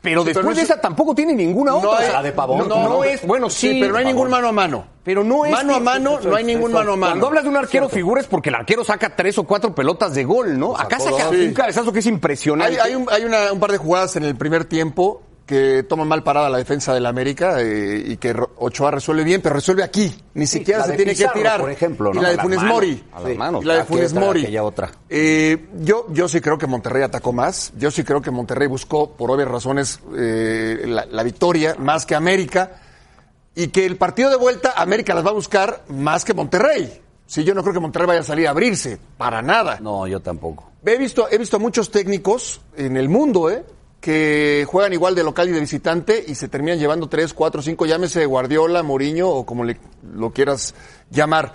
Pero 0.00 0.22
Sí, 0.22 0.24
pero 0.24 0.34
después 0.40 0.44
no 0.46 0.54
de 0.56 0.62
es- 0.62 0.70
esa 0.70 0.80
tampoco 0.80 1.14
tiene 1.14 1.32
ninguna 1.32 1.70
No 1.72 1.78
otra. 1.78 1.98
hay- 1.98 2.08
O 2.08 2.10
sea, 2.10 2.22
de 2.22 2.32
Pavón, 2.32 2.66
No, 2.66 2.74
¿no? 2.82 2.88
no 2.88 3.04
es, 3.04 3.24
bueno, 3.24 3.48
sí. 3.48 3.78
pero 3.80 3.92
no 3.92 3.98
hay 3.98 4.04
ningún 4.06 4.30
mano 4.30 4.48
a 4.48 4.52
mano. 4.52 4.84
Pero 5.04 5.22
no 5.22 5.44
es. 5.44 5.52
Mano 5.52 5.76
a 5.76 5.80
mano, 5.80 6.18
no 6.18 6.34
hay 6.34 6.42
ningún 6.42 6.72
mano 6.72 6.94
a 6.94 6.96
mano. 6.96 7.12
Cuando 7.12 7.26
hablas 7.28 7.44
de 7.44 7.50
un 7.50 7.56
arquero 7.56 7.88
figura 7.88 8.20
es 8.20 8.26
porque 8.26 8.48
el 8.48 8.56
arquero 8.56 8.82
saca 8.82 9.14
tres 9.14 9.38
o 9.38 9.44
cuatro 9.44 9.72
pelotas 9.74 10.12
de 10.14 10.24
gol, 10.24 10.58
¿no? 10.58 10.76
Acá 10.76 10.98
saca 10.98 11.28
un 11.28 11.52
cabezazo 11.52 11.92
que 11.92 12.00
es 12.00 12.06
impresionante. 12.06 12.80
Hay, 12.80 12.90
hay 12.90 12.94
un, 12.96 13.06
hay 13.12 13.24
una- 13.24 13.52
un 13.52 13.60
par 13.60 13.70
de 13.70 13.78
jugadas 13.78 14.16
en 14.16 14.24
el 14.24 14.34
primer 14.34 14.64
tiempo 14.64 15.22
que 15.52 15.82
toman 15.82 16.08
mal 16.08 16.22
parada 16.22 16.48
la 16.48 16.56
defensa 16.56 16.94
del 16.94 17.04
América 17.04 17.60
eh, 17.60 18.02
y 18.06 18.16
que 18.16 18.34
Ochoa 18.56 18.90
resuelve 18.90 19.22
bien, 19.22 19.42
pero 19.42 19.54
resuelve 19.54 19.82
aquí. 19.82 20.10
Ni 20.32 20.46
siquiera 20.46 20.82
se 20.84 20.94
tiene 20.94 21.12
Pizarro, 21.12 21.32
que 21.34 21.38
tirar. 21.38 21.60
por 21.60 21.70
ejemplo, 21.70 22.14
¿no? 22.14 22.20
Y 22.20 22.22
la 22.22 22.30
de 22.30 22.38
Funes 22.38 22.62
Mori. 22.62 23.04
a 23.12 23.20
las 23.20 23.36
manos. 23.36 23.62
Y 23.62 23.66
la 23.66 23.74
de 23.74 23.84
Funes 23.84 24.14
Mori. 24.14 24.56
otra. 24.56 24.90
Eh, 25.10 25.68
yo, 25.80 26.06
yo 26.10 26.26
sí 26.26 26.40
creo 26.40 26.56
que 26.56 26.66
Monterrey 26.66 27.02
atacó 27.02 27.34
más. 27.34 27.70
Yo 27.76 27.90
sí 27.90 28.02
creo 28.02 28.22
que 28.22 28.30
Monterrey 28.30 28.66
buscó, 28.66 29.12
por 29.14 29.30
obvias 29.30 29.48
razones, 29.48 30.00
eh, 30.16 30.84
la, 30.86 31.04
la 31.04 31.22
victoria 31.22 31.76
más 31.78 32.06
que 32.06 32.14
América. 32.14 32.80
Y 33.54 33.68
que 33.68 33.84
el 33.84 33.96
partido 33.98 34.30
de 34.30 34.36
vuelta, 34.36 34.72
América 34.74 35.14
las 35.14 35.26
va 35.26 35.30
a 35.30 35.34
buscar 35.34 35.84
más 35.88 36.24
que 36.24 36.32
Monterrey. 36.32 37.02
Sí, 37.26 37.44
yo 37.44 37.52
no 37.52 37.60
creo 37.62 37.74
que 37.74 37.80
Monterrey 37.80 38.06
vaya 38.08 38.20
a 38.20 38.24
salir 38.24 38.46
a 38.46 38.50
abrirse. 38.52 38.98
Para 39.18 39.42
nada. 39.42 39.78
No, 39.82 40.06
yo 40.06 40.20
tampoco. 40.20 40.70
He 40.82 40.96
visto, 40.96 41.28
he 41.30 41.36
visto 41.36 41.56
a 41.56 41.60
muchos 41.60 41.90
técnicos 41.90 42.62
en 42.74 42.96
el 42.96 43.10
mundo, 43.10 43.50
¿eh? 43.50 43.64
Que 44.02 44.66
juegan 44.68 44.92
igual 44.92 45.14
de 45.14 45.22
local 45.22 45.48
y 45.48 45.52
de 45.52 45.60
visitante 45.60 46.22
y 46.26 46.34
se 46.34 46.48
terminan 46.48 46.78
llevando 46.78 47.08
tres, 47.08 47.32
cuatro, 47.32 47.62
cinco, 47.62 47.86
llámese 47.86 48.26
Guardiola, 48.26 48.82
Mourinho 48.82 49.28
o 49.30 49.46
como 49.46 49.62
le, 49.64 49.78
lo 50.14 50.32
quieras 50.32 50.74
llamar. 51.10 51.54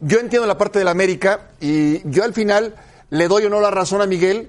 Yo 0.00 0.18
entiendo 0.18 0.48
la 0.48 0.56
parte 0.58 0.78
del 0.78 0.88
América 0.88 1.50
y 1.60 2.00
yo 2.10 2.24
al 2.24 2.32
final 2.32 2.74
le 3.10 3.28
doy 3.28 3.44
o 3.44 3.50
no 3.50 3.60
la 3.60 3.70
razón 3.70 4.00
a 4.00 4.06
Miguel 4.06 4.48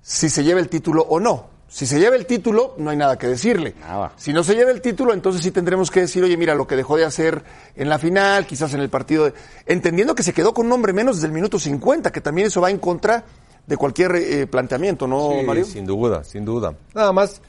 si 0.00 0.30
se 0.30 0.44
lleva 0.44 0.60
el 0.60 0.68
título 0.68 1.02
o 1.02 1.18
no. 1.18 1.48
Si 1.68 1.84
se 1.84 1.98
lleva 1.98 2.14
el 2.14 2.26
título, 2.26 2.76
no 2.78 2.90
hay 2.90 2.96
nada 2.96 3.18
que 3.18 3.26
decirle. 3.26 3.74
Nada. 3.80 4.12
Si 4.16 4.32
no 4.32 4.44
se 4.44 4.54
lleva 4.54 4.70
el 4.70 4.80
título, 4.80 5.12
entonces 5.12 5.42
sí 5.42 5.50
tendremos 5.50 5.90
que 5.90 5.98
decir, 6.02 6.22
oye, 6.22 6.36
mira, 6.36 6.54
lo 6.54 6.68
que 6.68 6.76
dejó 6.76 6.96
de 6.96 7.04
hacer 7.04 7.42
en 7.74 7.88
la 7.88 7.98
final, 7.98 8.46
quizás 8.46 8.72
en 8.74 8.80
el 8.80 8.88
partido, 8.88 9.24
de- 9.24 9.34
entendiendo 9.66 10.14
que 10.14 10.22
se 10.22 10.32
quedó 10.32 10.54
con 10.54 10.66
un 10.66 10.72
hombre 10.72 10.92
menos 10.92 11.16
desde 11.16 11.26
el 11.26 11.32
minuto 11.32 11.58
50, 11.58 12.12
que 12.12 12.20
también 12.20 12.46
eso 12.46 12.60
va 12.60 12.70
en 12.70 12.78
contra 12.78 13.24
de 13.66 13.76
cualquier 13.76 14.14
eh, 14.16 14.46
planteamiento, 14.46 15.06
¿no, 15.06 15.30
Sí, 15.40 15.46
Mario? 15.46 15.64
sin 15.64 15.86
duda, 15.86 16.24
sin 16.24 16.44
duda. 16.44 16.74
Nada 16.94 17.12
más 17.12 17.40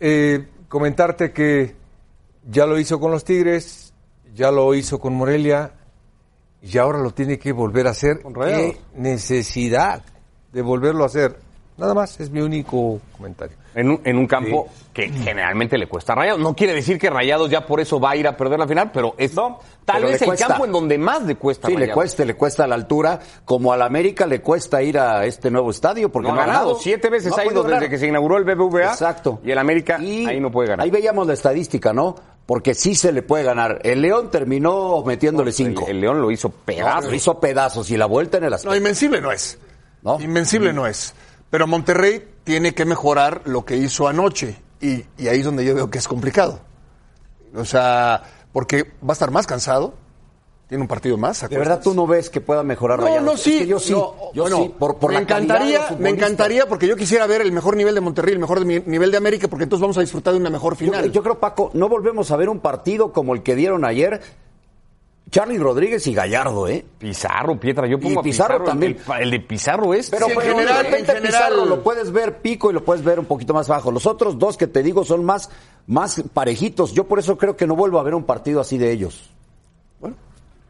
eh, 0.00 0.46
comentarte 0.68 1.32
que 1.32 1.74
ya 2.48 2.66
lo 2.66 2.78
hizo 2.78 3.00
con 3.00 3.10
los 3.10 3.24
Tigres, 3.24 3.92
ya 4.34 4.50
lo 4.50 4.74
hizo 4.74 4.98
con 4.98 5.14
Morelia 5.14 5.72
y 6.62 6.78
ahora 6.78 6.98
lo 6.98 7.10
tiene 7.12 7.38
que 7.38 7.52
volver 7.52 7.86
a 7.86 7.90
hacer. 7.90 8.20
¿Qué 8.22 8.76
necesidad 8.94 10.02
de 10.52 10.62
volverlo 10.62 11.02
a 11.02 11.06
hacer? 11.06 11.38
Nada 11.76 11.94
más, 11.94 12.18
es 12.20 12.30
mi 12.30 12.40
único 12.40 13.00
comentario. 13.16 13.56
En 13.78 13.90
un, 13.90 14.00
en 14.04 14.18
un 14.18 14.26
campo 14.26 14.68
que 14.92 15.08
generalmente 15.08 15.78
le 15.78 15.86
cuesta 15.86 16.12
a 16.12 16.16
Rayados. 16.16 16.40
No 16.40 16.54
quiere 16.54 16.72
decir 16.74 16.98
que 16.98 17.08
Rayados 17.10 17.48
ya 17.50 17.64
por 17.64 17.80
eso 17.80 18.00
va 18.00 18.10
a 18.10 18.16
ir 18.16 18.26
a 18.26 18.36
perder 18.36 18.58
la 18.58 18.66
final, 18.66 18.90
pero 18.92 19.14
es 19.16 19.32
tal 19.34 19.56
pero 19.86 20.06
vez 20.08 20.20
el 20.20 20.36
campo 20.36 20.64
en 20.64 20.72
donde 20.72 20.98
más 20.98 21.22
le 21.22 21.36
cuesta 21.36 21.68
Sí, 21.68 21.76
le 21.76 21.90
cuesta, 21.92 22.24
le 22.24 22.34
cuesta 22.34 22.64
a 22.64 22.66
la 22.66 22.74
altura, 22.74 23.20
como 23.44 23.72
al 23.72 23.82
América 23.82 24.26
le 24.26 24.40
cuesta 24.40 24.82
ir 24.82 24.98
a 24.98 25.24
este 25.24 25.50
nuevo 25.50 25.70
estadio 25.70 26.10
porque 26.10 26.28
No 26.28 26.34
no, 26.34 26.40
ha 26.40 26.46
ganado. 26.46 26.74
Siete 26.74 27.08
veces 27.08 27.30
No 27.30 27.36
ha 27.36 27.44
ido 27.46 27.62
desde 27.62 27.88
que 27.88 27.98
se 27.98 28.08
inauguró 28.08 28.36
el 28.36 28.44
BBVA. 28.44 28.86
Exacto. 28.90 29.40
Y 29.44 29.50
el 29.52 29.58
América 29.58 29.98
Y 30.00 30.26
ahí 30.26 30.40
no 30.40 30.50
puede 30.50 30.70
ganar. 30.70 30.84
Ahí 30.84 30.90
veíamos 30.90 31.26
la 31.26 31.34
estadística, 31.34 31.92
¿no? 31.92 32.16
Porque 32.46 32.74
sí 32.74 32.94
se 32.94 33.12
le 33.12 33.22
puede 33.22 33.44
ganar. 33.44 33.80
El 33.84 34.00
León 34.02 34.30
terminó 34.30 35.04
metiéndole 35.04 35.52
cinco. 35.52 35.84
El, 35.84 35.96
el 35.96 36.00
León 36.00 36.20
lo 36.20 36.30
hizo 36.32 36.48
No, 36.48 36.54
pedazos. 36.64 37.04
lo 37.10 37.14
hizo 37.14 37.38
pedazos 37.38 37.90
y 37.90 37.96
la 37.96 38.06
vuelta 38.06 38.38
en 38.38 38.44
el 38.44 38.50
No, 38.50 38.56
Azteca. 38.56 38.76
invencible 38.76 39.20
no 39.20 39.30
es. 39.30 39.58
¿No? 40.02 40.18
Invencible 40.20 40.72
no 40.72 40.86
es. 40.86 41.14
Pero 41.50 41.66
Monterrey 41.66 42.22
tiene 42.48 42.72
que 42.74 42.86
mejorar 42.86 43.42
lo 43.44 43.66
que 43.66 43.76
hizo 43.76 44.08
anoche. 44.08 44.56
Y, 44.80 45.04
y 45.18 45.28
ahí 45.28 45.40
es 45.40 45.44
donde 45.44 45.66
yo 45.66 45.74
veo 45.74 45.90
que 45.90 45.98
es 45.98 46.08
complicado. 46.08 46.60
O 47.54 47.66
sea, 47.66 48.22
porque 48.54 48.84
va 49.06 49.10
a 49.10 49.12
estar 49.12 49.30
más 49.30 49.46
cansado. 49.46 49.92
Tiene 50.66 50.80
un 50.80 50.88
partido 50.88 51.18
más. 51.18 51.42
¿a 51.42 51.48
De 51.48 51.58
verdad 51.58 51.80
tú 51.84 51.92
no 51.92 52.06
ves 52.06 52.30
que 52.30 52.40
pueda 52.40 52.62
mejorar 52.62 52.98
No, 53.00 53.04
Rayados? 53.04 53.24
no, 53.26 53.32
Es 53.34 53.40
sí. 53.42 53.58
que 53.58 53.66
yo 53.66 53.78
sí. 53.78 53.92
no, 53.92 54.14
yo 54.32 54.44
bueno, 54.44 54.56
sí. 54.62 54.74
Por, 54.78 54.96
por 54.96 55.10
me 55.10 55.16
la 55.16 55.20
encantaría, 55.20 55.96
me 55.98 56.08
encantaría 56.08 56.66
porque 56.66 56.86
yo 56.86 56.96
quisiera 56.96 57.26
ver 57.26 57.42
el 57.42 57.52
mejor 57.52 57.76
nivel 57.76 57.94
de 57.94 58.00
Monterrey, 58.00 58.32
el 58.32 58.38
mejor 58.38 58.64
de 58.64 58.82
nivel 58.86 59.10
de 59.10 59.16
América, 59.18 59.48
porque 59.48 59.64
entonces 59.64 59.82
vamos 59.82 59.98
a 59.98 60.00
disfrutar 60.00 60.32
de 60.32 60.40
una 60.40 60.48
mejor 60.50 60.72
Yo, 60.74 60.86
final. 60.86 61.12
yo 61.12 61.22
creo, 61.22 61.38
Paco, 61.38 61.70
no 61.74 61.90
volvemos 61.90 62.30
a 62.30 62.36
ver 62.36 62.48
un 62.48 62.60
partido 62.60 63.12
como 63.12 63.34
el 63.34 63.42
que 63.42 63.54
dieron 63.54 63.84
ayer. 63.84 64.22
Charlie 65.30 65.58
Rodríguez 65.58 66.06
y 66.06 66.14
Gallardo, 66.14 66.66
¿eh? 66.68 66.84
Pizarro, 66.98 67.58
Pietra, 67.60 67.86
yo 67.86 67.98
pongo 67.98 68.14
Y 68.14 68.18
a 68.18 68.22
Pizarro 68.22 68.58
el- 68.58 68.64
también. 68.64 68.96
El, 69.16 69.22
el 69.22 69.30
de 69.30 69.40
Pizarro 69.40 69.92
es. 69.94 70.10
Pero, 70.10 70.26
Sí, 70.26 70.32
en 70.32 70.38
pero 70.38 70.56
general- 70.56 70.76
de 70.76 70.82
repente 70.82 71.12
en 71.12 71.16
general- 71.18 71.42
Pizarro 71.50 71.64
lo 71.66 71.82
puedes 71.82 72.10
ver 72.12 72.38
pico 72.40 72.70
y 72.70 72.74
lo 72.74 72.84
puedes 72.84 73.04
ver 73.04 73.18
un 73.18 73.26
poquito 73.26 73.52
más 73.54 73.68
bajo. 73.68 73.90
Los 73.90 74.06
otros 74.06 74.38
dos 74.38 74.56
que 74.56 74.66
te 74.66 74.82
digo 74.82 75.04
son 75.04 75.24
más, 75.24 75.50
más 75.86 76.22
parejitos. 76.32 76.92
Yo 76.94 77.04
por 77.04 77.18
eso 77.18 77.36
creo 77.36 77.56
que 77.56 77.66
no 77.66 77.76
vuelvo 77.76 77.98
a 77.98 78.02
ver 78.02 78.14
un 78.14 78.24
partido 78.24 78.60
así 78.60 78.78
de 78.78 78.90
ellos. 78.90 79.30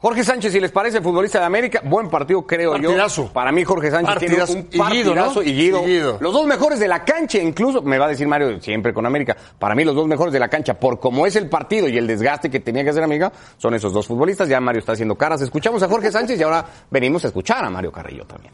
Jorge 0.00 0.22
Sánchez, 0.22 0.52
si 0.52 0.60
les 0.60 0.70
parece, 0.70 1.00
futbolista 1.00 1.40
de 1.40 1.46
América, 1.46 1.82
buen 1.84 2.08
partido 2.08 2.46
creo 2.46 2.70
Partidazo. 2.72 3.24
yo. 3.24 3.32
Para 3.32 3.50
mí 3.50 3.64
Jorge 3.64 3.90
Sánchez 3.90 4.14
Partidazo. 4.14 4.52
tiene 4.52 4.60
un 4.60 4.68
Y 4.70 4.92
Guido, 4.96 5.14
partidazo 5.14 5.40
¿no? 5.42 5.48
y 5.48 5.52
Guido. 5.54 5.82
Y 5.82 5.86
Guido. 5.86 6.18
Los 6.20 6.32
dos 6.32 6.46
mejores 6.46 6.78
de 6.78 6.86
la 6.86 7.04
cancha, 7.04 7.38
incluso, 7.38 7.82
me 7.82 7.98
va 7.98 8.04
a 8.06 8.08
decir 8.08 8.28
Mario, 8.28 8.60
siempre 8.60 8.94
con 8.94 9.06
América. 9.06 9.36
Para 9.58 9.74
mí 9.74 9.84
los 9.84 9.96
dos 9.96 10.06
mejores 10.06 10.32
de 10.32 10.38
la 10.38 10.48
cancha, 10.48 10.74
por 10.74 11.00
cómo 11.00 11.26
es 11.26 11.34
el 11.34 11.48
partido 11.48 11.88
y 11.88 11.98
el 11.98 12.06
desgaste 12.06 12.48
que 12.48 12.60
tenía 12.60 12.84
que 12.84 12.90
hacer 12.90 13.02
América, 13.02 13.32
son 13.56 13.74
esos 13.74 13.92
dos 13.92 14.06
futbolistas. 14.06 14.48
Ya 14.48 14.60
Mario 14.60 14.78
está 14.78 14.92
haciendo 14.92 15.16
caras. 15.16 15.40
Escuchamos 15.40 15.82
a 15.82 15.88
Jorge 15.88 16.12
Sánchez 16.12 16.38
y 16.38 16.42
ahora 16.44 16.64
venimos 16.90 17.24
a 17.24 17.28
escuchar 17.28 17.64
a 17.64 17.70
Mario 17.70 17.90
Carrillo 17.90 18.24
también. 18.24 18.52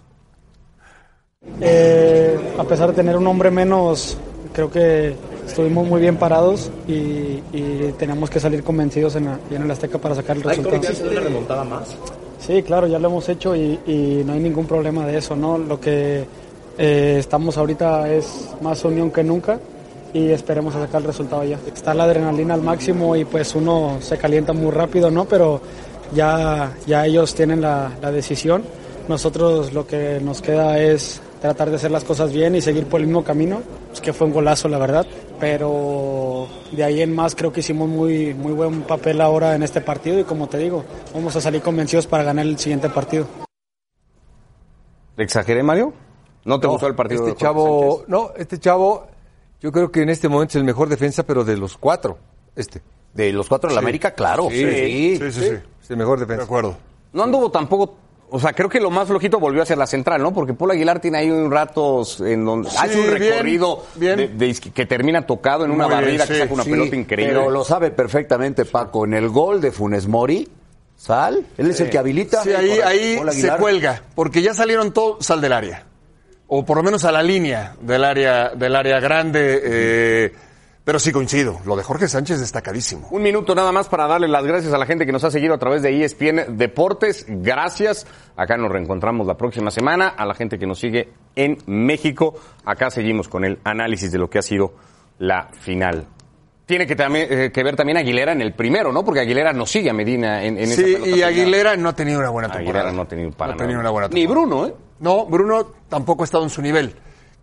Eh, 1.60 2.54
a 2.58 2.64
pesar 2.64 2.88
de 2.88 2.94
tener 2.94 3.16
un 3.18 3.26
hombre 3.26 3.50
menos, 3.50 4.16
creo 4.54 4.70
que 4.70 5.14
estuvimos 5.46 5.86
muy 5.86 6.00
bien 6.00 6.16
parados 6.16 6.70
y, 6.88 7.42
y 7.52 7.94
tenemos 7.98 8.30
que 8.30 8.40
salir 8.40 8.62
convencidos 8.62 9.16
en, 9.16 9.26
la, 9.26 9.38
en 9.50 9.62
el 9.62 9.70
Azteca 9.70 9.98
para 9.98 10.14
sacar 10.14 10.36
el 10.38 10.48
¿Hay 10.48 10.56
resultado. 10.56 11.04
de 11.04 11.10
una 11.10 11.20
remontada 11.20 11.64
más? 11.64 11.94
Sí, 12.38 12.62
claro, 12.62 12.86
ya 12.86 12.98
lo 12.98 13.08
hemos 13.08 13.28
hecho 13.28 13.54
y, 13.56 13.78
y 13.86 14.22
no 14.24 14.32
hay 14.32 14.40
ningún 14.40 14.66
problema 14.66 15.06
de 15.06 15.18
eso, 15.18 15.34
¿no? 15.34 15.58
Lo 15.58 15.80
que 15.80 16.24
eh, 16.78 17.16
estamos 17.18 17.56
ahorita 17.58 18.12
es 18.12 18.48
más 18.60 18.84
unión 18.84 19.10
que 19.10 19.24
nunca 19.24 19.58
y 20.12 20.30
esperemos 20.30 20.74
a 20.76 20.80
sacar 20.80 21.00
el 21.00 21.08
resultado 21.08 21.42
ya. 21.44 21.58
Está 21.74 21.92
la 21.92 22.04
adrenalina 22.04 22.54
al 22.54 22.62
máximo 22.62 23.16
y 23.16 23.24
pues 23.24 23.54
uno 23.54 23.98
se 24.00 24.16
calienta 24.18 24.52
muy 24.52 24.70
rápido, 24.70 25.10
¿no? 25.10 25.24
Pero 25.24 25.60
ya, 26.14 26.72
ya 26.86 27.04
ellos 27.06 27.34
tienen 27.34 27.60
la, 27.60 27.90
la 28.00 28.12
decisión. 28.12 28.62
Nosotros 29.08 29.72
lo 29.72 29.86
que 29.86 30.20
nos 30.22 30.40
queda 30.40 30.78
es 30.78 31.20
tratar 31.44 31.68
de 31.68 31.76
hacer 31.76 31.90
las 31.90 32.04
cosas 32.04 32.32
bien 32.32 32.54
y 32.56 32.62
seguir 32.62 32.86
por 32.86 33.00
el 33.02 33.06
mismo 33.06 33.22
camino, 33.22 33.60
pues 33.88 34.00
que 34.00 34.14
fue 34.14 34.26
un 34.26 34.32
golazo 34.32 34.66
la 34.66 34.78
verdad, 34.78 35.06
pero 35.38 36.48
de 36.72 36.82
ahí 36.82 37.02
en 37.02 37.14
más 37.14 37.34
creo 37.34 37.52
que 37.52 37.60
hicimos 37.60 37.86
muy, 37.86 38.32
muy 38.32 38.52
buen 38.54 38.80
papel 38.80 39.20
ahora 39.20 39.54
en 39.54 39.62
este 39.62 39.82
partido 39.82 40.18
y 40.18 40.24
como 40.24 40.46
te 40.48 40.56
digo, 40.56 40.86
vamos 41.12 41.36
a 41.36 41.42
salir 41.42 41.60
convencidos 41.60 42.06
para 42.06 42.24
ganar 42.24 42.46
el 42.46 42.58
siguiente 42.58 42.88
partido. 42.88 43.26
¿Le 45.18 45.24
exageré, 45.24 45.62
Mario? 45.62 45.92
¿No 46.46 46.58
te 46.58 46.66
No, 46.66 46.72
gustó 46.72 46.86
el 46.86 46.94
partido 46.94 47.20
Este 47.26 47.32
de 47.34 47.36
chavo, 47.36 47.90
Sánchez? 47.98 48.08
no, 48.08 48.30
este 48.38 48.58
chavo, 48.58 49.06
yo 49.60 49.70
creo 49.70 49.92
que 49.92 50.00
en 50.00 50.08
este 50.08 50.30
momento 50.30 50.52
es 50.52 50.56
el 50.56 50.64
mejor 50.64 50.88
defensa, 50.88 51.24
pero 51.24 51.44
de 51.44 51.58
los 51.58 51.76
cuatro, 51.76 52.16
este. 52.56 52.80
De 53.12 53.34
los 53.34 53.50
cuatro 53.50 53.68
de 53.68 53.74
la 53.74 53.80
Sí. 53.82 53.84
América, 53.84 54.12
claro. 54.14 54.48
Sí, 54.50 54.56
Sí. 54.64 55.18
Sí, 55.18 55.30
sí, 55.30 55.40
sí. 55.40 55.54
Es 55.82 55.90
el 55.90 55.98
mejor 55.98 56.18
defensa. 56.20 56.38
De 56.38 56.44
acuerdo. 56.44 56.74
No 57.12 57.22
anduvo 57.22 57.50
tampoco. 57.50 57.96
O 58.30 58.40
sea, 58.40 58.52
creo 58.52 58.68
que 58.68 58.80
lo 58.80 58.90
más 58.90 59.06
flojito 59.06 59.38
volvió 59.38 59.62
a 59.62 59.66
ser 59.66 59.78
la 59.78 59.86
central, 59.86 60.20
¿no? 60.22 60.32
Porque 60.34 60.54
Paul 60.54 60.72
Aguilar 60.72 60.98
tiene 61.00 61.18
ahí 61.18 61.30
un 61.30 61.50
ratos 61.50 62.20
en 62.20 62.44
donde 62.44 62.68
Sí, 62.70 62.76
hace 62.80 63.00
un 63.00 63.06
recorrido 63.10 63.84
bien. 63.94 64.16
de- 64.16 64.28
de 64.28 64.48
izqui- 64.48 64.72
que 64.72 64.86
termina 64.86 65.24
tocado 65.26 65.64
en 65.64 65.70
una 65.70 65.84
Muy 65.86 65.94
bien, 65.94 66.04
barrida 66.04 66.26
que 66.26 66.34
sí, 66.34 66.40
saca 66.40 66.54
una 66.54 66.64
Sí, 66.64 66.70
pelota 66.70 66.96
increíble. 66.96 67.32
Pero 67.34 67.50
lo 67.50 67.64
sabe 67.64 67.90
perfectamente 67.92 68.64
Paco. 68.64 69.04
En 69.04 69.14
el 69.14 69.28
gol 69.28 69.60
de 69.60 69.70
Funes 69.70 70.08
Mori, 70.08 70.48
Sal, 70.96 71.44
él 71.58 71.70
es 71.70 71.80
el 71.80 71.90
que 71.90 71.98
habilita. 71.98 72.42
Sí, 72.42 72.52
ahí, 72.52 72.78
ahí 72.82 73.20
se 73.32 73.50
cuelga, 73.56 74.02
porque 74.14 74.42
ya 74.42 74.54
salieron 74.54 74.92
todos 74.92 75.30
al 75.30 75.40
del 75.40 75.52
área. 75.52 75.84
O 76.48 76.64
por 76.64 76.76
lo 76.76 76.82
menos 76.82 77.04
a 77.04 77.12
la 77.12 77.22
línea 77.22 77.74
del 77.80 78.04
área, 78.04 78.50
del 78.50 78.74
área 78.76 79.00
grande. 79.00 79.60
eh, 79.64 80.32
pero 80.84 80.98
sí 80.98 81.12
coincido, 81.12 81.60
lo 81.64 81.76
de 81.76 81.82
Jorge 81.82 82.08
Sánchez 82.08 82.40
destacadísimo. 82.40 83.08
Un 83.10 83.22
minuto 83.22 83.54
nada 83.54 83.72
más 83.72 83.88
para 83.88 84.06
darle 84.06 84.28
las 84.28 84.44
gracias 84.44 84.72
a 84.74 84.76
la 84.78 84.84
gente 84.84 85.06
que 85.06 85.12
nos 85.12 85.24
ha 85.24 85.30
seguido 85.30 85.54
a 85.54 85.58
través 85.58 85.80
de 85.80 86.04
ESPN 86.04 86.58
Deportes. 86.58 87.24
Gracias. 87.26 88.06
Acá 88.36 88.58
nos 88.58 88.70
reencontramos 88.70 89.26
la 89.26 89.34
próxima 89.38 89.70
semana. 89.70 90.08
A 90.08 90.26
la 90.26 90.34
gente 90.34 90.58
que 90.58 90.66
nos 90.66 90.78
sigue 90.78 91.08
en 91.36 91.56
México. 91.66 92.34
Acá 92.66 92.90
seguimos 92.90 93.28
con 93.28 93.46
el 93.46 93.60
análisis 93.64 94.12
de 94.12 94.18
lo 94.18 94.28
que 94.28 94.38
ha 94.38 94.42
sido 94.42 94.74
la 95.18 95.48
final. 95.58 96.06
Tiene 96.66 96.86
que, 96.86 96.96
también, 96.96 97.28
eh, 97.30 97.50
que 97.50 97.62
ver 97.62 97.76
también 97.76 97.96
Aguilera 97.98 98.32
en 98.32 98.42
el 98.42 98.52
primero, 98.54 98.92
¿no? 98.92 99.04
Porque 99.04 99.20
Aguilera 99.20 99.54
nos 99.54 99.70
sigue 99.70 99.88
a 99.88 99.94
Medina 99.94 100.44
en, 100.44 100.58
en 100.58 100.64
esa 100.64 100.82
Sí, 100.82 100.92
pelota 100.94 101.16
y. 101.16 101.22
Aguilera 101.22 101.76
no 101.76 101.88
ha 101.90 101.94
tenido 101.94 102.20
una 102.20 102.28
buena 102.30 102.48
temporada. 102.48 102.88
Aguilera 102.88 102.92
no 102.92 103.02
ha 103.02 103.08
tenido 103.08 103.30
para 103.30 103.52
No 103.52 103.54
ha 103.54 103.58
tenido 103.58 103.80
una 103.80 103.90
buena 103.90 104.08
Ni 104.08 104.22
temporada. 104.26 104.46
Bruno, 104.46 104.66
¿eh? 104.66 104.74
No, 105.00 105.24
Bruno 105.26 105.66
tampoco 105.88 106.22
ha 106.22 106.26
estado 106.26 106.44
en 106.44 106.50
su 106.50 106.60
nivel, 106.60 106.94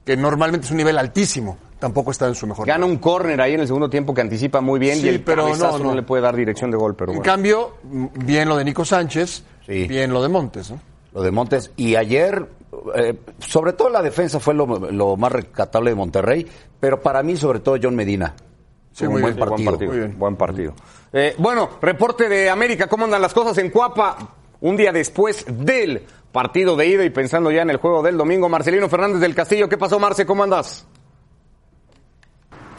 que 0.06 0.16
normalmente 0.16 0.66
es 0.66 0.72
un 0.72 0.78
nivel 0.78 0.98
altísimo. 1.00 1.58
Tampoco 1.82 2.12
está 2.12 2.28
en 2.28 2.36
su 2.36 2.46
mejor 2.48 2.68
Gana 2.68 2.86
un 2.86 2.98
córner 2.98 3.42
ahí 3.42 3.56
en 3.56 3.60
el 3.62 3.66
segundo 3.68 3.90
tiempo 3.90 4.14
que 4.14 4.22
anticipa 4.22 4.62
muy 4.62 4.80
bien 4.80 5.00
Sí, 5.00 5.08
y 5.08 5.10
el 5.10 5.22
pero 5.24 5.50
no, 5.50 5.56
no, 5.56 5.80
no. 5.80 5.96
le 5.96 6.04
puede 6.04 6.22
dar 6.22 6.36
dirección 6.36 6.70
de 6.72 6.78
gol. 6.78 6.96
Pero 6.96 7.12
En 7.12 7.18
bueno. 7.18 7.30
cambio, 7.34 7.74
bien 7.84 8.48
lo 8.48 8.56
de 8.56 8.64
Nico 8.64 8.86
Sánchez, 8.86 9.44
Sí. 9.66 9.88
bien 9.88 10.14
lo 10.14 10.22
de 10.22 10.30
Montes, 10.30 10.70
¿no? 10.72 10.80
Lo 11.14 11.24
de 11.24 11.32
Montes. 11.32 11.72
Y 11.76 11.96
ayer, 11.96 12.48
eh, 12.96 13.16
sobre 13.40 13.74
todo 13.74 13.90
la 13.90 14.02
defensa 14.04 14.40
fue 14.40 14.54
lo, 14.54 14.66
lo 14.92 15.18
más 15.18 15.32
rescatable 15.32 15.90
de 15.90 15.96
Monterrey, 15.96 16.48
pero 16.80 17.02
para 17.02 17.24
mí, 17.24 17.36
sobre 17.36 17.60
todo, 17.60 17.78
John 17.82 17.96
Medina. 17.96 18.36
Sí, 18.94 19.06
muy 19.06 19.16
un 19.16 19.22
buen 19.24 19.36
bien, 19.36 19.48
partido. 19.50 19.72
Buen 19.72 19.78
partido. 19.80 19.92
Muy 19.92 20.00
bien. 20.00 20.20
Buen 20.20 20.36
partido. 20.36 20.74
Eh, 21.14 21.36
bueno, 21.40 21.70
reporte 21.82 22.30
de 22.30 22.50
América. 22.50 22.88
¿Cómo 22.88 23.06
andan 23.06 23.22
las 23.24 23.34
cosas 23.34 23.58
en 23.58 23.70
Cuapa? 23.72 24.18
Un 24.62 24.78
día 24.78 24.92
después 24.92 25.46
del 25.50 26.04
partido 26.32 26.76
de 26.76 26.86
ida 26.88 27.04
y 27.04 27.10
pensando 27.10 27.50
ya 27.52 27.64
en 27.64 27.72
el 27.72 27.78
juego 27.78 28.04
del 28.04 28.18
domingo. 28.18 28.48
Marcelino 28.50 28.88
Fernández 28.88 29.20
del 29.20 29.34
Castillo. 29.34 29.68
¿Qué 29.68 29.78
pasó, 29.78 29.98
Marce? 30.00 30.26
¿Cómo 30.26 30.44
andas? 30.44 30.86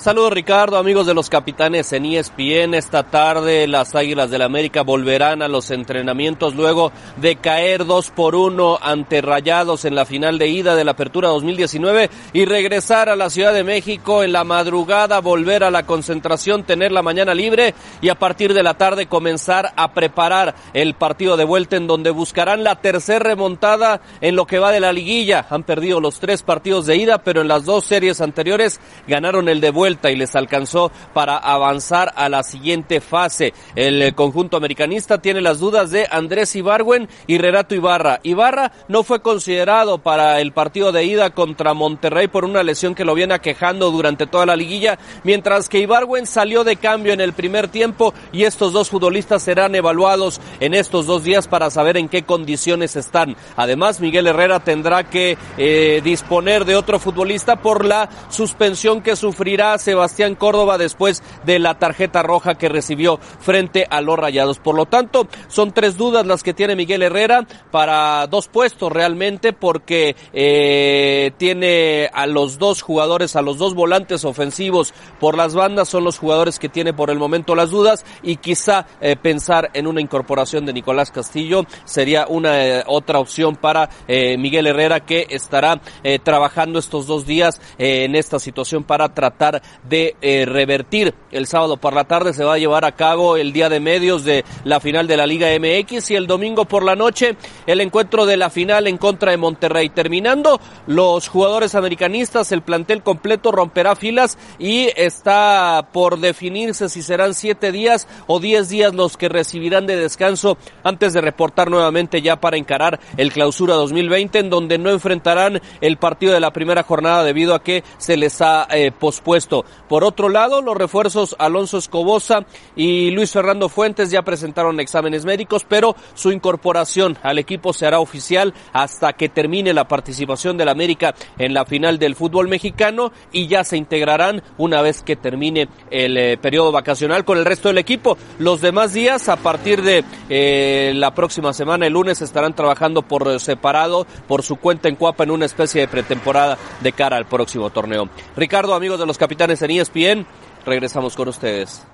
Saludos 0.02 0.32
Ricardo, 0.32 0.78
amigos 0.78 1.06
de 1.06 1.14
los 1.14 1.30
capitanes 1.30 1.92
en 1.92 2.06
ESPN. 2.06 2.74
Esta 2.74 3.04
tarde 3.04 3.68
las 3.68 3.94
Águilas 3.94 4.32
del 4.32 4.42
América 4.42 4.82
volverán 4.82 5.42
a 5.42 5.46
los 5.48 5.70
entrenamientos 5.70 6.56
luego 6.56 6.90
de 7.18 7.36
caer 7.36 7.86
2 7.86 8.10
por 8.10 8.34
1 8.34 8.80
ante 8.82 9.20
Rayados 9.20 9.84
en 9.84 9.94
la 9.94 10.04
final 10.04 10.40
de 10.40 10.48
ida 10.48 10.74
de 10.74 10.82
la 10.82 10.90
Apertura 10.90 11.28
2019 11.28 12.10
y 12.32 12.46
regresar 12.46 13.10
a 13.10 13.14
la 13.14 13.30
Ciudad 13.30 13.54
de 13.54 13.62
México 13.62 14.24
en 14.24 14.32
la 14.32 14.42
madrugada, 14.42 15.20
volver 15.20 15.62
a 15.62 15.70
la 15.70 15.86
concentración, 15.86 16.64
tener 16.64 16.90
la 16.90 17.02
mañana 17.02 17.32
libre 17.32 17.72
y 18.00 18.08
a 18.08 18.18
partir 18.18 18.54
de 18.54 18.64
la 18.64 18.74
tarde 18.74 19.06
comenzar 19.06 19.72
a 19.76 19.92
preparar 19.92 20.56
el 20.74 20.94
partido 20.94 21.36
de 21.36 21.44
vuelta 21.44 21.76
en 21.76 21.86
donde 21.86 22.10
buscarán 22.10 22.64
la 22.64 22.80
tercera 22.80 23.20
remontada 23.20 24.00
en 24.20 24.34
lo 24.34 24.48
que 24.48 24.58
va 24.58 24.72
de 24.72 24.80
la 24.80 24.92
liguilla. 24.92 25.46
Han 25.48 25.62
perdido 25.62 26.00
los 26.00 26.18
tres 26.18 26.42
partidos 26.42 26.86
de 26.86 26.96
ida, 26.96 27.18
pero 27.18 27.42
en 27.42 27.46
las 27.46 27.64
dos 27.64 27.84
series 27.84 28.20
anteriores 28.20 28.80
ganaron 29.06 29.48
el 29.48 29.60
de 29.60 29.70
vuelta 29.70 29.91
y 30.11 30.16
les 30.16 30.35
alcanzó 30.37 30.90
para 31.12 31.37
avanzar 31.37 32.12
a 32.16 32.28
la 32.28 32.42
siguiente 32.42 33.00
fase. 33.00 33.52
El 33.74 34.02
eh, 34.02 34.12
conjunto 34.12 34.57
americanista 34.57 35.18
tiene 35.18 35.40
las 35.40 35.59
dudas 35.59 35.90
de 35.90 36.07
Andrés 36.11 36.55
Ibargüen 36.57 37.09
y 37.26 37.38
Renato 37.38 37.74
Ibarra. 37.74 38.20
Ibarra 38.22 38.72
no 38.88 39.02
fue 39.02 39.20
considerado 39.20 39.98
para 39.98 40.40
el 40.40 40.52
partido 40.52 40.92
de 40.92 41.05
ida 41.05 41.31
contra 41.31 41.74
Monterrey 41.74 42.28
por 42.28 42.44
una 42.44 42.62
lesión 42.62 42.94
que 42.94 43.05
lo 43.05 43.14
viene 43.14 43.35
aquejando 43.35 43.90
durante 43.90 44.26
toda 44.26 44.46
la 44.46 44.57
liguilla, 44.57 44.98
mientras 45.24 45.68
que 45.68 45.81
Ibargüen 45.81 46.26
salió 46.26 46.64
de 46.64 46.76
cambio 46.76 47.12
en 47.12 47.20
el 47.20 47.33
primer 47.33 47.68
tiempo 47.68 48.14
y 48.33 48.44
estos 48.44 48.72
dos 48.72 48.90
futbolistas 48.90 49.42
serán 49.42 49.74
evaluados 49.74 50.40
en 50.61 50.74
estos 50.74 51.07
dos 51.07 51.24
días 51.24 51.48
para 51.48 51.70
saber 51.70 51.96
en 51.96 52.09
qué 52.09 52.22
condiciones 52.22 52.96
están. 52.96 53.37
Además, 53.57 54.00
Miguel 54.00 54.26
Herrera 54.26 54.61
tendrá 54.61 55.05
que 55.05 55.37
eh, 55.59 56.00
disponer 56.05 56.64
de 56.64 56.76
otro 56.76 56.98
futbolista 56.98 57.57
por 57.57 57.85
la 57.85 58.09
suspensión 58.28 59.02
que 59.02 59.16
sufrirá 59.16 59.74
Sebastián 59.82 60.34
Córdoba 60.34 60.78
después 60.78 61.22
de 61.44 61.58
la 61.58 61.78
tarjeta 61.78 62.22
roja 62.22 62.56
que 62.56 62.68
recibió 62.68 63.18
frente 63.40 63.86
a 63.90 64.00
los 64.00 64.18
Rayados. 64.18 64.58
Por 64.58 64.74
lo 64.74 64.86
tanto, 64.86 65.26
son 65.48 65.72
tres 65.72 65.96
dudas 65.96 66.26
las 66.26 66.42
que 66.42 66.54
tiene 66.54 66.76
Miguel 66.76 67.02
Herrera 67.02 67.46
para 67.70 68.26
dos 68.26 68.48
puestos 68.48 68.90
realmente 68.92 69.52
porque 69.52 70.16
eh, 70.32 71.32
tiene 71.36 72.08
a 72.12 72.26
los 72.26 72.58
dos 72.58 72.82
jugadores, 72.82 73.36
a 73.36 73.42
los 73.42 73.58
dos 73.58 73.74
volantes 73.74 74.24
ofensivos 74.24 74.94
por 75.20 75.36
las 75.36 75.54
bandas, 75.54 75.88
son 75.88 76.04
los 76.04 76.18
jugadores 76.18 76.58
que 76.58 76.68
tiene 76.68 76.92
por 76.92 77.10
el 77.10 77.18
momento 77.18 77.54
las 77.54 77.70
dudas 77.70 78.04
y 78.22 78.36
quizá 78.36 78.86
eh, 79.00 79.16
pensar 79.16 79.70
en 79.74 79.86
una 79.86 80.00
incorporación 80.00 80.66
de 80.66 80.72
Nicolás 80.72 81.10
Castillo 81.10 81.64
sería 81.84 82.26
una 82.28 82.66
eh, 82.66 82.84
otra 82.86 83.18
opción 83.18 83.56
para 83.56 83.90
eh, 84.08 84.36
Miguel 84.38 84.66
Herrera 84.66 85.00
que 85.00 85.26
estará 85.30 85.80
trabajando 86.24 86.78
estos 86.78 87.06
dos 87.06 87.26
días 87.26 87.60
en 87.78 88.14
esta 88.14 88.38
situación 88.38 88.84
para 88.84 89.14
tratar 89.14 89.62
de 89.88 90.16
eh, 90.20 90.44
revertir. 90.46 91.14
El 91.30 91.46
sábado 91.46 91.76
por 91.76 91.94
la 91.94 92.04
tarde 92.04 92.35
se 92.35 92.44
va 92.44 92.54
a 92.54 92.58
llevar 92.58 92.85
a 92.85 92.92
cabo 92.92 93.37
el 93.37 93.52
día 93.52 93.68
de 93.68 93.80
medios 93.80 94.24
de 94.24 94.44
la 94.64 94.80
final 94.80 95.06
de 95.06 95.16
la 95.16 95.26
Liga 95.26 95.48
MX 95.58 96.11
y 96.11 96.16
el 96.16 96.26
domingo 96.26 96.64
por 96.64 96.82
la 96.82 96.96
noche 96.96 97.37
el 97.66 97.80
encuentro 97.80 98.26
de 98.26 98.37
la 98.37 98.50
final 98.50 98.87
en 98.87 98.98
contra 98.98 99.30
de 99.30 99.37
Monterrey. 99.37 99.88
Terminando, 99.88 100.61
los 100.87 101.28
jugadores 101.28 101.74
americanistas, 101.74 102.52
el 102.52 102.62
plantel 102.62 103.02
completo 103.02 103.52
romperá 103.52 103.96
filas 103.96 104.38
y 104.58 104.88
está 104.96 105.88
por 105.92 106.18
definirse 106.18 106.88
si 106.88 107.02
serán 107.02 107.35
siete 107.35 107.72
días 107.72 108.08
o 108.26 108.40
diez 108.40 108.68
días 108.68 108.94
los 108.94 109.16
que 109.16 109.28
recibirán 109.28 109.87
de 109.87 109.96
descanso 109.96 110.58
antes 110.82 111.12
de 111.12 111.20
reportar 111.20 111.70
nuevamente 111.70 112.22
ya 112.22 112.37
para 112.37 112.56
encarar 112.56 113.00
el 113.16 113.32
clausura 113.32 113.74
2020 113.74 114.38
en 114.38 114.50
donde 114.50 114.78
no 114.78 114.90
enfrentarán 114.90 115.61
el 115.80 115.96
partido 115.96 116.32
de 116.32 116.40
la 116.40 116.52
primera 116.52 116.82
jornada 116.82 117.24
debido 117.24 117.54
a 117.54 117.62
que 117.62 117.85
se 117.98 118.16
les 118.16 118.40
ha 118.42 118.66
eh, 118.70 118.92
pospuesto. 118.92 119.62
Por 119.88 120.05
otro 120.05 120.29
lado, 120.29 120.62
los 120.62 120.77
refuerzos 120.77 121.37
Alonso 121.38 121.79
Escobosa 121.79 122.46
y 122.77 123.11
Luis 123.11 123.33
Fernando 123.33 123.68
Fuentes 123.68 124.11
ya 124.11 124.22
presentaron 124.22 124.81
exámenes 124.81 125.25
médicos, 125.25 125.64
pero 125.68 125.96
su 126.14 126.33
incorporación 126.33 127.18
al 127.22 127.38
equipo 127.38 127.72
se 127.72 127.87
hará 127.87 128.01
oficial 128.01 128.55
hasta 128.72 129.12
que 129.12 129.29
termine 129.29 129.72
la 129.72 129.88
participación 129.88 130.57
del 130.57 130.68
América 130.68 131.14
en 131.38 131.55
la 131.55 131.64
final 131.64 131.98
del 131.98 132.14
fútbol 132.14 132.48
mexicano 132.48 133.12
y 133.33 133.46
ya 133.46 133.64
se 133.64 133.77
integrarán 133.77 134.42
una 134.59 134.83
vez 134.83 135.03
que 135.03 135.16
termine 135.16 135.68
el 135.90 136.16
eh, 136.16 136.38
periodo 136.38 136.72
vacacional 136.72 137.25
con 137.25 137.38
el 137.38 137.44
resto 137.44 137.68
del 137.68 137.79
equipo. 137.79 138.16
Los 138.38 138.61
demás 138.61 138.92
días, 138.92 139.29
a 139.29 139.37
partir 139.37 139.83
de 139.83 140.05
eh, 140.29 140.92
la 140.94 141.14
próxima 141.14 141.53
semana, 141.53 141.87
el 141.87 141.92
lunes, 141.92 142.22
estarán 142.22 142.55
trabajando 142.55 143.03
por 143.03 143.29
eh, 143.29 143.38
separado, 143.38 144.07
por 144.29 144.42
su 144.42 144.57
cuenta 144.57 144.88
en 144.88 144.96
Cuapa, 144.96 145.25
en 145.25 145.31
una 145.31 145.46
especie 145.46 145.83
de 145.83 145.88
pretemporada 145.88 146.59
de 146.81 146.92
cara 146.92 147.16
al 147.16 147.27
próximo 147.27 147.70
torneo. 147.70 148.09
Ricardo, 148.37 148.75
amigos 148.75 148.98
de 148.98 149.07
los 149.07 149.18
capitanes 149.18 149.41
en 149.50 149.70
ESPN, 149.70 150.26
regresamos 150.64 151.16
con 151.16 151.28
ustedes. 151.28 151.85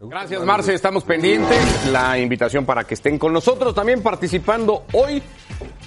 Gracias, 0.00 0.44
Marce. 0.44 0.74
Estamos 0.74 1.02
pendientes. 1.02 1.86
La 1.90 2.18
invitación 2.18 2.64
para 2.64 2.84
que 2.84 2.94
estén 2.94 3.18
con 3.18 3.32
nosotros 3.32 3.74
también 3.74 4.02
participando 4.02 4.84
hoy. 4.92 5.22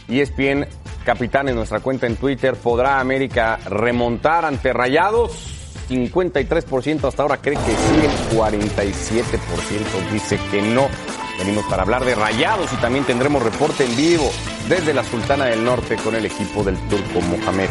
E 0.10 0.14
Y 0.14 0.20
ESPN 0.20 0.68
Capitán 1.06 1.48
en 1.48 1.56
nuestra 1.56 1.80
cuenta 1.80 2.08
en 2.08 2.18
Twitter. 2.18 2.56
¿Podrá 2.56 3.00
América 3.00 3.58
remontar 3.66 4.44
ante 4.46 4.74
Rayados? 4.74 5.62
53% 5.92 7.08
hasta 7.08 7.24
ahora 7.24 7.38
cree 7.38 7.58
que 7.58 7.72
sí, 7.72 8.32
el 8.32 8.38
47% 8.38 10.12
dice 10.12 10.40
que 10.50 10.62
no. 10.62 10.88
Venimos 11.38 11.66
para 11.66 11.84
hablar 11.84 12.06
de 12.06 12.16
rayados 12.16 12.72
y 12.72 12.76
también 12.78 13.04
tendremos 13.04 13.44
reporte 13.44 13.84
en 13.84 13.96
vivo 13.98 14.30
desde 14.70 14.94
la 14.94 15.04
Sultana 15.04 15.46
del 15.46 15.64
Norte 15.66 15.98
con 15.98 16.16
el 16.16 16.26
equipo 16.26 16.64
del 16.64 16.78
Turco 16.88 17.20
Mohamed. 17.22 17.70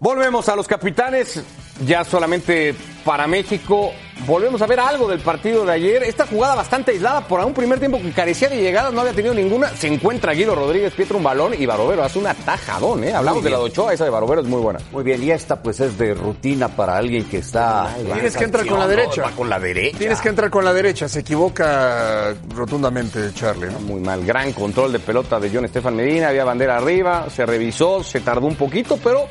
Volvemos 0.00 0.48
a 0.48 0.54
los 0.54 0.68
capitanes, 0.68 1.42
ya 1.84 2.04
solamente 2.04 2.72
para 3.04 3.26
México. 3.26 3.90
Volvemos 4.26 4.62
a 4.62 4.66
ver 4.66 4.78
algo 4.78 5.08
del 5.08 5.18
partido 5.18 5.64
de 5.66 5.72
ayer. 5.72 6.04
Esta 6.04 6.24
jugada 6.24 6.54
bastante 6.54 6.92
aislada 6.92 7.26
por 7.26 7.44
un 7.44 7.52
primer 7.52 7.80
tiempo 7.80 8.00
que 8.00 8.12
carecía 8.12 8.48
de 8.48 8.58
llegadas, 8.58 8.92
no 8.92 9.00
había 9.00 9.12
tenido 9.12 9.34
ninguna. 9.34 9.70
Se 9.70 9.88
encuentra 9.88 10.34
Guido 10.34 10.54
Rodríguez, 10.54 10.92
Pietro 10.92 11.16
un 11.16 11.24
balón 11.24 11.54
y 11.58 11.66
Barovero 11.66 12.04
hace 12.04 12.20
un 12.20 12.28
atajadón, 12.28 13.02
¿eh? 13.02 13.12
Hablamos 13.12 13.42
de 13.42 13.50
la 13.50 13.56
de 13.56 13.64
Ochoa, 13.64 13.92
esa 13.92 14.04
de 14.04 14.10
Barovero 14.10 14.40
es 14.40 14.46
muy 14.46 14.60
buena. 14.60 14.78
Muy 14.92 15.02
bien, 15.02 15.20
y 15.20 15.32
esta 15.32 15.60
pues 15.60 15.80
es 15.80 15.98
de 15.98 16.14
rutina 16.14 16.68
para 16.68 16.96
alguien 16.96 17.24
que 17.24 17.38
está... 17.38 17.92
Tienes 17.96 18.36
que 18.36 18.44
entrar 18.44 18.66
con 18.66 18.78
la 18.78 18.86
derecha. 18.86 19.32
Con 19.36 19.50
la 19.50 19.58
derecha. 19.58 19.98
Tienes 19.98 20.20
que 20.20 20.28
entrar 20.28 20.48
con 20.48 20.64
la 20.64 20.72
derecha. 20.72 21.08
Se 21.08 21.20
equivoca 21.20 22.34
rotundamente 22.54 23.32
Charlie, 23.34 23.66
¿no? 23.66 23.80
Muy 23.80 24.00
mal, 24.00 24.24
gran 24.24 24.52
control 24.52 24.92
de 24.92 25.00
pelota 25.00 25.40
de 25.40 25.50
John 25.52 25.64
Estefan 25.64 25.96
Medina, 25.96 26.28
había 26.28 26.44
bandera 26.44 26.76
arriba, 26.76 27.26
se 27.34 27.44
revisó, 27.44 28.04
se 28.04 28.20
tardó 28.20 28.46
un 28.46 28.54
poquito, 28.54 28.96
pero 29.02 29.26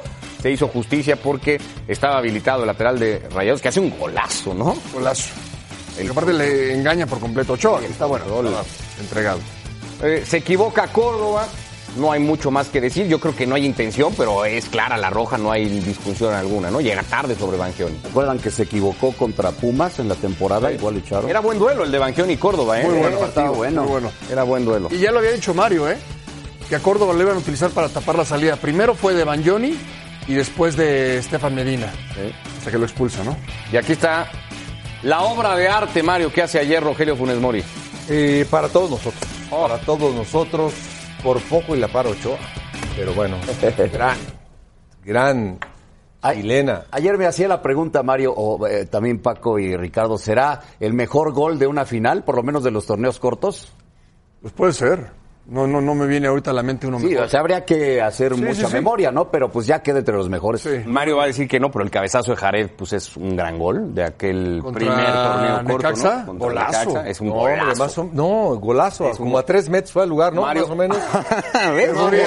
se 0.47 0.53
hizo 0.53 0.67
justicia 0.69 1.17
porque 1.17 1.59
estaba 1.89 2.19
habilitado 2.19 2.61
el 2.61 2.67
lateral 2.67 2.97
de 2.97 3.19
Rayados, 3.33 3.61
que 3.61 3.67
hace 3.67 3.81
un 3.81 3.89
golazo, 3.99 4.53
¿no? 4.53 4.77
Golazo. 4.93 5.33
El 5.99 6.09
aparte 6.09 6.31
le 6.31 6.73
engaña 6.73 7.05
por 7.05 7.19
completo 7.19 7.53
Ochoa, 7.53 7.81
que 7.81 7.87
está 7.87 8.05
bueno, 8.05 8.23
entregado. 9.01 9.39
Eh, 10.03 10.23
se 10.25 10.37
equivoca 10.37 10.87
Córdoba, 10.87 11.45
no 11.97 12.13
hay 12.13 12.21
mucho 12.21 12.49
más 12.49 12.69
que 12.69 12.79
decir, 12.79 13.07
yo 13.07 13.19
creo 13.19 13.35
que 13.35 13.45
no 13.45 13.55
hay 13.55 13.65
intención, 13.65 14.13
pero 14.15 14.45
es 14.45 14.69
clara 14.69 14.95
la 14.95 15.09
roja, 15.09 15.37
no 15.37 15.51
hay 15.51 15.67
discusión 15.81 16.33
alguna, 16.33 16.71
¿no? 16.71 16.79
Llega 16.79 17.03
tarde 17.03 17.35
sobre 17.35 17.57
Bangioni. 17.57 17.99
¿Recuerdan 18.05 18.39
que 18.39 18.49
se 18.49 18.63
equivocó 18.63 19.11
contra 19.11 19.51
Pumas 19.51 19.99
en 19.99 20.07
la 20.07 20.15
temporada? 20.15 20.71
Igual 20.71 20.93
le 20.93 20.99
echaron. 21.01 21.29
Era 21.29 21.41
buen 21.41 21.59
duelo 21.59 21.83
el 21.83 21.91
de 21.91 21.97
Bangioni 21.97 22.33
y 22.33 22.37
Córdoba, 22.37 22.79
¿eh? 22.79 22.85
Muy 22.85 22.99
bueno 22.99 23.17
Eh, 23.17 23.19
partido, 23.19 23.27
estaba 23.27 23.49
bueno. 23.49 23.81
muy 23.81 23.91
bueno. 23.91 24.11
Era 24.31 24.43
buen 24.43 24.63
duelo. 24.63 24.87
Y 24.91 24.99
ya 24.99 25.11
lo 25.11 25.19
había 25.19 25.31
dicho 25.31 25.53
Mario, 25.53 25.89
¿eh? 25.91 25.97
Que 26.69 26.75
a 26.77 26.79
Córdoba 26.79 27.13
lo 27.13 27.21
iban 27.21 27.35
a 27.35 27.39
utilizar 27.39 27.69
para 27.71 27.89
tapar 27.89 28.15
la 28.17 28.23
salida. 28.25 28.55
Primero 28.55 28.93
fue 28.95 29.13
de 29.13 29.25
Banjoni 29.25 29.75
y 30.27 30.33
después 30.33 30.75
de 30.75 31.17
Estefan 31.17 31.55
Medina. 31.55 31.91
Hasta 32.57 32.71
que 32.71 32.77
lo 32.77 32.85
expulsa, 32.85 33.23
¿no? 33.23 33.35
Y 33.71 33.77
aquí 33.77 33.93
está 33.93 34.29
la 35.03 35.21
obra 35.21 35.55
de 35.55 35.67
arte, 35.67 36.03
Mario, 36.03 36.31
que 36.31 36.41
hace 36.41 36.59
ayer 36.59 36.83
Rogelio 36.83 37.15
Funes 37.15 37.39
Mori. 37.39 37.63
Eh, 38.09 38.45
para 38.49 38.67
todos 38.69 38.91
nosotros. 38.91 39.23
Para 39.49 39.77
todos 39.79 40.13
nosotros, 40.13 40.73
por 41.23 41.41
poco 41.41 41.75
y 41.75 41.79
la 41.79 41.87
para 41.87 42.09
Ochoa. 42.09 42.37
Pero 42.95 43.13
bueno, 43.13 43.37
gran, 43.93 44.17
gran 45.03 45.59
chilena. 46.33 46.85
Ayer 46.91 47.17
me 47.17 47.25
hacía 47.25 47.47
la 47.47 47.61
pregunta, 47.61 48.03
Mario, 48.03 48.33
o 48.35 48.65
eh, 48.67 48.85
también 48.85 49.19
Paco 49.19 49.59
y 49.59 49.75
Ricardo, 49.75 50.17
¿será 50.17 50.61
el 50.79 50.93
mejor 50.93 51.31
gol 51.31 51.59
de 51.59 51.67
una 51.67 51.85
final, 51.85 52.23
por 52.23 52.35
lo 52.35 52.43
menos 52.43 52.63
de 52.63 52.71
los 52.71 52.85
torneos 52.85 53.19
cortos? 53.19 53.71
Pues 54.41 54.53
puede 54.53 54.73
ser. 54.73 55.11
No, 55.49 55.65
no, 55.65 55.79
no 55.79 55.95
me 55.95 56.07
viene 56.07 56.27
ahorita 56.27 56.51
a 56.51 56.53
la 56.53 56.61
mente 56.61 56.87
uno 56.87 56.99
Sí, 56.99 57.05
mejor. 57.07 57.23
o 57.25 57.29
sea, 57.29 57.39
habría 57.39 57.63
que 57.63 58.01
hacer 58.01 58.35
Sí, 58.35 58.41
mucha 58.41 58.53
sí, 58.53 58.65
sí. 58.65 58.73
memoria, 58.73 59.11
¿no? 59.13 59.31
Pero 59.31 59.49
pues 59.49 59.65
ya 59.65 59.81
queda 59.81 59.99
entre 59.99 60.13
los 60.15 60.27
mejores. 60.27 60.59
Sí. 60.61 60.81
Mario 60.85 61.15
va 61.15 61.23
a 61.23 61.27
decir 61.27 61.47
que 61.47 61.57
no, 61.57 61.71
pero 61.71 61.85
el 61.85 61.89
cabezazo 61.91 62.31
de 62.31 62.37
Jared 62.37 62.69
pues 62.77 62.91
es 62.91 63.15
un 63.15 63.35
gran 63.37 63.57
gol 63.57 63.95
de 63.95 64.03
aquel 64.03 64.59
Contra 64.61 64.79
primer 64.79 65.05
torneo 65.13 65.55
corto, 65.55 65.77
Necaxa, 65.77 66.15
¿no? 66.19 66.25
Contra 66.25 66.47
golazo. 66.49 66.79
Necaxa, 66.89 67.09
Es 67.09 67.21
un 67.21 67.27
No, 67.29 67.33
hombre, 67.35 67.59
golazo. 67.59 67.79
más 67.83 67.97
o- 67.97 68.09
no, 68.11 68.27
golazo. 68.59 69.11
como 69.17 69.37
a 69.37 69.43
tres 69.45 69.69
metros 69.69 69.93
fue 69.93 70.03
al 70.03 70.09
lugar, 70.09 70.33
¿no? 70.33 70.41
Mario- 70.41 70.63
Más 70.63 70.71
o 70.71 70.75
menos. 70.75 70.97
¿Ves? 71.75 71.93
No 71.93 72.07
había, 72.07 72.23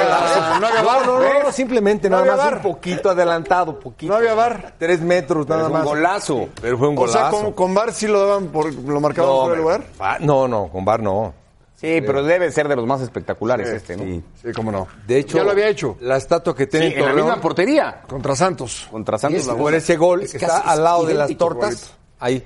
no 0.59 0.67
había 0.67 0.81
No, 0.81 0.87
bar, 0.87 1.07
no, 1.07 1.19
no, 1.21 1.43
no, 1.45 1.53
simplemente 1.53 2.09
No 2.09 2.17
nada 2.17 2.23
había 2.33 2.37
más 2.43 2.53
bar. 2.53 2.67
un 2.67 2.73
poquito 2.73 3.11
adelantado, 3.11 3.79
poquito. 3.79 4.13
No 4.13 4.19
había 4.19 4.33
bar. 4.33 4.75
Tres 4.79 5.03
metros, 5.03 5.47
nada 5.47 5.61
es 5.63 5.67
un 5.67 5.73
más. 5.75 5.85
golazo. 5.85 6.49
Pero 6.63 6.79
fue 6.79 6.89
un 6.89 6.97
O 6.97 7.07
sea, 7.07 7.25
golazo. 7.29 7.43
con, 7.45 7.53
con 7.53 7.75
bar 7.75 7.93
sí 7.93 8.07
lo 8.07 8.27
daban 8.27 8.47
por, 8.49 8.73
lo 8.73 8.99
marcaban 8.99 9.31
no, 9.31 9.41
fuera 9.43 9.57
de 9.57 9.61
hombre, 9.61 9.61
lugar. 9.61 9.83
va- 10.01 10.19
no, 10.21 10.49
no, 10.49 10.69
con 10.69 10.85
bar 10.87 11.03
no. 11.03 11.35
Sí, 11.81 12.03
pero 12.05 12.23
debe 12.23 12.53
ser 12.53 12.69
de 12.69 12.77
los 12.77 12.87
más 12.87 13.01
espectaculares 13.01 13.67
este, 13.69 13.97
¿no? 13.97 14.03
Sí. 14.05 14.23
Sí, 14.43 14.53
cómo 14.55 14.71
no. 14.71 14.87
De 15.07 15.19
hecho, 15.19 15.39
ya 15.39 15.45
lo 15.45 15.53
había 15.53 15.69
hecho 15.69 15.97
La 16.01 16.19
estatua 16.19 16.55
que 16.55 16.65
Sí, 16.65 16.71
tiene 16.73 16.95
en 16.99 17.05
la 17.07 17.13
misma 17.15 17.41
portería. 17.41 18.03
contra 18.07 18.37
Santos. 18.37 18.87
Contra 18.91 19.17
Santos 19.17 19.41
Es- 19.47 19.49
por 19.49 19.73
ese 19.75 19.97
gol 19.97 20.23
Es 20.23 20.33
que 20.33 20.37
está 20.39 20.59
al 20.59 20.85
lado 20.85 21.07
de 21.07 21.15
las 21.15 21.35
tortas, 21.39 21.95
ahí. 22.19 22.45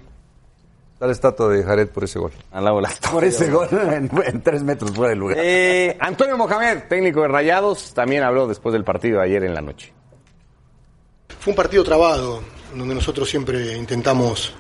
Está 0.93 1.07
la 1.07 1.13
estatua 1.13 1.49
de 1.49 1.65
Jared 1.65 1.89
por 1.89 2.05
ese 2.05 2.21
gol. 2.21 2.31
Al 2.53 2.65
lado 2.65 2.77
de 2.77 2.83
la 2.83 2.91
Por 3.11 3.25
ese 3.25 3.51
gol 3.51 3.69
en, 3.73 4.09
en 4.25 4.43
tres 4.43 4.63
metros 4.63 4.93
fuera 4.93 5.11
del 5.11 5.19
lugar. 5.19 5.37
Eh, 5.41 5.97
Antonio 5.99 6.37
Mohamed, 6.39 6.85
técnico 6.89 7.23
de 7.23 7.29
Rayados, 7.29 7.93
también 7.93 8.23
habló 8.23 8.47
después 8.47 8.73
del 8.73 8.85
partido 8.85 9.21
ayer 9.21 9.43
en 9.43 9.53
la 9.55 9.61
noche. 9.61 9.93
Fue 11.41 11.51
un 11.51 11.57
partido 11.57 11.83
trabado, 11.83 12.41
donde 12.75 12.95
nosotros 12.95 13.29
siempre 13.29 13.77
intentamos 13.77 14.55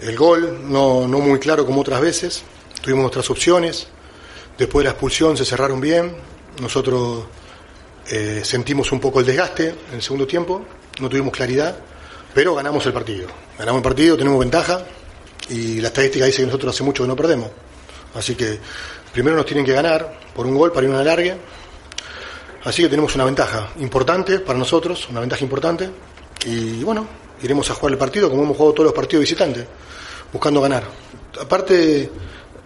el 0.00 0.14
gol, 0.16 0.70
no, 0.70 1.08
no 1.08 1.20
muy 1.20 1.38
claro 1.38 1.64
como 1.64 1.80
otras 1.80 2.02
veces. 2.02 2.44
Tuvimos 2.82 3.04
nuestras 3.04 3.30
opciones. 3.30 3.88
Después 4.58 4.82
de 4.82 4.84
la 4.84 4.90
expulsión 4.90 5.36
se 5.36 5.44
cerraron 5.44 5.80
bien. 5.80 6.14
Nosotros 6.60 7.24
eh, 8.10 8.42
sentimos 8.44 8.92
un 8.92 9.00
poco 9.00 9.20
el 9.20 9.26
desgaste 9.26 9.68
en 9.68 9.94
el 9.94 10.02
segundo 10.02 10.26
tiempo. 10.26 10.64
No 11.00 11.08
tuvimos 11.08 11.32
claridad, 11.32 11.76
pero 12.32 12.54
ganamos 12.54 12.86
el 12.86 12.92
partido. 12.92 13.28
Ganamos 13.58 13.78
el 13.78 13.82
partido, 13.82 14.16
tenemos 14.16 14.38
ventaja 14.38 14.84
y 15.48 15.80
la 15.80 15.88
estadística 15.88 16.24
dice 16.24 16.38
que 16.38 16.46
nosotros 16.46 16.74
hace 16.74 16.84
mucho 16.84 17.02
que 17.02 17.08
no 17.08 17.16
perdemos. 17.16 17.50
Así 18.14 18.34
que 18.34 18.58
primero 19.12 19.36
nos 19.36 19.46
tienen 19.46 19.64
que 19.64 19.72
ganar 19.72 20.20
por 20.34 20.46
un 20.46 20.56
gol 20.56 20.72
para 20.72 20.86
ir 20.86 20.92
a 20.92 20.96
una 20.96 21.04
larga. 21.04 21.36
Así 22.64 22.82
que 22.82 22.88
tenemos 22.88 23.14
una 23.14 23.24
ventaja 23.24 23.70
importante 23.80 24.38
para 24.38 24.58
nosotros, 24.58 25.08
una 25.10 25.20
ventaja 25.20 25.42
importante. 25.42 25.90
Y 26.46 26.82
bueno, 26.84 27.06
iremos 27.42 27.68
a 27.70 27.74
jugar 27.74 27.92
el 27.92 27.98
partido 27.98 28.30
como 28.30 28.44
hemos 28.44 28.56
jugado 28.56 28.74
todos 28.74 28.84
los 28.86 28.94
partidos 28.94 29.22
visitantes, 29.22 29.66
buscando 30.32 30.60
ganar. 30.60 30.84
Aparte, 31.40 32.10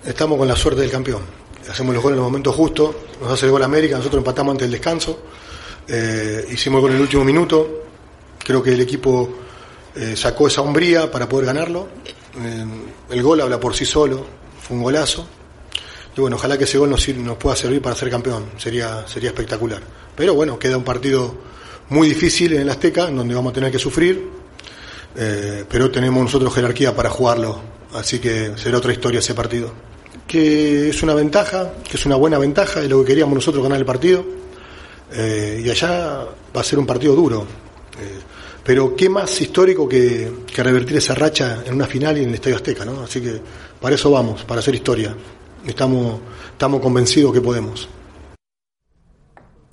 estamos 0.04 0.38
con 0.38 0.46
la 0.46 0.54
suerte 0.54 0.82
del 0.82 0.90
campeón. 0.90 1.47
Hacemos 1.68 1.94
los 1.94 2.02
goles 2.02 2.16
en 2.16 2.24
el 2.24 2.30
momento 2.30 2.52
justo, 2.52 3.02
nos 3.20 3.30
hace 3.30 3.46
el 3.46 3.52
gol 3.52 3.62
América, 3.62 3.96
nosotros 3.96 4.20
empatamos 4.20 4.52
antes 4.52 4.64
del 4.64 4.72
descanso. 4.72 5.22
Eh, 5.86 6.46
hicimos 6.50 6.78
el 6.78 6.82
gol 6.82 6.90
en 6.92 6.96
el 6.96 7.02
último 7.02 7.24
minuto. 7.24 7.84
Creo 8.38 8.62
que 8.62 8.72
el 8.72 8.80
equipo 8.80 9.28
eh, 9.94 10.16
sacó 10.16 10.46
esa 10.46 10.62
hombría 10.62 11.10
para 11.10 11.28
poder 11.28 11.46
ganarlo. 11.46 11.88
Eh, 12.42 12.64
el 13.10 13.22
gol 13.22 13.42
habla 13.42 13.60
por 13.60 13.74
sí 13.74 13.84
solo, 13.84 14.24
fue 14.62 14.78
un 14.78 14.82
golazo. 14.82 15.26
Y 16.16 16.20
bueno, 16.20 16.36
ojalá 16.36 16.56
que 16.56 16.64
ese 16.64 16.78
gol 16.78 16.88
nos, 16.90 17.06
pueda 17.36 17.54
servir 17.54 17.82
para 17.82 17.94
ser 17.94 18.10
campeón, 18.10 18.46
sería, 18.56 19.06
sería 19.06 19.30
espectacular. 19.30 19.82
Pero 20.16 20.34
bueno, 20.34 20.58
queda 20.58 20.76
un 20.76 20.84
partido 20.84 21.34
muy 21.90 22.08
difícil 22.08 22.54
en 22.54 22.62
el 22.62 22.70
Azteca, 22.70 23.10
donde 23.10 23.34
vamos 23.34 23.50
a 23.52 23.54
tener 23.54 23.70
que 23.70 23.78
sufrir, 23.78 24.28
pero 25.14 25.90
tenemos 25.92 26.24
nosotros 26.24 26.52
jerarquía 26.52 26.94
para 26.94 27.08
jugarlo, 27.08 27.60
así 27.94 28.18
que 28.18 28.52
será 28.56 28.78
otra 28.78 28.92
historia 28.92 29.20
ese 29.20 29.34
partido. 29.34 29.72
Que 30.28 30.90
es 30.90 31.02
una 31.02 31.14
ventaja, 31.14 31.72
que 31.90 31.96
es 31.96 32.06
una 32.06 32.14
buena 32.14 32.38
ventaja, 32.38 32.80
de 32.80 32.88
lo 32.88 33.00
que 33.00 33.08
queríamos 33.08 33.34
nosotros 33.34 33.62
ganar 33.62 33.78
el 33.78 33.86
partido, 33.86 34.24
eh, 35.12 35.62
y 35.64 35.70
allá 35.70 36.26
va 36.54 36.60
a 36.60 36.64
ser 36.64 36.78
un 36.78 36.86
partido 36.86 37.16
duro. 37.16 37.42
Eh, 37.98 38.20
pero 38.62 38.94
qué 38.94 39.08
más 39.08 39.40
histórico 39.40 39.88
que, 39.88 40.30
que 40.54 40.62
revertir 40.62 40.98
esa 40.98 41.14
racha 41.14 41.62
en 41.64 41.74
una 41.74 41.86
final 41.86 42.18
y 42.18 42.22
en 42.22 42.28
el 42.28 42.34
Estadio 42.34 42.56
Azteca, 42.56 42.84
¿no? 42.84 43.00
Así 43.00 43.20
que 43.20 43.40
para 43.80 43.94
eso 43.94 44.10
vamos, 44.10 44.44
para 44.44 44.60
hacer 44.60 44.74
historia. 44.74 45.16
Estamos, 45.66 46.20
estamos 46.52 46.80
convencidos 46.80 47.32
que 47.32 47.40
podemos. 47.40 47.88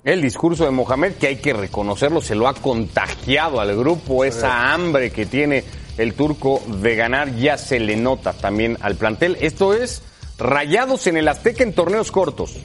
El 0.02 0.22
discurso 0.22 0.64
de 0.64 0.70
Mohamed, 0.70 1.14
que 1.14 1.26
hay 1.26 1.36
que 1.36 1.52
reconocerlo, 1.52 2.20
se 2.20 2.36
lo 2.36 2.46
ha 2.46 2.54
contagiado 2.54 3.60
al 3.60 3.76
grupo, 3.76 4.24
esa 4.24 4.72
hambre 4.72 5.10
que 5.10 5.26
tiene 5.26 5.64
el 5.98 6.14
turco 6.14 6.62
de 6.80 6.94
ganar 6.94 7.34
ya 7.34 7.58
se 7.58 7.80
le 7.80 7.96
nota 7.96 8.32
también 8.32 8.78
al 8.80 8.94
plantel. 8.94 9.36
Esto 9.40 9.74
es 9.74 10.02
rayados 10.38 11.06
en 11.06 11.16
el 11.16 11.28
Azteca 11.28 11.62
en 11.62 11.72
torneos 11.72 12.10
cortos. 12.10 12.56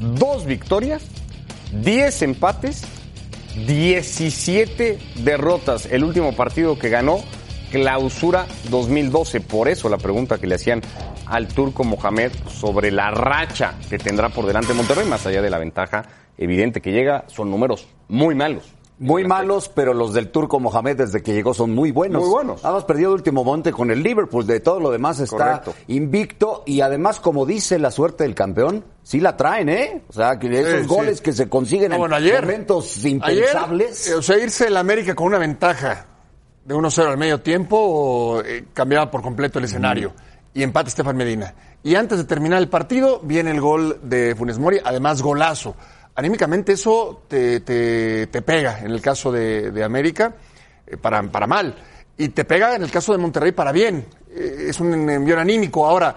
Dos 0.00 0.46
victorias, 0.46 1.02
diez 1.72 2.22
empates, 2.22 2.84
17 3.66 4.98
derrotas. 5.16 5.86
El 5.86 6.04
último 6.04 6.34
partido 6.34 6.78
que 6.78 6.88
ganó, 6.88 7.20
clausura 7.70 8.46
2012. 8.70 9.40
Por 9.40 9.68
eso 9.68 9.88
la 9.88 9.98
pregunta 9.98 10.38
que 10.38 10.46
le 10.46 10.54
hacían 10.54 10.82
al 11.26 11.48
turco 11.48 11.84
Mohamed 11.84 12.32
sobre 12.48 12.90
la 12.90 13.10
racha 13.10 13.74
que 13.88 13.98
tendrá 13.98 14.30
por 14.30 14.46
delante 14.46 14.74
Monterrey, 14.74 15.06
más 15.06 15.26
allá 15.26 15.42
de 15.42 15.50
la 15.50 15.58
ventaja 15.58 16.06
evidente 16.36 16.80
que 16.80 16.90
llega, 16.90 17.24
son 17.28 17.50
números 17.50 17.86
muy 18.08 18.34
malos. 18.34 18.72
Muy 19.00 19.24
malos, 19.24 19.70
pero 19.70 19.94
los 19.94 20.12
del 20.12 20.28
turco 20.28 20.60
Mohamed 20.60 20.94
desde 20.98 21.22
que 21.22 21.32
llegó 21.32 21.54
son 21.54 21.74
muy 21.74 21.90
buenos. 21.90 22.20
Muy 22.22 22.30
buenos. 22.30 22.62
Nada 22.62 22.74
más 22.74 22.84
perdió 22.84 23.08
el 23.08 23.14
último 23.14 23.42
monte 23.44 23.72
con 23.72 23.90
el 23.90 24.02
Liverpool, 24.02 24.46
de 24.46 24.60
todo 24.60 24.78
lo 24.78 24.90
demás 24.90 25.18
está 25.20 25.36
Correcto. 25.62 25.74
invicto 25.88 26.62
y 26.66 26.82
además, 26.82 27.18
como 27.18 27.46
dice 27.46 27.78
la 27.78 27.90
suerte 27.90 28.24
del 28.24 28.34
campeón, 28.34 28.84
sí 29.02 29.18
la 29.18 29.36
traen, 29.38 29.70
¿eh? 29.70 30.02
O 30.08 30.12
sea, 30.12 30.38
que 30.38 30.48
esos 30.60 30.82
Sí, 30.82 30.86
goles 30.86 31.16
sí. 31.16 31.22
que 31.22 31.32
se 31.32 31.48
consiguen 31.48 31.92
Ah, 31.94 31.96
en 31.96 32.12
ayer. 32.12 32.42
momentos 32.42 33.04
impensables. 33.06 34.02
Ayer, 34.06 34.12
eh, 34.14 34.18
o 34.18 34.22
sea, 34.22 34.38
irse 34.38 34.66
el 34.66 34.76
América 34.76 35.14
con 35.14 35.28
una 35.28 35.38
ventaja 35.38 36.04
de 36.66 36.74
1-0 36.74 37.08
al 37.10 37.16
medio 37.16 37.40
tiempo 37.40 37.78
o 37.78 38.42
eh, 38.42 38.66
cambiaba 38.74 39.10
por 39.10 39.22
completo 39.22 39.58
el 39.58 39.64
escenario. 39.64 40.12
Y 40.52 40.62
empate 40.62 40.88
Estefan 40.90 41.16
Medina. 41.16 41.54
Y 41.82 41.94
antes 41.94 42.18
de 42.18 42.24
terminar 42.24 42.58
el 42.58 42.68
partido, 42.68 43.20
viene 43.22 43.50
el 43.52 43.60
gol 43.62 43.98
de 44.02 44.34
Funes 44.34 44.58
Mori, 44.58 44.78
además 44.84 45.22
golazo. 45.22 45.74
Anímicamente 46.20 46.72
eso 46.72 47.22
te, 47.26 47.60
te, 47.60 48.26
te 48.26 48.42
pega 48.42 48.80
en 48.80 48.90
el 48.90 49.00
caso 49.00 49.32
de, 49.32 49.70
de 49.70 49.82
América, 49.82 50.34
eh, 50.86 50.96
para, 50.96 51.22
para 51.22 51.46
mal. 51.46 51.74
Y 52.18 52.28
te 52.28 52.44
pega 52.44 52.76
en 52.76 52.82
el 52.82 52.90
caso 52.90 53.12
de 53.12 53.18
Monterrey 53.18 53.52
para 53.52 53.72
bien. 53.72 54.06
Eh, 54.30 54.66
es 54.68 54.78
un 54.80 55.08
envío 55.08 55.40
anímico. 55.40 55.86
Ahora, 55.86 56.14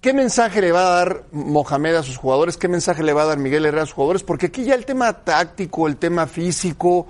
¿qué 0.00 0.12
mensaje 0.12 0.60
le 0.60 0.72
va 0.72 0.80
a 0.80 0.96
dar 0.96 1.24
Mohamed 1.32 1.94
a 1.96 2.02
sus 2.02 2.18
jugadores? 2.18 2.58
¿Qué 2.58 2.68
mensaje 2.68 3.02
le 3.02 3.14
va 3.14 3.22
a 3.22 3.26
dar 3.26 3.38
Miguel 3.38 3.64
Herrera 3.64 3.84
a 3.84 3.86
sus 3.86 3.94
jugadores? 3.94 4.22
Porque 4.22 4.46
aquí 4.46 4.64
ya 4.64 4.74
el 4.74 4.84
tema 4.84 5.12
táctico, 5.24 5.88
el 5.88 5.96
tema 5.96 6.26
físico, 6.26 7.06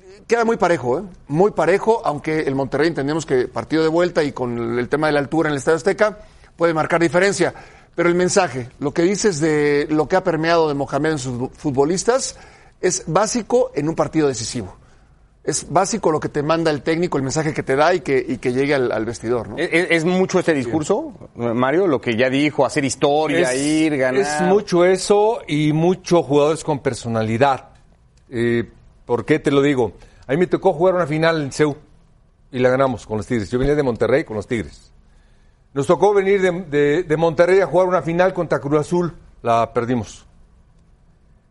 eh, 0.00 0.22
queda 0.26 0.46
muy 0.46 0.56
parejo, 0.56 1.00
¿eh? 1.00 1.02
Muy 1.28 1.50
parejo, 1.50 2.00
aunque 2.02 2.40
el 2.40 2.54
Monterrey 2.54 2.88
entendemos 2.88 3.26
que 3.26 3.46
partido 3.46 3.82
de 3.82 3.90
vuelta 3.90 4.24
y 4.24 4.32
con 4.32 4.78
el 4.78 4.88
tema 4.88 5.08
de 5.08 5.12
la 5.12 5.20
altura 5.20 5.50
en 5.50 5.52
el 5.52 5.58
Estadio 5.58 5.76
Azteca 5.76 6.18
puede 6.56 6.72
marcar 6.72 7.02
diferencia. 7.02 7.52
Pero 7.94 8.08
el 8.08 8.14
mensaje, 8.14 8.68
lo 8.78 8.92
que 8.92 9.02
dices 9.02 9.38
de 9.40 9.86
lo 9.90 10.08
que 10.08 10.16
ha 10.16 10.24
permeado 10.24 10.68
de 10.68 10.74
Mohamed 10.74 11.12
en 11.12 11.18
sus 11.18 11.50
futbolistas, 11.52 12.36
es 12.80 13.04
básico 13.06 13.70
en 13.74 13.88
un 13.88 13.94
partido 13.94 14.28
decisivo. 14.28 14.76
Es 15.44 15.70
básico 15.70 16.12
lo 16.12 16.20
que 16.20 16.28
te 16.28 16.42
manda 16.42 16.70
el 16.70 16.82
técnico, 16.82 17.16
el 17.16 17.24
mensaje 17.24 17.52
que 17.52 17.64
te 17.64 17.74
da 17.74 17.92
y 17.92 18.00
que, 18.00 18.24
y 18.26 18.38
que 18.38 18.52
llegue 18.52 18.74
al, 18.76 18.92
al 18.92 19.04
vestidor. 19.04 19.48
¿no? 19.48 19.58
¿Es, 19.58 19.88
es 19.90 20.04
mucho 20.04 20.38
este 20.38 20.54
discurso, 20.54 21.12
Mario? 21.34 21.88
Lo 21.88 22.00
que 22.00 22.16
ya 22.16 22.30
dijo, 22.30 22.64
hacer 22.64 22.84
historia, 22.84 23.52
Es- 23.52 23.60
ir, 23.60 23.96
ganar. 23.96 24.20
Es 24.20 24.40
mucho 24.42 24.84
eso 24.84 25.40
y 25.48 25.72
muchos 25.72 26.24
jugadores 26.24 26.62
con 26.62 26.78
personalidad. 26.78 27.70
Eh, 28.30 28.70
¿Por 29.04 29.24
qué 29.24 29.40
te 29.40 29.50
lo 29.50 29.60
digo? 29.62 29.94
A 30.28 30.32
mí 30.32 30.38
me 30.38 30.46
tocó 30.46 30.72
jugar 30.72 30.94
una 30.94 31.08
final 31.08 31.42
en 31.42 31.50
CEU 31.50 31.76
y 32.52 32.60
la 32.60 32.68
ganamos 32.70 33.04
con 33.04 33.16
los 33.16 33.26
Tigres. 33.26 33.50
Yo 33.50 33.58
venía 33.58 33.74
de 33.74 33.82
Monterrey 33.82 34.22
con 34.22 34.36
los 34.36 34.46
Tigres. 34.46 34.91
Nos 35.74 35.86
tocó 35.86 36.12
venir 36.12 36.40
de, 36.42 36.50
de- 36.62 37.02
de 37.04 37.16
Monterrey 37.16 37.60
a 37.60 37.66
jugar 37.66 37.88
una 37.88 38.02
final 38.02 38.32
contra 38.34 38.60
Cruz 38.60 38.80
Azul. 38.80 39.14
La 39.42 39.72
perdimos. 39.72 40.26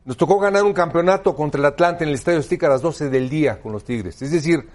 Nos 0.06 0.18
tocó 0.18 0.40
ganar 0.40 0.64
un 0.64 0.74
campeonato 0.74 1.36
contra 1.36 1.60
el 1.60 1.66
Atlante 1.66 2.04
en 2.04 2.10
el 2.10 2.16
Estadio 2.16 2.40
Azteca 2.40 2.68
a 2.68 2.72
las 2.72 2.82
12 2.82 3.10
del 3.10 3.30
día 3.30 3.60
con 3.62 3.72
los 3.72 3.84
Tigres. 3.84 4.22
Es 4.22 4.32
decir, 4.32 4.68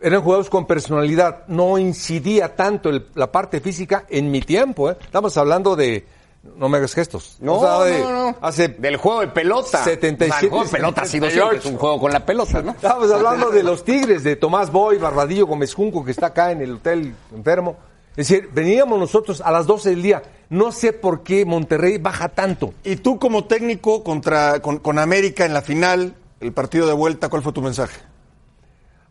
eran 0.00 0.22
jugadores 0.22 0.48
con 0.50 0.66
personalidad. 0.66 1.46
No 1.48 1.76
incidía 1.78 2.54
tanto 2.56 2.88
el- 2.88 3.06
la 3.14 3.30
parte 3.30 3.60
física 3.60 4.04
en 4.08 4.30
mi 4.30 4.40
tiempo. 4.40 4.90
¿eh? 4.90 4.96
Estamos 5.00 5.36
hablando 5.36 5.76
de... 5.76 6.06
No 6.56 6.70
me 6.70 6.78
hagas 6.78 6.94
gestos. 6.94 7.36
No, 7.40 7.56
Estamos 7.56 7.82
hablando 7.82 7.84
de 7.84 8.12
no, 8.14 8.30
no. 8.30 8.36
Hace 8.40 8.68
Del 8.68 8.96
juego 8.96 9.20
de 9.20 9.28
pelota. 9.28 9.84
77, 9.84 10.24
O 10.24 10.32
sea, 10.32 10.40
el 10.40 10.48
juego 10.48 10.64
de 10.64 10.70
pelota 10.70 11.02
ha 11.02 11.04
sido 11.04 11.28
siempre 11.30 11.58
es 11.58 11.66
un 11.66 11.76
juego 11.76 12.00
con 12.00 12.12
la 12.12 12.24
pelota, 12.24 12.62
¿no? 12.62 12.70
Estábamos 12.72 13.12
hablando 13.12 13.50
de 13.50 13.62
los 13.62 13.84
Tigres, 13.84 14.24
de 14.24 14.36
Tomás 14.36 14.72
Boy, 14.72 14.96
Barbadillo 14.96 15.46
Gómez 15.46 15.74
Junco, 15.74 16.02
que 16.02 16.12
está 16.12 16.28
acá 16.28 16.50
en 16.52 16.62
el 16.62 16.72
hotel 16.76 17.14
enfermo. 17.34 17.76
Es 18.16 18.28
decir, 18.28 18.50
veníamos 18.52 18.98
nosotros 18.98 19.40
a 19.40 19.50
las 19.50 19.66
12 19.66 19.90
del 19.90 20.02
día. 20.02 20.22
No 20.48 20.72
sé 20.72 20.92
por 20.92 21.22
qué 21.22 21.44
Monterrey 21.44 21.98
baja 21.98 22.28
tanto. 22.28 22.74
Y 22.84 22.96
tú 22.96 23.18
como 23.18 23.44
técnico 23.44 24.02
contra, 24.02 24.60
con, 24.60 24.78
con 24.78 24.98
América 24.98 25.44
en 25.46 25.54
la 25.54 25.62
final, 25.62 26.14
el 26.40 26.52
partido 26.52 26.86
de 26.86 26.92
vuelta, 26.92 27.28
¿cuál 27.28 27.42
fue 27.42 27.52
tu 27.52 27.62
mensaje? 27.62 28.00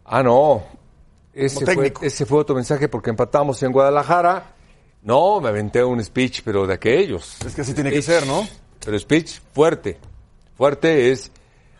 Ah, 0.05 0.21
no. 0.21 0.63
Ese 1.33 1.55
Como 1.55 1.65
fue, 1.65 1.75
técnico. 1.75 2.03
ese 2.03 2.25
fue 2.25 2.39
otro 2.39 2.55
mensaje 2.55 2.89
porque 2.89 3.09
empatamos 3.09 3.61
en 3.63 3.71
Guadalajara. 3.71 4.55
No, 5.01 5.39
me 5.39 5.49
aventé 5.49 5.83
un 5.83 6.03
speech, 6.03 6.41
pero 6.43 6.67
de 6.67 6.73
aquellos. 6.73 7.37
Es 7.45 7.55
que 7.55 7.61
así 7.61 7.73
tiene 7.73 7.91
que 7.91 8.01
ser, 8.01 8.27
¿no? 8.27 8.45
Pero 8.83 8.99
speech 8.99 9.39
fuerte. 9.53 9.97
Fuerte 10.57 11.11
es, 11.11 11.31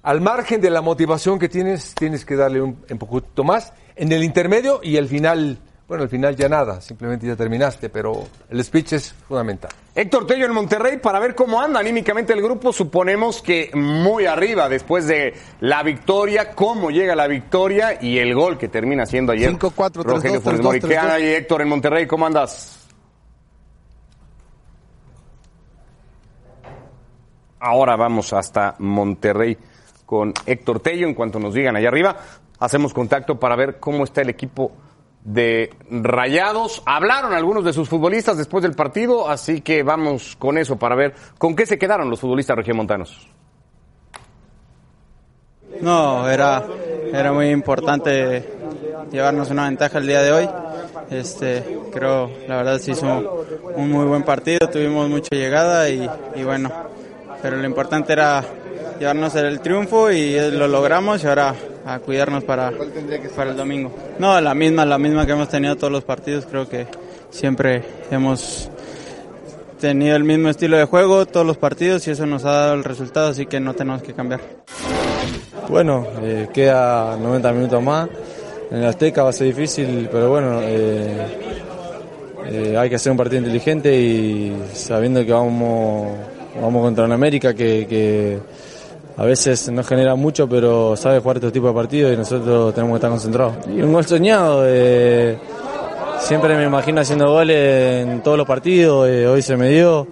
al 0.04 0.22
margen 0.22 0.62
de 0.62 0.70
la 0.70 0.82
motivación 0.82 1.38
que 1.38 1.50
tienes, 1.50 1.94
tienes 1.96 2.24
que 2.24 2.38
darle 2.38 2.62
un, 2.62 2.78
un 2.90 2.98
poquito 2.98 3.44
más. 3.44 3.74
En 3.98 4.12
el 4.14 4.24
intermedio 4.24 4.80
y 4.82 4.96
al 4.96 5.10
final, 5.10 5.60
bueno, 5.90 6.04
al 6.04 6.10
final 6.10 6.36
ya 6.36 6.48
nada, 6.48 6.80
simplemente 6.82 7.26
ya 7.26 7.36
terminaste, 7.36 7.90
pero 7.90 8.28
el 8.48 8.64
speech 8.64 8.94
es 8.94 9.12
fundamental. 9.12 9.72
Héctor 9.96 10.28
Tello 10.28 10.46
en 10.46 10.54
Monterrey 10.54 10.98
para 10.98 11.20
ver 11.20 11.34
cómo 11.34 11.60
anda 11.60 11.80
anímicamente 11.80 12.32
el 12.32 12.44
grupo. 12.44 12.72
Suponemos 12.72 13.42
que 13.42 13.72
muy 13.74 14.28
arriba 14.28 14.70
después 14.70 15.08
de 15.08 15.34
la 15.62 15.82
victoria, 15.82 16.52
cómo 16.52 16.92
llega 16.92 17.16
la 17.16 17.26
victoria 17.26 17.98
y 18.00 18.20
el 18.20 18.36
gol 18.36 18.60
que 18.60 18.68
termina 18.68 19.08
siendo 19.08 19.32
ayer. 19.32 19.52
5-4, 19.52 19.74
3-2, 19.74 20.04
Rogelio 20.04 20.42
Funes 20.42 20.60
3-2, 20.60 20.64
Mori. 20.64 20.80
¿Qué 20.80 20.88
3-2. 20.96 21.10
hay, 21.10 21.24
Héctor, 21.30 21.62
en 21.64 21.70
Monterrey? 21.70 22.06
¿Cómo 22.06 22.28
andas? 22.28 22.88
Ahora 27.60 27.96
vamos 27.96 28.32
hasta 28.34 28.76
Monterrey 28.78 29.58
con 30.06 30.34
Héctor 30.46 30.82
Tello. 30.82 31.08
En 31.08 31.16
cuanto 31.16 31.40
nos 31.40 31.56
digan 31.56 31.76
allá 31.76 31.88
arriba, 31.88 32.16
hacemos 32.60 32.94
contacto 32.94 33.40
para 33.40 33.56
ver 33.56 33.80
cómo 33.80 34.04
está 34.04 34.22
el 34.22 34.30
equipo 34.30 34.72
de 35.24 35.70
Rayados. 35.90 36.82
Hablaron 36.86 37.34
algunos 37.34 37.64
de 37.64 37.74
sus 37.74 37.90
futbolistas 37.90 38.38
después 38.38 38.64
del 38.64 38.74
partido, 38.74 39.30
así 39.30 39.62
que 39.62 39.84
vamos 39.84 40.36
con 40.38 40.58
eso 40.58 40.78
para 40.78 40.96
ver 40.96 41.14
con 41.38 41.56
qué 41.56 41.66
se 41.66 41.78
quedaron 41.78 42.10
los 42.10 42.20
futbolistas 42.20 42.58
regiomontanos. 42.58 43.28
No, 45.82 46.30
era, 46.30 46.64
era 47.14 47.32
muy 47.32 47.50
importante 47.50 48.44
llevarnos 49.12 49.50
una 49.50 49.66
ventaja 49.66 49.98
el 49.98 50.08
día 50.08 50.22
de 50.22 50.32
hoy. 50.32 50.50
Este, 51.10 51.64
creo, 51.92 52.30
la 52.48 52.58
verdad, 52.58 52.80
se 52.80 52.92
hizo 52.92 53.46
un 53.76 53.92
muy 53.92 54.06
buen 54.06 54.24
partido, 54.24 54.68
tuvimos 54.70 55.10
mucha 55.10 55.36
llegada 55.36 55.90
y, 55.90 56.08
y 56.36 56.44
bueno, 56.44 56.70
pero 57.42 57.58
lo 57.58 57.66
importante 57.66 58.14
era 58.14 58.44
llevarnos 59.00 59.34
el 59.36 59.62
triunfo 59.62 60.12
y 60.12 60.38
lo 60.52 60.68
logramos 60.68 61.24
y 61.24 61.28
ahora 61.28 61.56
a 61.90 62.00
cuidarnos 62.00 62.44
para, 62.44 62.72
para 63.36 63.52
el 63.52 63.58
domingo. 63.58 63.92
No, 64.20 64.40
la 64.40 64.54
misma, 64.54 64.86
la 64.86 64.98
misma 65.00 65.26
que 65.26 65.32
hemos 65.32 65.50
tenido 65.50 65.76
todos 65.76 65.92
los 65.92 66.04
partidos, 66.04 66.46
creo 66.46 66.70
que 66.70 66.88
siempre 67.32 67.84
hemos 68.12 68.70
tenido 69.80 70.16
el 70.16 70.24
mismo 70.24 70.50
estilo 70.50 70.78
de 70.78 70.86
juego 70.86 71.26
todos 71.26 71.46
los 71.46 71.58
partidos 71.58 72.08
y 72.08 72.12
eso 72.12 72.26
nos 72.26 72.46
ha 72.46 72.52
dado 72.52 72.74
el 72.76 72.84
resultado, 72.84 73.30
así 73.30 73.46
que 73.46 73.60
no 73.60 73.74
tenemos 73.74 74.04
que 74.04 74.14
cambiar. 74.14 74.42
Bueno, 75.68 76.06
eh, 76.22 76.48
queda 76.54 77.18
90 77.18 77.54
minutos 77.54 77.82
más. 77.82 78.10
En 78.70 78.78
el 78.78 78.86
Azteca 78.86 79.24
va 79.24 79.30
a 79.30 79.34
ser 79.34 79.48
difícil, 79.48 80.08
pero 80.12 80.30
bueno, 80.30 80.60
eh, 80.62 81.26
eh, 82.52 82.78
hay 82.78 82.90
que 82.90 82.96
hacer 82.96 83.12
un 83.12 83.18
partido 83.18 83.40
inteligente 83.40 84.00
y 84.00 84.56
sabiendo 84.74 85.26
que 85.26 85.32
vamos, 85.32 86.08
vamos 86.62 86.84
contra 86.84 87.06
un 87.06 87.12
América 87.14 87.54
que, 87.54 87.88
que 87.88 88.40
a 89.18 89.26
veces 89.26 89.70
no 89.72 89.84
genera 89.84 90.16
mucho, 90.16 90.48
pero 90.48 90.96
sabe 90.96 91.20
jugar 91.20 91.38
este 91.38 91.52
tipo 91.52 91.68
de 91.68 91.74
partidos 91.74 92.14
y 92.14 92.18
nosotros 92.18 92.74
tenemos 92.74 92.94
que 92.94 92.98
estar 92.98 93.10
concentrados. 93.10 93.54
Y 93.68 93.82
un 93.82 93.92
gol 93.92 94.06
soñado. 94.06 94.64
eh, 94.66 95.38
siempre 96.20 96.56
me 96.56 96.66
imagino 96.66 97.02
haciendo 97.02 97.32
goles 97.32 98.08
en 98.08 98.22
todos 98.22 98.38
los 98.38 98.48
partidos, 98.48 99.10
eh, 99.10 99.28
hoy 99.28 99.42
se 99.42 99.58
me 99.58 99.70
dio. 99.70 100.08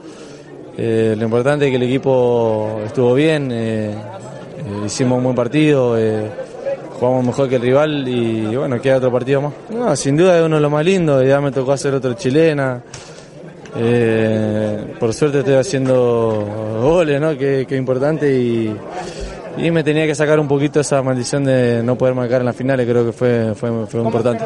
Eh, 0.77 1.15
lo 1.17 1.25
importante 1.25 1.65
es 1.65 1.71
que 1.71 1.77
el 1.77 1.83
equipo 1.83 2.81
estuvo 2.85 3.13
bien, 3.13 3.51
hicimos 4.85 5.17
un 5.17 5.23
buen 5.23 5.35
partido, 5.35 5.97
jugamos 6.99 7.25
mejor 7.25 7.49
que 7.49 7.55
el 7.55 7.61
rival 7.61 8.07
y 8.07 8.55
bueno, 8.55 8.79
queda 8.81 8.97
otro 8.97 9.11
partido 9.11 9.41
más. 9.41 9.53
No, 9.69 9.95
sin 9.95 10.17
duda 10.17 10.37
es 10.37 10.45
uno 10.45 10.57
de 10.57 10.61
los 10.61 10.71
más 10.71 10.85
lindos, 10.85 11.25
ya 11.25 11.41
me 11.41 11.51
tocó 11.51 11.71
hacer 11.71 11.93
otro 11.93 12.13
chilena. 12.13 12.81
Eh, 13.79 14.95
por 14.99 15.13
suerte 15.13 15.39
estoy 15.39 15.53
haciendo 15.53 16.79
goles, 16.81 17.21
¿no? 17.21 17.37
Que, 17.37 17.65
que 17.67 17.75
importante 17.75 18.31
y, 18.31 18.75
y 19.57 19.69
me 19.69 19.83
tenía 19.83 20.07
que 20.07 20.15
sacar 20.15 20.39
un 20.39 20.47
poquito 20.47 20.79
esa 20.79 21.03
maldición 21.03 21.43
de 21.43 21.83
no 21.83 21.95
poder 21.95 22.15
marcar 22.15 22.41
en 22.41 22.45
las 22.47 22.55
finales, 22.55 22.87
creo 22.87 23.05
que 23.05 23.11
fue, 23.11 23.53
fue, 23.53 23.85
fue 23.85 24.01
importante. 24.01 24.45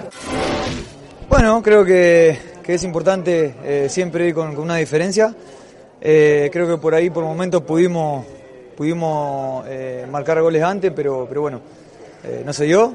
Bueno, 1.29 1.61
creo 1.63 1.85
que, 1.85 2.37
que 2.61 2.73
es 2.73 2.83
importante 2.83 3.55
eh, 3.63 3.87
siempre 3.89 4.27
ir 4.27 4.33
con, 4.33 4.53
con 4.53 4.65
una 4.65 4.75
diferencia. 4.75 5.33
Eh, 6.01 6.49
creo 6.51 6.67
que 6.67 6.77
por 6.77 6.93
ahí, 6.93 7.09
por 7.09 7.23
momentos, 7.23 7.61
pudimos, 7.61 8.25
pudimos 8.75 9.65
marcar 10.11 10.41
goles 10.41 10.61
antes, 10.61 10.91
pero, 10.93 11.25
pero 11.29 11.41
bueno, 11.41 11.61
no 12.43 12.51
se 12.51 12.65
dio. 12.65 12.93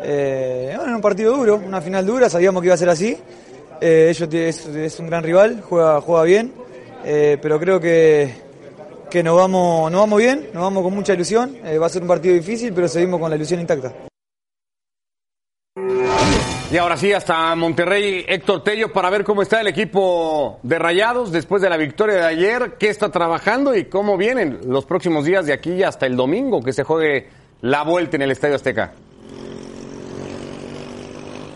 Bueno, 0.00 0.94
un 0.94 1.00
partido 1.00 1.36
duro, 1.36 1.56
una 1.56 1.80
final 1.80 2.06
dura, 2.06 2.28
sabíamos 2.28 2.60
que 2.62 2.66
iba 2.66 2.74
a 2.74 2.78
ser 2.78 2.90
así. 2.90 3.18
Eh, 3.84 4.10
ellos 4.10 4.32
es 4.32 5.00
un 5.00 5.08
gran 5.08 5.24
rival, 5.24 5.60
juega, 5.60 6.00
juega 6.00 6.22
bien, 6.22 6.52
eh, 7.04 7.36
pero 7.42 7.58
creo 7.58 7.80
que, 7.80 8.32
que 9.10 9.24
nos, 9.24 9.36
vamos, 9.36 9.90
nos 9.90 10.02
vamos 10.02 10.20
bien, 10.20 10.50
nos 10.54 10.62
vamos 10.62 10.84
con 10.84 10.94
mucha 10.94 11.14
ilusión. 11.14 11.56
Eh, 11.64 11.78
va 11.78 11.86
a 11.86 11.88
ser 11.88 12.02
un 12.02 12.06
partido 12.06 12.32
difícil, 12.32 12.72
pero 12.72 12.86
seguimos 12.86 13.18
con 13.18 13.28
la 13.28 13.34
ilusión 13.34 13.58
intacta. 13.58 13.92
Y 16.70 16.76
ahora 16.76 16.96
sí, 16.96 17.12
hasta 17.12 17.56
Monterrey, 17.56 18.24
Héctor 18.28 18.62
Tello, 18.62 18.92
para 18.92 19.10
ver 19.10 19.24
cómo 19.24 19.42
está 19.42 19.60
el 19.60 19.66
equipo 19.66 20.60
de 20.62 20.78
Rayados 20.78 21.32
después 21.32 21.60
de 21.60 21.68
la 21.68 21.76
victoria 21.76 22.14
de 22.14 22.24
ayer, 22.24 22.76
qué 22.78 22.88
está 22.88 23.10
trabajando 23.10 23.74
y 23.74 23.86
cómo 23.86 24.16
vienen 24.16 24.60
los 24.68 24.86
próximos 24.86 25.24
días 25.24 25.44
de 25.44 25.54
aquí 25.54 25.82
hasta 25.82 26.06
el 26.06 26.14
domingo 26.14 26.62
que 26.62 26.72
se 26.72 26.84
juegue 26.84 27.26
la 27.62 27.82
vuelta 27.82 28.14
en 28.14 28.22
el 28.22 28.30
Estadio 28.30 28.54
Azteca. 28.54 28.92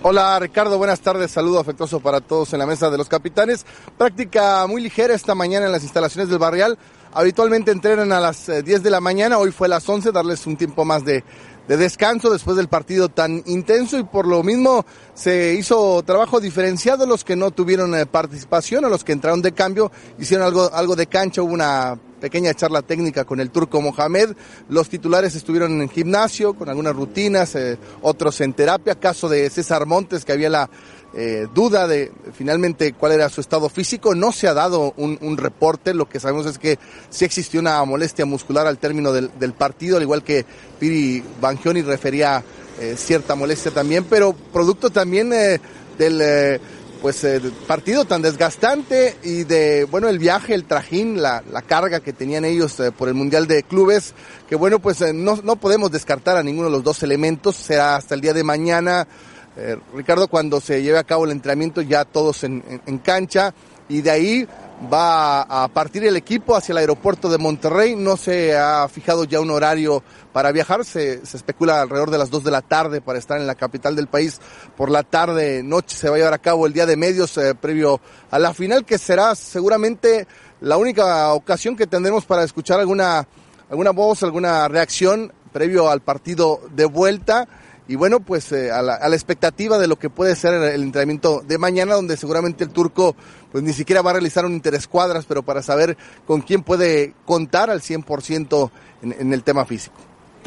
Hola 0.08 0.38
Ricardo, 0.38 0.78
buenas 0.78 1.00
tardes, 1.00 1.32
saludo 1.32 1.58
afectuoso 1.58 1.98
para 1.98 2.20
todos 2.20 2.52
en 2.52 2.60
la 2.60 2.66
mesa 2.66 2.90
de 2.90 2.96
los 2.96 3.08
capitanes. 3.08 3.66
Práctica 3.98 4.64
muy 4.68 4.80
ligera 4.80 5.14
esta 5.14 5.34
mañana 5.34 5.66
en 5.66 5.72
las 5.72 5.82
instalaciones 5.82 6.28
del 6.28 6.38
Barrial. 6.38 6.78
Habitualmente 7.12 7.72
entrenan 7.72 8.12
a 8.12 8.20
las 8.20 8.48
eh, 8.48 8.62
10 8.62 8.84
de 8.84 8.90
la 8.90 9.00
mañana, 9.00 9.36
hoy 9.38 9.50
fue 9.50 9.66
a 9.66 9.70
las 9.70 9.88
11, 9.88 10.12
darles 10.12 10.46
un 10.46 10.56
tiempo 10.56 10.84
más 10.84 11.04
de, 11.04 11.24
de 11.68 11.76
descanso 11.76 12.30
después 12.30 12.56
del 12.56 12.68
partido 12.68 13.08
tan 13.08 13.42
intenso 13.46 13.98
y 13.98 14.04
por 14.04 14.26
lo 14.26 14.42
mismo 14.42 14.84
se 15.14 15.54
hizo 15.54 16.02
trabajo 16.02 16.40
diferenciado 16.40 17.06
los 17.06 17.24
que 17.24 17.36
no 17.36 17.50
tuvieron 17.50 17.94
eh, 17.94 18.06
participación, 18.06 18.84
a 18.84 18.88
los 18.88 19.04
que 19.04 19.12
entraron 19.12 19.42
de 19.42 19.52
cambio, 19.52 19.90
hicieron 20.18 20.46
algo, 20.46 20.70
algo 20.72 20.96
de 20.96 21.06
cancha, 21.06 21.42
hubo 21.42 21.52
una 21.52 21.98
pequeña 22.20 22.54
charla 22.54 22.82
técnica 22.82 23.24
con 23.24 23.40
el 23.40 23.50
turco 23.50 23.80
Mohamed. 23.80 24.34
Los 24.68 24.88
titulares 24.88 25.34
estuvieron 25.34 25.80
en 25.80 25.88
gimnasio 25.88 26.54
con 26.54 26.68
algunas 26.68 26.94
rutinas, 26.94 27.54
eh, 27.54 27.78
otros 28.02 28.40
en 28.40 28.54
terapia. 28.54 28.94
Caso 28.94 29.28
de 29.28 29.48
César 29.50 29.86
Montes, 29.86 30.24
que 30.24 30.32
había 30.32 30.50
la 30.50 30.70
eh, 31.18 31.46
duda 31.54 31.88
de 31.88 32.12
finalmente 32.34 32.92
cuál 32.92 33.12
era 33.12 33.30
su 33.30 33.40
estado 33.40 33.70
físico. 33.70 34.14
No 34.14 34.32
se 34.32 34.48
ha 34.48 34.54
dado 34.54 34.92
un, 34.98 35.18
un 35.22 35.38
reporte. 35.38 35.94
Lo 35.94 36.08
que 36.08 36.20
sabemos 36.20 36.44
es 36.44 36.58
que 36.58 36.78
sí 37.08 37.24
existió 37.24 37.58
una 37.58 37.82
molestia 37.84 38.26
muscular 38.26 38.66
al 38.66 38.78
término 38.78 39.12
del, 39.12 39.30
del 39.38 39.54
partido, 39.54 39.96
al 39.96 40.02
igual 40.02 40.22
que 40.22 40.44
Piri 40.78 41.24
Bangioni 41.40 41.80
refería 41.80 42.44
eh, 42.78 42.94
cierta 42.98 43.34
molestia 43.34 43.70
también, 43.70 44.04
pero 44.04 44.34
producto 44.52 44.90
también 44.90 45.32
eh, 45.32 45.58
del 45.96 46.20
eh, 46.20 46.60
pues 47.00 47.26
partido 47.66 48.04
tan 48.04 48.20
desgastante 48.20 49.16
y 49.22 49.44
de 49.44 49.84
bueno 49.84 50.10
el 50.10 50.18
viaje, 50.18 50.52
el 50.52 50.64
trajín, 50.64 51.22
la, 51.22 51.42
la 51.50 51.62
carga 51.62 52.00
que 52.00 52.12
tenían 52.12 52.44
ellos 52.44 52.76
por 52.98 53.08
el 53.08 53.14
mundial 53.14 53.46
de 53.46 53.62
clubes, 53.62 54.12
que 54.46 54.56
bueno 54.56 54.78
pues 54.78 55.00
no, 55.14 55.40
no 55.42 55.56
podemos 55.56 55.90
descartar 55.90 56.36
a 56.36 56.42
ninguno 56.42 56.68
de 56.68 56.72
los 56.72 56.84
dos 56.84 57.02
elementos, 57.02 57.56
será 57.56 57.96
hasta 57.96 58.14
el 58.14 58.20
día 58.20 58.34
de 58.34 58.44
mañana. 58.44 59.08
Eh, 59.56 59.76
Ricardo, 59.94 60.28
cuando 60.28 60.60
se 60.60 60.82
lleve 60.82 60.98
a 60.98 61.04
cabo 61.04 61.24
el 61.24 61.30
entrenamiento 61.30 61.80
ya 61.80 62.04
todos 62.04 62.44
en, 62.44 62.62
en- 62.86 62.98
cancha 62.98 63.54
y 63.88 64.02
de 64.02 64.10
ahí 64.10 64.48
va 64.92 65.42
a 65.42 65.68
partir 65.68 66.04
el 66.04 66.16
equipo 66.16 66.54
hacia 66.54 66.72
el 66.72 66.78
aeropuerto 66.78 67.30
de 67.30 67.38
Monterrey. 67.38 67.96
No 67.96 68.16
se 68.18 68.54
ha 68.56 68.86
fijado 68.88 69.24
ya 69.24 69.40
un 69.40 69.50
horario 69.50 70.02
para 70.34 70.52
viajar, 70.52 70.84
se, 70.84 71.24
se 71.24 71.36
especula 71.38 71.80
alrededor 71.80 72.10
de 72.10 72.18
las 72.18 72.28
2 72.30 72.44
de 72.44 72.50
la 72.50 72.60
tarde 72.60 73.00
para 73.00 73.18
estar 73.18 73.40
en 73.40 73.46
la 73.46 73.54
capital 73.54 73.96
del 73.96 74.08
país. 74.08 74.38
Por 74.76 74.90
la 74.90 75.02
tarde, 75.02 75.62
noche 75.62 75.96
se 75.96 76.10
va 76.10 76.16
a 76.16 76.18
llevar 76.18 76.34
a 76.34 76.38
cabo 76.38 76.66
el 76.66 76.74
día 76.74 76.84
de 76.84 76.96
medios 76.96 77.38
eh, 77.38 77.54
previo 77.54 78.00
a 78.30 78.38
la 78.38 78.52
final, 78.52 78.84
que 78.84 78.98
será 78.98 79.34
seguramente 79.34 80.26
la 80.60 80.76
única 80.76 81.32
ocasión 81.32 81.76
que 81.76 81.86
tendremos 81.86 82.26
para 82.26 82.44
escuchar 82.44 82.78
alguna, 82.80 83.26
alguna 83.70 83.92
voz, 83.92 84.22
alguna 84.22 84.68
reacción 84.68 85.32
previo 85.52 85.88
al 85.88 86.02
partido 86.02 86.60
de 86.74 86.84
vuelta 86.84 87.48
y 87.88 87.94
bueno, 87.94 88.20
pues 88.20 88.50
eh, 88.52 88.70
a, 88.70 88.82
la, 88.82 88.94
a, 88.94 89.08
la, 89.08 89.14
expectativa 89.14 89.78
de 89.78 89.86
lo 89.86 89.96
que 89.96 90.10
puede 90.10 90.34
ser 90.34 90.54
el 90.54 90.82
entrenamiento 90.82 91.42
de 91.46 91.58
mañana, 91.58 91.94
donde 91.94 92.16
seguramente 92.16 92.64
el 92.64 92.70
turco 92.70 93.14
pues 93.52 93.62
ni 93.62 93.72
siquiera 93.72 94.02
va 94.02 94.10
a 94.10 94.14
realizar 94.14 94.44
un 94.44 94.54
interescuadras, 94.54 95.24
pero 95.26 95.42
para 95.42 95.62
saber 95.62 95.96
con 96.26 96.40
quién 96.40 96.62
puede 96.62 97.14
contar 97.24 97.70
al 97.70 97.80
100% 97.80 98.70
en, 99.02 99.12
en 99.12 99.32
el 99.32 99.42
tema 99.44 99.64
físico. 99.64 99.96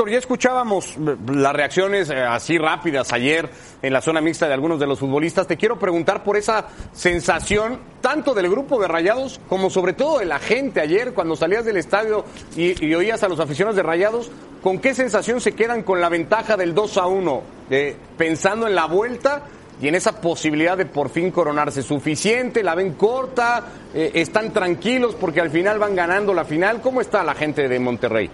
Ya 0.08 0.18
escuchábamos 0.18 0.96
las 1.28 1.54
reacciones 1.54 2.10
eh, 2.10 2.22
así 2.22 2.58
rápidas 2.58 3.12
ayer 3.12 3.50
en 3.82 3.92
la 3.92 4.02
zona 4.02 4.22
mixta 4.22 4.48
de 4.48 4.54
algunos 4.54 4.80
de 4.80 4.88
los 4.88 4.98
futbolistas. 4.98 5.46
Te 5.46 5.58
quiero 5.58 5.78
preguntar 5.78 6.24
por 6.24 6.38
esa 6.38 6.68
sensación, 6.94 7.80
tanto 8.00 8.34
del 8.34 8.50
grupo 8.50 8.80
de 8.80 8.88
Rayados 8.88 9.42
como 9.50 9.70
sobre 9.70 9.94
todo 9.94 10.20
de 10.20 10.26
la 10.26 10.40
gente 10.40 10.80
ayer 10.80 11.14
cuando 11.14 11.36
salías 11.36 11.66
del 11.66 11.78
estadio 11.78 12.24
y, 12.56 12.94
oías 12.94 13.24
a 13.24 13.28
los 13.28 13.40
aficionados 13.40 13.76
de 13.76 13.84
Rayados, 13.84 14.32
¿con 14.64 14.80
qué 14.80 14.94
sensación 14.94 15.42
se 15.42 15.52
quedan 15.52 15.84
con 15.84 16.00
la 16.00 16.08
ventaja 16.08 16.56
del 16.56 16.74
2 16.74 16.98
a 16.98 17.08
1? 17.08 17.42
Eh, 17.70 17.98
pensando 18.18 18.68
en 18.68 18.76
la 18.76 18.86
vuelta 18.86 19.44
y 19.82 19.88
en 19.90 19.96
esa 19.96 20.22
posibilidad 20.22 20.78
de 20.78 20.86
por 20.86 21.10
fin 21.10 21.30
coronarse. 21.30 21.84
¿Suficiente? 21.84 22.64
¿La 22.64 22.76
ven 22.76 22.94
corta? 22.94 23.66
Eh, 23.94 24.12
¿Están 24.16 24.54
tranquilos 24.54 25.16
porque 25.16 25.42
al 25.42 25.50
final 25.50 25.78
van 25.78 25.96
ganando 25.96 26.34
la 26.34 26.46
final? 26.46 26.82
¿Cómo 26.82 27.02
está 27.02 27.24
la 27.24 27.36
gente 27.36 27.68
de 27.68 27.80
Monterrey? 27.80 28.30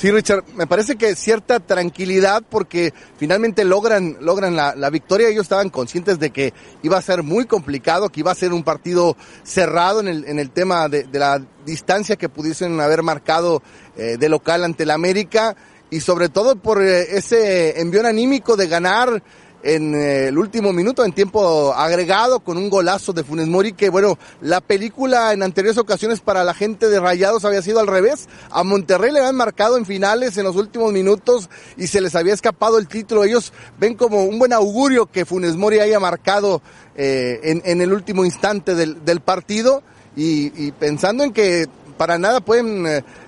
Sí, 0.00 0.10
Richard, 0.10 0.44
me 0.54 0.66
parece 0.66 0.96
que 0.96 1.14
cierta 1.14 1.60
tranquilidad 1.60 2.42
porque 2.48 2.94
finalmente 3.18 3.66
logran, 3.66 4.16
logran 4.22 4.56
la, 4.56 4.74
la, 4.74 4.88
victoria. 4.88 5.28
Ellos 5.28 5.42
estaban 5.42 5.68
conscientes 5.68 6.18
de 6.18 6.30
que 6.30 6.54
iba 6.82 6.96
a 6.96 7.02
ser 7.02 7.22
muy 7.22 7.44
complicado, 7.44 8.08
que 8.08 8.20
iba 8.20 8.32
a 8.32 8.34
ser 8.34 8.54
un 8.54 8.64
partido 8.64 9.14
cerrado 9.42 10.00
en 10.00 10.08
el, 10.08 10.24
en 10.24 10.38
el 10.38 10.52
tema 10.52 10.88
de, 10.88 11.02
de 11.02 11.18
la 11.18 11.44
distancia 11.66 12.16
que 12.16 12.30
pudiesen 12.30 12.80
haber 12.80 13.02
marcado 13.02 13.62
eh, 13.94 14.16
de 14.18 14.28
local 14.30 14.64
ante 14.64 14.84
el 14.84 14.90
América 14.90 15.54
y 15.90 16.00
sobre 16.00 16.30
todo 16.30 16.56
por 16.56 16.82
eh, 16.82 17.18
ese 17.18 17.78
envión 17.78 18.06
anímico 18.06 18.56
de 18.56 18.68
ganar 18.68 19.22
en 19.62 19.94
eh, 19.94 20.28
el 20.28 20.38
último 20.38 20.72
minuto, 20.72 21.04
en 21.04 21.12
tiempo 21.12 21.72
agregado, 21.74 22.40
con 22.40 22.56
un 22.56 22.70
golazo 22.70 23.12
de 23.12 23.24
Funes 23.24 23.48
Mori, 23.48 23.72
que 23.72 23.90
bueno, 23.90 24.18
la 24.40 24.60
película 24.60 25.32
en 25.32 25.42
anteriores 25.42 25.78
ocasiones 25.78 26.20
para 26.20 26.44
la 26.44 26.54
gente 26.54 26.88
de 26.88 27.00
Rayados 27.00 27.44
había 27.44 27.62
sido 27.62 27.80
al 27.80 27.86
revés. 27.86 28.28
A 28.50 28.64
Monterrey 28.64 29.12
le 29.12 29.20
habían 29.20 29.36
marcado 29.36 29.76
en 29.76 29.86
finales 29.86 30.36
en 30.36 30.44
los 30.44 30.56
últimos 30.56 30.92
minutos 30.92 31.50
y 31.76 31.86
se 31.86 32.00
les 32.00 32.14
había 32.14 32.34
escapado 32.34 32.78
el 32.78 32.88
título. 32.88 33.24
Ellos 33.24 33.52
ven 33.78 33.94
como 33.94 34.24
un 34.24 34.38
buen 34.38 34.52
augurio 34.52 35.06
que 35.06 35.24
Funes 35.24 35.56
Mori 35.56 35.80
haya 35.80 36.00
marcado 36.00 36.62
eh, 36.96 37.40
en, 37.42 37.62
en, 37.64 37.80
el 37.80 37.92
último 37.92 38.24
instante 38.24 38.74
del, 38.74 39.04
del 39.04 39.20
partido 39.20 39.82
y, 40.16 40.72
pensando 40.72 41.24
en 41.24 41.32
que 41.32 41.68
para 41.96 42.18
nada 42.18 42.40
pueden 42.40 42.86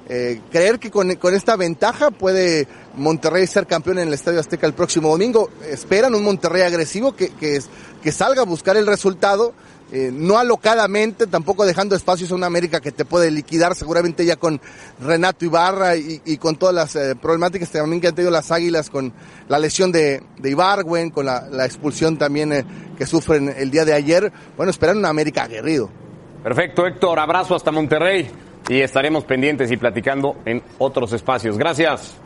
eh, 0.08 0.40
creer 0.50 0.78
que 0.78 0.90
con, 0.90 1.14
con, 1.16 1.34
esta 1.34 1.56
ventaja 1.56 2.10
puede 2.10 2.66
Monterrey 2.94 3.46
ser 3.46 3.66
campeón 3.66 3.98
en 3.98 4.08
el 4.08 4.14
Estadio 4.14 4.40
Azteca 4.40 4.66
el 4.66 4.74
próximo 4.74 5.08
domingo. 5.08 5.50
Esperan 5.68 6.14
un 6.14 6.24
Monterrey 6.24 6.62
agresivo 6.62 7.14
que, 7.14 7.30
que, 7.30 8.12
salga 8.12 8.42
a 8.42 8.44
buscar 8.44 8.76
el 8.76 8.86
resultado, 8.86 9.54
eh, 9.92 10.10
no 10.12 10.38
alocadamente, 10.38 11.26
tampoco 11.26 11.64
dejando 11.64 11.94
espacios 11.94 12.30
a 12.32 12.34
una 12.34 12.46
América 12.46 12.80
que 12.80 12.92
te 12.92 13.04
puede 13.04 13.30
liquidar, 13.30 13.74
seguramente 13.74 14.24
ya 14.24 14.36
con 14.36 14.60
Renato 15.00 15.44
Ibarra 15.44 15.96
y, 15.96 16.36
con 16.38 16.56
todas 16.56 16.74
las 16.74 16.96
eh, 16.96 17.14
problemáticas 17.14 17.70
también 17.70 18.00
que 18.00 18.08
han 18.08 18.14
tenido 18.14 18.30
las 18.30 18.50
Águilas, 18.50 18.90
con 18.90 19.12
la 19.48 19.58
lesión 19.58 19.92
de, 19.92 20.22
de 20.38 21.10
con 21.12 21.26
la, 21.26 21.48
la 21.50 21.64
expulsión 21.64 22.18
también 22.18 22.52
eh, 22.52 22.64
que 22.96 23.06
sufren 23.06 23.54
el 23.56 23.70
día 23.70 23.84
de 23.84 23.94
ayer. 23.94 24.32
Bueno, 24.56 24.70
esperan 24.70 24.98
una 24.98 25.08
América 25.08 25.44
aguerrido. 25.44 25.90
Perfecto, 26.42 26.86
Héctor, 26.86 27.18
abrazo 27.20 27.54
hasta 27.54 27.70
Monterrey 27.70 28.28
y 28.68 28.80
estaremos 28.80 29.24
pendientes 29.24 29.70
y 29.70 29.76
platicando 29.76 30.36
en 30.44 30.62
otros 30.78 31.12
espacios. 31.12 31.56
Gracias. 31.56 32.16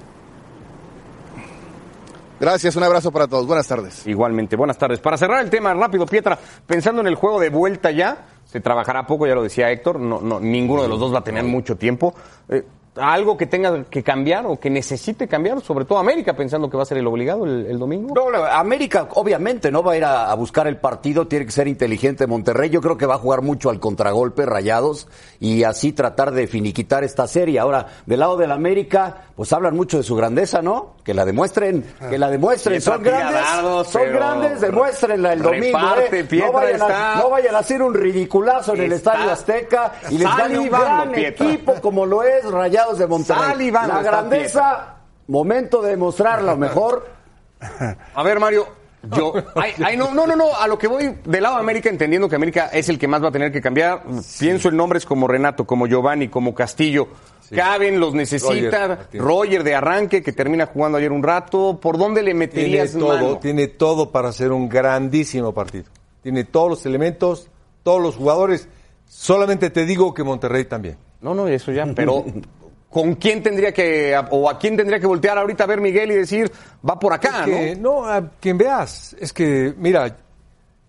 Gracias, 2.39 2.77
un 2.77 2.83
abrazo 2.83 3.11
para 3.11 3.27
todos. 3.27 3.47
Buenas 3.47 3.67
tardes. 3.67 4.07
Igualmente, 4.07 4.57
buenas 4.57 4.77
tardes. 4.77 5.01
Para 5.01 5.17
cerrar 5.17 5.43
el 5.43 5.49
tema 5.49 5.73
rápido, 5.73 6.05
Pietra, 6.05 6.39
pensando 6.67 7.01
en 7.01 7.07
el 7.07 7.15
juego 7.15 7.41
de 7.41 7.49
vuelta 7.49 7.91
ya, 7.91 8.27
se 8.45 8.61
trabajará 8.61 9.07
poco, 9.07 9.27
ya 9.27 9.35
lo 9.35 9.43
decía 9.43 9.71
Héctor, 9.71 9.99
no, 9.99 10.21
no, 10.21 10.39
ninguno 10.39 10.83
de 10.83 10.89
los 10.89 11.01
dos 11.01 11.15
va 11.15 11.21
a 11.21 11.25
tener 11.25 11.45
mucho 11.45 11.77
tiempo. 11.77 12.15
Eh, 12.51 12.63
algo 12.97 13.37
que 13.37 13.47
tenga 13.47 13.85
que 13.85 14.03
cambiar 14.03 14.47
o 14.47 14.59
que 14.59 14.71
necesite 14.71 15.29
cambiar, 15.29 15.61
sobre 15.61 15.85
todo 15.85 15.99
América, 15.99 16.35
pensando 16.35 16.71
que 16.71 16.77
va 16.77 16.83
a 16.83 16.87
ser 16.87 16.99
el 16.99 17.07
obligado 17.07 17.45
el, 17.45 17.67
el 17.67 17.79
domingo? 17.79 18.15
No, 18.15 18.45
América 18.45 19.09
obviamente 19.15 19.71
no 19.71 19.83
va 19.83 19.93
a 19.93 19.97
ir 19.97 20.05
a, 20.05 20.31
a, 20.31 20.35
buscar 20.35 20.67
el 20.67 20.79
partido, 20.79 21.27
tiene 21.27 21.47
que 21.47 21.53
ser 21.53 21.69
inteligente 21.69 22.27
Monterrey. 22.27 22.71
Yo 22.71 22.81
creo 22.81 22.97
que 22.97 23.07
va 23.07 23.15
a 23.15 23.19
jugar 23.19 23.43
mucho 23.43 23.71
al 23.71 23.81
contragolpe, 23.81 24.47
rayados, 24.47 25.09
y 25.41 25.65
así 25.65 25.93
tratar 25.93 26.33
de 26.33 26.47
finiquitar 26.47 27.05
esta 27.05 27.27
serie. 27.27 27.59
Ahora, 27.59 27.87
del 28.07 28.21
lado 28.21 28.37
del 28.37 28.53
América, 28.53 29.27
pues 29.37 29.53
hablan 29.53 29.77
mucho 29.77 29.99
de 29.99 30.03
su 30.03 30.17
grandeza, 30.17 30.63
¿no? 30.63 30.97
Que 31.05 31.13
la 31.13 31.25
demuestren, 31.25 31.85
que 32.09 32.19
la 32.19 32.31
demuestren. 32.31 32.81
son 32.81 33.03
grandes, 33.03 33.43
son 33.89 34.13
grandes, 34.13 34.61
demuéstrenla 34.61 35.35
el 35.35 35.43
domingo. 35.43 35.79
Reparte, 35.79 36.21
¿eh? 36.21 36.27
no, 36.41 36.53
vayan 36.53 36.83
a, 36.83 37.17
no, 37.17 37.31
vayan 37.31 37.55
a, 37.55 37.59
hacer 37.59 37.83
un 37.83 37.95
ridiculazo 37.95 38.75
en 38.75 38.81
está... 38.81 38.85
el 38.87 38.93
Estadio 38.93 39.31
Azteca 39.31 39.93
y 40.11 40.19
les 40.19 40.37
dan 40.37 40.59
un 40.59 40.69
gran 40.69 41.13
Pietra. 41.13 41.47
equipo 41.47 41.75
como 41.81 42.07
lo 42.07 42.23
es 42.23 42.45
Rayados 42.45 42.86
de 42.95 43.07
Monterrey. 43.07 43.71
La 43.71 44.03
grandeza, 44.03 44.97
momento 45.29 45.83
de 45.83 45.91
demostrarlo 45.91 46.57
mejor. 46.57 47.07
A 48.15 48.23
ver, 48.23 48.39
Mario, 48.39 48.67
yo, 49.15 49.35
ay, 49.55 49.73
ay, 49.85 49.97
no, 49.97 50.13
no, 50.13 50.27
no, 50.27 50.37
no, 50.37 50.55
a 50.55 50.67
lo 50.67 50.79
que 50.79 50.89
voy 50.89 51.17
del 51.25 51.43
lado 51.43 51.57
de 51.57 51.61
América, 51.61 51.89
entendiendo 51.89 52.29
que 52.29 52.37
América 52.37 52.67
es 52.73 52.89
el 52.89 52.99
que 52.99 53.09
más 53.09 53.23
va 53.23 53.29
a 53.29 53.33
tener 53.33 53.53
que 53.53 53.61
cambiar, 53.61 54.03
sí. 54.23 54.47
pienso 54.47 54.69
en 54.69 54.77
nombres 54.77 55.07
como 55.07 55.27
Renato, 55.29 55.67
como 55.67 55.87
Giovanni, 55.87 56.29
como 56.29 56.55
Castillo. 56.55 57.09
Sí. 57.41 57.55
Caben, 57.55 58.01
los 58.01 58.13
necesita. 58.13 58.87
Roger, 58.89 59.21
Roger, 59.21 59.65
de 59.65 59.75
arranque, 59.77 60.23
que 60.23 60.33
termina 60.33 60.67
jugando 60.67 60.99
ayer 60.99 61.13
un 61.13 61.23
rato. 61.23 61.79
¿Por 61.81 61.97
dónde 61.97 62.21
le 62.21 62.35
meterías 62.35 62.91
tiene 62.91 63.07
todo, 63.07 63.15
mano? 63.15 63.39
Tiene 63.39 63.69
todo 63.69 64.11
para 64.11 64.31
hacer 64.31 64.51
un 64.51 64.69
grandísimo 64.69 65.55
partido. 65.55 65.85
Tiene 66.23 66.43
todos 66.43 66.71
los 66.71 66.87
elementos, 66.87 67.49
todos 67.85 68.03
los 68.03 68.17
jugadores. 68.17 68.69
Solamente 69.07 69.71
te 69.71 69.85
digo 69.85 70.13
que 70.13 70.25
Monterrey 70.25 70.65
también. 70.65 70.97
No, 71.21 71.37
no, 71.37 71.47
eso 71.47 71.71
ya, 71.71 71.87
pero 71.95 72.25
¿con 72.97 73.17
quién 73.17 73.43
tendría 73.43 73.73
que, 73.75 74.19
o 74.31 74.49
a 74.49 74.59
quién 74.59 74.75
tendría 74.75 74.99
que 74.99 75.07
voltear 75.07 75.37
ahorita 75.37 75.65
a 75.65 75.67
ver 75.67 75.83
Miguel 75.83 76.13
y 76.13 76.15
decir, 76.15 76.51
va 76.89 76.99
por 76.99 77.13
acá, 77.13 77.41
es 77.41 77.45
que, 77.45 77.77
¿no? 77.77 78.01
No, 78.01 78.07
a 78.07 78.31
quien 78.41 78.57
veas. 78.57 79.15
Es 79.21 79.35
que, 79.35 79.75
mira, 79.77 80.17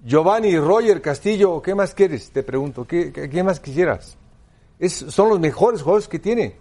Giovanni, 0.06 0.58
Roger, 0.58 1.02
Castillo, 1.02 1.62
¿qué 1.62 1.76
más 1.76 1.94
quieres? 1.94 2.32
Te 2.32 2.44
pregunto, 2.44 2.88
¿qué, 2.88 3.12
qué 3.12 3.44
más 3.44 3.60
quisieras? 3.60 4.16
Es, 4.80 4.94
son 4.94 5.28
los 5.28 5.42
mejores 5.42 5.82
jugadores 5.82 6.08
que 6.08 6.18
tiene. 6.18 6.56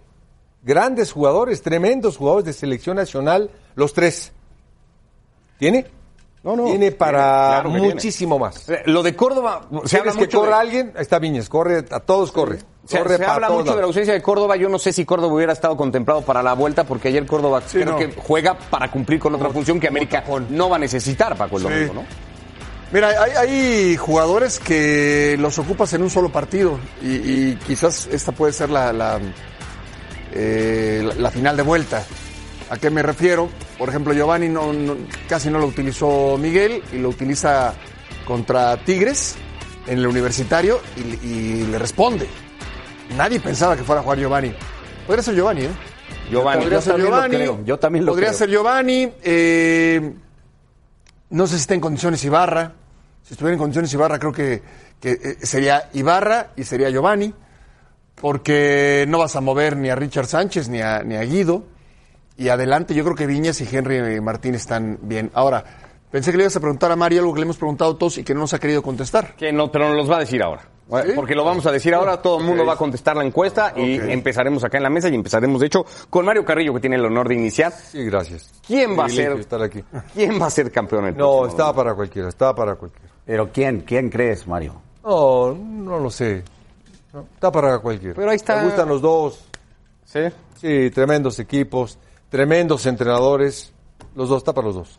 Grandes 0.63 1.13
jugadores, 1.13 1.61
tremendos 1.61 2.17
jugadores 2.17 2.43
de 2.43 2.51
selección 2.51 2.97
nacional, 2.97 3.49
los 3.75 3.93
tres. 3.93 4.33
¿Tiene? 5.59 5.85
No, 6.43 6.57
no. 6.57 6.65
Tiene 6.65 6.91
para 6.91 7.61
tiene, 7.61 7.77
claro 7.77 7.93
muchísimo 7.93 8.35
tiene. 8.35 8.49
más. 8.49 8.85
Lo 8.85 9.01
de 9.01 9.15
Córdoba, 9.15 9.69
se 9.85 9.97
habla 9.97 10.11
que 10.11 10.27
corra 10.27 10.57
de... 10.57 10.61
alguien, 10.61 10.93
está 10.97 11.19
Viñez, 11.19 11.47
corre, 11.47 11.85
a 11.89 12.01
todos 12.01 12.33
corre. 12.33 12.59
Se, 12.87 12.97
habla 13.25 13.49
mucho 13.49 13.75
de 13.75 13.81
la 13.81 13.87
ausencia 13.87 14.13
de 14.13 14.21
Córdoba. 14.21 14.55
Yo 14.55 14.69
no 14.69 14.79
sé 14.79 14.93
si 14.93 15.03
Córdoba 15.05 15.33
hubiera 15.35 15.53
estado 15.53 15.75
contemplado 15.77 16.21
para 16.21 16.41
la 16.41 16.53
vuelta, 16.53 16.83
porque 16.85 17.09
ayer 17.09 17.25
Córdoba 17.25 17.61
creo 17.71 17.85
no. 17.85 17.97
que 17.97 18.13
juega 18.15 18.57
para 18.57 18.89
cumplir 18.89 19.19
con 19.19 19.35
otra 19.35 19.49
función 19.49 19.79
que 19.79 19.87
América 19.87 20.23
no 20.49 20.69
va 20.69 20.77
a 20.77 20.79
necesitar, 20.79 21.35
Paco, 21.37 21.57
el 21.57 21.63
Sí. 21.63 21.69
domingo, 21.69 21.93
¿no? 21.95 22.05
Mira, 22.91 23.09
hay, 23.21 23.31
hay 23.31 23.97
jugadores 23.97 24.59
que 24.59 25.35
los 25.39 25.59
ocupas 25.59 25.91
en 25.93 26.03
un 26.03 26.09
solo 26.09 26.31
partido 26.31 26.79
y, 27.01 27.15
y 27.51 27.59
quizás 27.67 28.07
esta 28.09 28.31
puede 28.31 28.53
ser 28.53 28.69
la, 28.69 28.93
la, 28.93 29.19
eh, 30.33 31.01
la- 31.05 31.15
la 31.15 31.31
final 31.31 31.57
de 31.57 31.63
vuelta. 31.63 32.03
¿A 32.69 32.77
qué 32.77 32.89
me 32.89 33.01
refiero? 33.01 33.49
Por 33.77 33.89
ejemplo, 33.89 34.13
Giovanni 34.13 34.49
no, 34.49 34.73
no- 34.73 34.95
casi 35.27 35.49
no 35.49 35.59
lo 35.59 35.67
utilizó 35.67 36.37
Miguel 36.37 36.83
y 36.93 36.97
lo 36.97 37.09
utiliza 37.09 37.73
contra 38.25 38.77
Tigres 38.77 39.35
en 39.87 39.99
el 39.99 40.07
universitario 40.07 40.79
y, 40.95 41.27
y 41.27 41.67
le 41.67 41.79
responde. 41.79 42.27
Nadie 43.15 43.39
pensaba 43.39 43.75
que 43.75 43.83
fuera 43.83 44.01
a 44.01 44.03
jugar 44.03 44.19
Giovanni. 44.19 44.53
Podría 45.05 45.23
ser 45.23 45.35
Giovanni, 45.35 45.61
¿eh? 45.63 45.69
Giovanni. 46.29 46.61
Podría 46.63 46.79
Yo 46.79 46.81
ser 46.81 46.91
también 46.93 47.09
lo 47.11 47.15
Giovanni. 47.17 47.35
creo, 47.37 47.59
yo 47.65 47.79
también 47.79 48.05
lo 48.05 48.11
Podría 48.11 48.27
creo. 48.29 48.37
ser 48.39 48.49
Giovanni. 48.49 49.11
eh, 49.23 50.13
no 51.29 51.47
sé 51.47 51.55
si 51.55 51.61
está 51.61 51.73
en 51.73 51.81
condiciones 51.81 52.23
Ibarra. 52.23 52.73
Si 53.23 53.33
estuviera 53.33 53.53
en 53.53 53.59
condiciones 53.59 53.93
Ibarra, 53.93 54.19
creo 54.19 54.31
que, 54.31 54.61
que, 54.99 55.11
eh, 55.11 55.37
sería 55.41 55.89
Ibarra 55.93 56.51
y 56.55 56.63
sería 56.63 56.89
Giovanni. 56.89 57.33
Porque 58.15 59.05
no 59.07 59.19
vas 59.19 59.35
a 59.35 59.41
mover 59.41 59.77
ni 59.77 59.89
a 59.89 59.95
Richard 59.95 60.25
Sánchez 60.25 60.69
ni 60.69 60.81
a, 60.81 61.03
ni 61.03 61.15
a 61.15 61.21
Guido. 61.23 61.63
Y 62.37 62.49
adelante, 62.49 62.93
yo 62.93 63.03
creo 63.03 63.15
que 63.15 63.27
Viñas 63.27 63.61
y 63.61 63.67
Henry 63.75 64.19
Martín 64.21 64.55
están 64.55 64.97
bien. 65.01 65.31
Ahora, 65.33 65.63
pensé 66.11 66.31
que 66.31 66.37
le 66.37 66.43
ibas 66.43 66.55
a 66.55 66.59
preguntar 66.59 66.91
a 66.91 66.95
Mario 66.95 67.19
algo 67.21 67.33
que 67.33 67.39
le 67.39 67.43
hemos 67.45 67.57
preguntado 67.57 67.95
todos 67.95 68.17
y 68.17 68.23
que 68.23 68.33
no 68.33 68.41
nos 68.41 68.53
ha 68.53 68.59
querido 68.59 68.81
contestar. 68.81 69.35
Que 69.35 69.51
no, 69.51 69.71
pero 69.71 69.87
nos 69.89 69.97
los 69.97 70.09
va 70.11 70.17
a 70.17 70.19
decir 70.21 70.41
ahora. 70.41 70.61
Porque 71.15 71.35
lo 71.35 71.43
vamos 71.43 71.65
a 71.65 71.71
decir 71.71 71.93
ahora, 71.93 72.21
todo 72.21 72.39
el 72.39 72.45
mundo 72.45 72.65
va 72.65 72.73
a 72.73 72.77
contestar 72.77 73.15
la 73.17 73.25
encuesta 73.25 73.73
y 73.75 73.95
empezaremos 73.95 74.63
acá 74.63 74.77
en 74.77 74.83
la 74.83 74.89
mesa 74.89 75.09
y 75.09 75.15
empezaremos, 75.15 75.59
de 75.59 75.67
hecho, 75.67 75.85
con 76.09 76.25
Mario 76.25 76.45
Carrillo, 76.45 76.73
que 76.73 76.79
tiene 76.79 76.95
el 76.95 77.05
honor 77.05 77.27
de 77.27 77.35
iniciar. 77.35 77.71
Sí, 77.73 78.03
gracias. 78.05 78.51
¿Quién 78.65 78.97
va 78.97 79.05
a 79.05 79.09
ser? 79.09 79.33
estar 79.33 79.61
aquí. 79.61 79.83
¿Quién 80.13 80.41
va 80.41 80.47
a 80.47 80.49
ser 80.49 80.71
campeón? 80.71 81.05
el 81.05 81.17
No, 81.17 81.45
estaba 81.45 81.73
para 81.73 81.93
cualquiera, 81.93 82.29
estaba 82.29 82.55
para 82.55 82.75
cualquiera. 82.75 83.09
Pero 83.25 83.51
¿quién? 83.51 83.81
¿Quién 83.81 84.09
crees, 84.09 84.47
Mario? 84.47 84.81
No, 85.03 85.53
no 85.53 85.99
lo 85.99 86.09
sé. 86.09 86.43
No, 87.13 87.25
está 87.33 87.51
para 87.51 87.79
cualquiera. 87.79 88.15
Pero 88.15 88.29
ahí 88.29 88.37
está. 88.37 88.57
Me 88.57 88.65
gustan 88.65 88.87
los 88.87 89.01
dos. 89.01 89.45
¿Sí? 90.05 90.21
Sí, 90.55 90.89
tremendos 90.91 91.39
equipos, 91.39 91.97
tremendos 92.29 92.85
entrenadores. 92.85 93.73
Los 94.15 94.29
dos, 94.29 94.37
está 94.37 94.53
para 94.53 94.67
los 94.67 94.75
dos. 94.75 94.97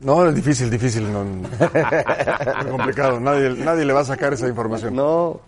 No, 0.00 0.26
es 0.26 0.34
difícil, 0.34 0.68
difícil. 0.70 1.10
No, 1.12 1.24
muy 1.24 1.48
complicado. 2.70 3.20
Nadie, 3.20 3.50
nadie 3.50 3.84
le 3.84 3.92
va 3.92 4.00
a 4.00 4.04
sacar 4.04 4.32
esa 4.34 4.46
información. 4.48 4.94
No, 4.94 5.40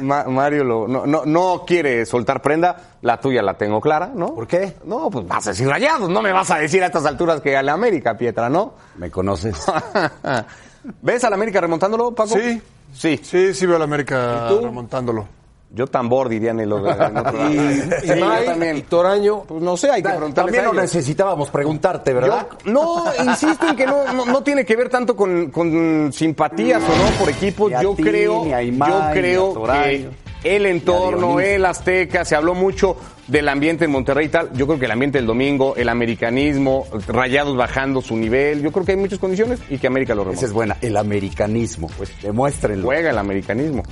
Ma- 0.00 0.24
Mario 0.24 0.64
lo- 0.64 0.88
no, 0.88 1.06
no, 1.06 1.24
no 1.24 1.64
quiere 1.66 2.04
soltar 2.06 2.42
prenda. 2.42 2.76
La 3.02 3.20
tuya 3.20 3.42
la 3.42 3.54
tengo 3.54 3.80
clara, 3.80 4.10
¿no? 4.14 4.34
¿Por 4.34 4.46
qué? 4.46 4.74
No, 4.84 5.08
pues 5.10 5.26
vas 5.26 5.46
a 5.46 5.50
decir 5.50 5.68
rayados. 5.68 6.08
No 6.10 6.20
me 6.22 6.32
vas 6.32 6.50
a 6.50 6.58
decir 6.58 6.82
a 6.82 6.86
estas 6.86 7.06
alturas 7.06 7.40
que 7.40 7.56
a 7.56 7.62
la 7.62 7.72
América, 7.72 8.16
Pietra, 8.16 8.48
¿no? 8.48 8.74
¿Me 8.96 9.10
conoces? 9.10 9.56
¿Ves 11.02 11.24
a 11.24 11.30
la 11.30 11.36
América 11.36 11.60
remontándolo, 11.60 12.12
Paco? 12.14 12.30
Sí. 12.30 12.60
Sí. 12.92 13.20
Sí, 13.22 13.54
sí 13.54 13.66
veo 13.66 13.76
a 13.76 13.78
la 13.78 13.84
América 13.84 14.48
remontándolo. 14.60 15.26
Yo 15.72 15.86
tambor, 15.86 16.28
dirían 16.28 16.58
en 16.58 16.68
los 16.68 16.80
en 16.80 17.16
otro 17.16 17.32
lado. 17.38 17.50
Y, 17.52 17.56
Sí, 17.56 17.90
y 18.02 18.06
yo 18.08 18.16
May 18.26 18.44
también. 18.44 18.76
y 18.78 18.82
Toraño, 18.82 19.42
Pues 19.44 19.62
no 19.62 19.76
sé, 19.76 19.88
hay 19.90 20.02
que 20.02 20.08
preguntarles 20.08 20.54
También 20.56 20.64
lo 20.64 20.80
necesitábamos 20.82 21.48
preguntarte, 21.50 22.12
¿verdad? 22.12 22.48
Yo- 22.64 22.72
no, 22.72 23.04
insisto 23.24 23.68
en 23.68 23.76
que 23.76 23.86
no, 23.86 24.12
no, 24.12 24.24
no 24.26 24.42
tiene 24.42 24.64
que 24.64 24.74
ver 24.74 24.88
tanto 24.88 25.14
con, 25.14 25.50
con 25.50 26.12
simpatías 26.12 26.82
o 26.82 26.88
no 26.88 27.18
por 27.18 27.28
equipos. 27.28 27.72
Yo 27.80 27.94
ti, 27.94 28.02
creo, 28.02 28.44
yo 28.46 29.00
creo 29.12 29.54
que 29.54 30.08
el 30.42 30.66
entorno, 30.66 31.38
el 31.38 31.64
Azteca, 31.64 32.24
se 32.24 32.34
habló 32.34 32.54
mucho 32.54 32.96
del 33.28 33.48
ambiente 33.48 33.84
en 33.84 33.92
Monterrey 33.92 34.26
y 34.26 34.30
tal. 34.30 34.50
Yo 34.54 34.66
creo 34.66 34.78
que 34.78 34.86
el 34.86 34.90
ambiente 34.90 35.18
del 35.18 35.26
domingo, 35.26 35.74
el 35.76 35.88
americanismo, 35.88 36.86
Rayados 37.06 37.56
bajando 37.56 38.00
su 38.00 38.16
nivel, 38.16 38.62
yo 38.62 38.72
creo 38.72 38.84
que 38.84 38.92
hay 38.92 38.98
muchas 38.98 39.18
condiciones 39.20 39.60
y 39.68 39.78
que 39.78 39.86
América 39.86 40.14
lo 40.14 40.22
Esa 40.22 40.30
remonta. 40.30 40.46
es 40.46 40.52
buena. 40.52 40.76
El 40.80 40.96
americanismo. 40.96 41.88
Pues 41.96 42.10
demuéstrenlo. 42.22 42.86
Juega 42.86 43.10
el 43.10 43.18
americanismo. 43.18 43.82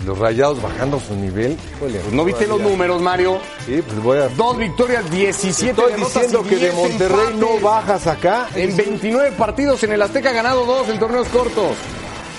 Y 0.00 0.04
los 0.04 0.18
rayados 0.18 0.60
bajando 0.60 0.98
su 1.00 1.14
nivel. 1.14 1.52
híjole, 1.76 1.98
Pues 2.00 2.12
no 2.12 2.24
viste 2.24 2.46
los 2.46 2.60
números, 2.60 3.00
Mario. 3.00 3.38
Sí, 3.66 3.82
pues 3.86 4.02
voy 4.02 4.18
a. 4.18 4.28
Dos 4.28 4.56
victorias, 4.58 5.10
17 5.10 5.70
Estoy 5.70 5.92
derrotas 5.92 6.14
diciendo 6.14 6.42
que 6.42 6.56
de 6.56 6.60
10 6.70 6.74
Monterrey 6.74 7.18
empates. 7.32 7.36
no 7.40 7.60
bajas 7.60 8.06
acá. 8.06 8.48
En 8.54 8.76
29 8.76 9.32
partidos 9.32 9.82
en 9.84 9.92
el 9.92 10.02
Azteca 10.02 10.30
ha 10.30 10.32
ganado 10.32 10.64
dos 10.64 10.88
en 10.88 10.98
torneos 10.98 11.28
cortos. 11.28 11.76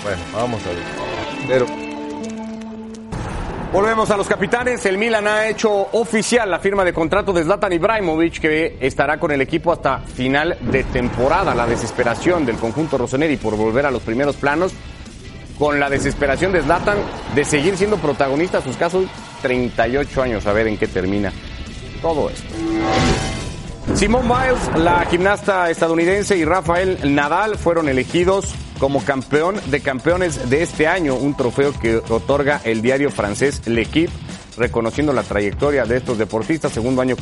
Bueno, 0.02 0.22
vamos 0.34 0.60
a 0.64 0.68
ver. 0.68 0.78
Pero 1.48 1.66
Volvemos 3.72 4.10
a 4.10 4.16
los 4.16 4.26
capitanes. 4.28 4.86
El 4.86 4.96
Milan 4.96 5.26
ha 5.26 5.48
hecho 5.48 5.70
oficial 5.92 6.50
la 6.50 6.60
firma 6.60 6.82
de 6.84 6.94
contrato 6.94 7.32
de 7.32 7.42
Zlatan 7.42 7.72
Ibrahimovic, 7.72 8.40
que 8.40 8.78
estará 8.80 9.18
con 9.18 9.32
el 9.32 9.40
equipo 9.42 9.70
hasta 9.72 9.98
final 9.98 10.56
de 10.62 10.84
temporada. 10.84 11.54
La 11.54 11.66
desesperación 11.66 12.46
del 12.46 12.56
conjunto 12.56 12.96
rossoneri 12.96 13.36
por 13.36 13.56
volver 13.56 13.84
a 13.84 13.90
los 13.90 14.02
primeros 14.02 14.36
planos, 14.36 14.72
con 15.58 15.80
la 15.80 15.90
desesperación 15.90 16.52
de 16.52 16.62
Zlatan 16.62 16.98
de 17.34 17.44
seguir 17.44 17.76
siendo 17.76 17.96
protagonista 17.98 18.60
sus 18.60 18.76
casos 18.76 19.06
38 19.42 20.22
años. 20.22 20.46
A 20.46 20.52
ver 20.52 20.66
en 20.66 20.76
qué 20.76 20.86
termina 20.86 21.32
todo 22.02 22.30
esto. 22.30 22.46
Simone 23.94 24.28
Biles, 24.28 24.82
la 24.82 25.06
gimnasta 25.06 25.70
estadounidense, 25.70 26.36
y 26.36 26.44
Rafael 26.44 27.14
Nadal 27.14 27.56
fueron 27.56 27.88
elegidos 27.88 28.54
como 28.78 29.02
campeón 29.02 29.56
de 29.66 29.80
campeones 29.80 30.50
de 30.50 30.62
este 30.62 30.86
año, 30.86 31.14
un 31.14 31.36
trofeo 31.36 31.72
que 31.72 31.96
otorga 31.96 32.60
el 32.64 32.82
diario 32.82 33.10
francés 33.10 33.66
L'Equipe, 33.66 34.12
reconociendo 34.56 35.12
la 35.12 35.22
trayectoria 35.22 35.84
de 35.84 35.98
estos 35.98 36.18
deportistas, 36.18 36.72
segundo 36.72 37.02
año 37.02 37.16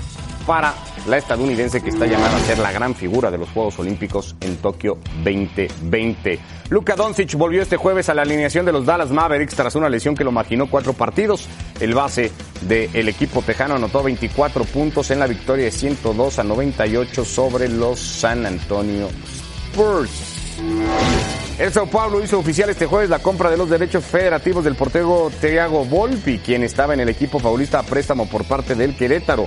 para 0.46 0.74
la 1.06 1.16
estadounidense 1.16 1.82
que 1.82 1.90
está 1.90 2.06
llamada 2.06 2.36
a 2.36 2.40
ser 2.40 2.58
la 2.58 2.72
gran 2.72 2.94
figura 2.94 3.30
de 3.30 3.38
los 3.38 3.48
Juegos 3.50 3.78
Olímpicos 3.78 4.36
en 4.40 4.56
Tokio 4.56 4.98
2020. 5.24 6.38
Luka 6.70 6.96
Doncic 6.96 7.34
volvió 7.34 7.62
este 7.62 7.76
jueves 7.76 8.08
a 8.08 8.14
la 8.14 8.22
alineación 8.22 8.64
de 8.64 8.72
los 8.72 8.86
Dallas 8.86 9.10
Mavericks 9.10 9.54
tras 9.54 9.74
una 9.74 9.88
lesión 9.88 10.14
que 10.14 10.24
lo 10.24 10.32
marginó 10.32 10.68
cuatro 10.68 10.92
partidos. 10.92 11.48
El 11.80 11.94
base 11.94 12.30
del 12.62 13.08
equipo 13.08 13.42
tejano 13.42 13.74
anotó 13.74 14.02
24 14.02 14.64
puntos 14.64 15.10
en 15.10 15.18
la 15.18 15.26
victoria 15.26 15.66
de 15.66 15.70
102 15.70 16.38
a 16.38 16.44
98 16.44 17.24
sobre 17.24 17.68
los 17.68 17.98
San 17.98 18.46
Antonio 18.46 19.08
Spurs. 19.72 21.23
El 21.56 21.72
Sao 21.72 21.86
Paulo 21.86 22.22
hizo 22.22 22.40
oficial 22.40 22.68
este 22.68 22.86
jueves 22.86 23.08
la 23.08 23.20
compra 23.20 23.48
de 23.48 23.56
los 23.56 23.70
derechos 23.70 24.04
federativos 24.04 24.64
del 24.64 24.74
portero 24.74 25.30
Thiago 25.40 25.84
Volpi, 25.84 26.38
quien 26.38 26.64
estaba 26.64 26.94
en 26.94 27.00
el 27.00 27.08
equipo 27.08 27.38
paulista 27.38 27.78
a 27.78 27.84
préstamo 27.84 28.26
por 28.26 28.44
parte 28.44 28.74
del 28.74 28.96
Querétaro. 28.96 29.46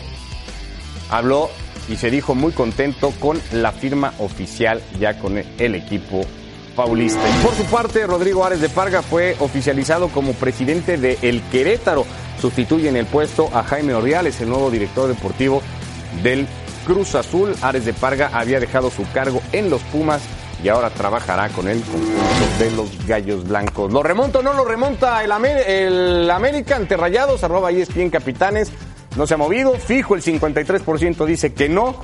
Habló 1.10 1.50
y 1.90 1.98
se 1.98 2.10
dijo 2.10 2.34
muy 2.34 2.54
contento 2.54 3.12
con 3.20 3.42
la 3.52 3.74
firma 3.74 4.14
oficial 4.20 4.82
ya 4.98 5.20
con 5.20 5.38
el 5.38 5.76
equipo 5.76 6.22
paulista. 6.78 7.20
Por 7.44 7.54
su 7.56 7.66
parte, 7.66 8.08
Rodrigo 8.08 8.46
Ares 8.46 8.62
de 8.62 8.70
Parga 8.70 9.02
fue 9.02 9.36
oficializado 9.40 10.08
como 10.08 10.32
presidente 10.32 10.98
de 10.98 11.18
El 11.22 11.42
Querétaro. 11.52 12.06
Sustituye 12.40 12.88
en 12.88 12.96
el 12.96 13.06
puesto 13.06 13.50
a 13.54 13.64
Jaime 13.64 13.94
Ordiales, 13.94 14.40
el 14.40 14.48
nuevo 14.48 14.72
director 14.72 15.10
deportivo 15.10 15.62
del 16.24 16.48
Cruz 16.86 17.16
Azul. 17.16 17.54
Ares 17.62 17.84
de 17.84 17.92
Parga 17.92 18.30
había 18.32 18.62
dejado 18.62 18.92
su 18.92 19.04
cargo 19.12 19.42
en 19.52 19.70
los 19.70 19.82
Pumas 19.82 20.22
y 20.64 20.70
ahora 20.70 20.90
trabajará 20.90 21.50
con 21.50 21.68
el 21.68 21.82
conjunto 21.82 22.58
de 22.60 22.72
los 22.72 23.08
Gallos 23.08 23.48
Blancos. 23.48 23.92
¿Lo 23.94 24.02
remonta 24.04 24.40
o 24.40 24.42
no 24.44 24.54
lo 24.54 24.66
remonta 24.66 25.24
el, 25.24 25.32
Amer- 25.32 25.64
el 25.68 26.30
América 26.32 26.76
ante 26.76 26.98
Rayados? 26.98 27.44
Arroba 27.44 27.72
ESPN 27.72 28.10
Capitanes. 28.10 28.72
No 29.16 29.26
se 29.28 29.36
ha 29.36 29.38
movido. 29.38 29.74
Fijo 29.76 30.16
el 30.16 30.24
53% 30.24 31.26
dice 31.26 31.54
que 31.54 31.70
no. 31.70 31.96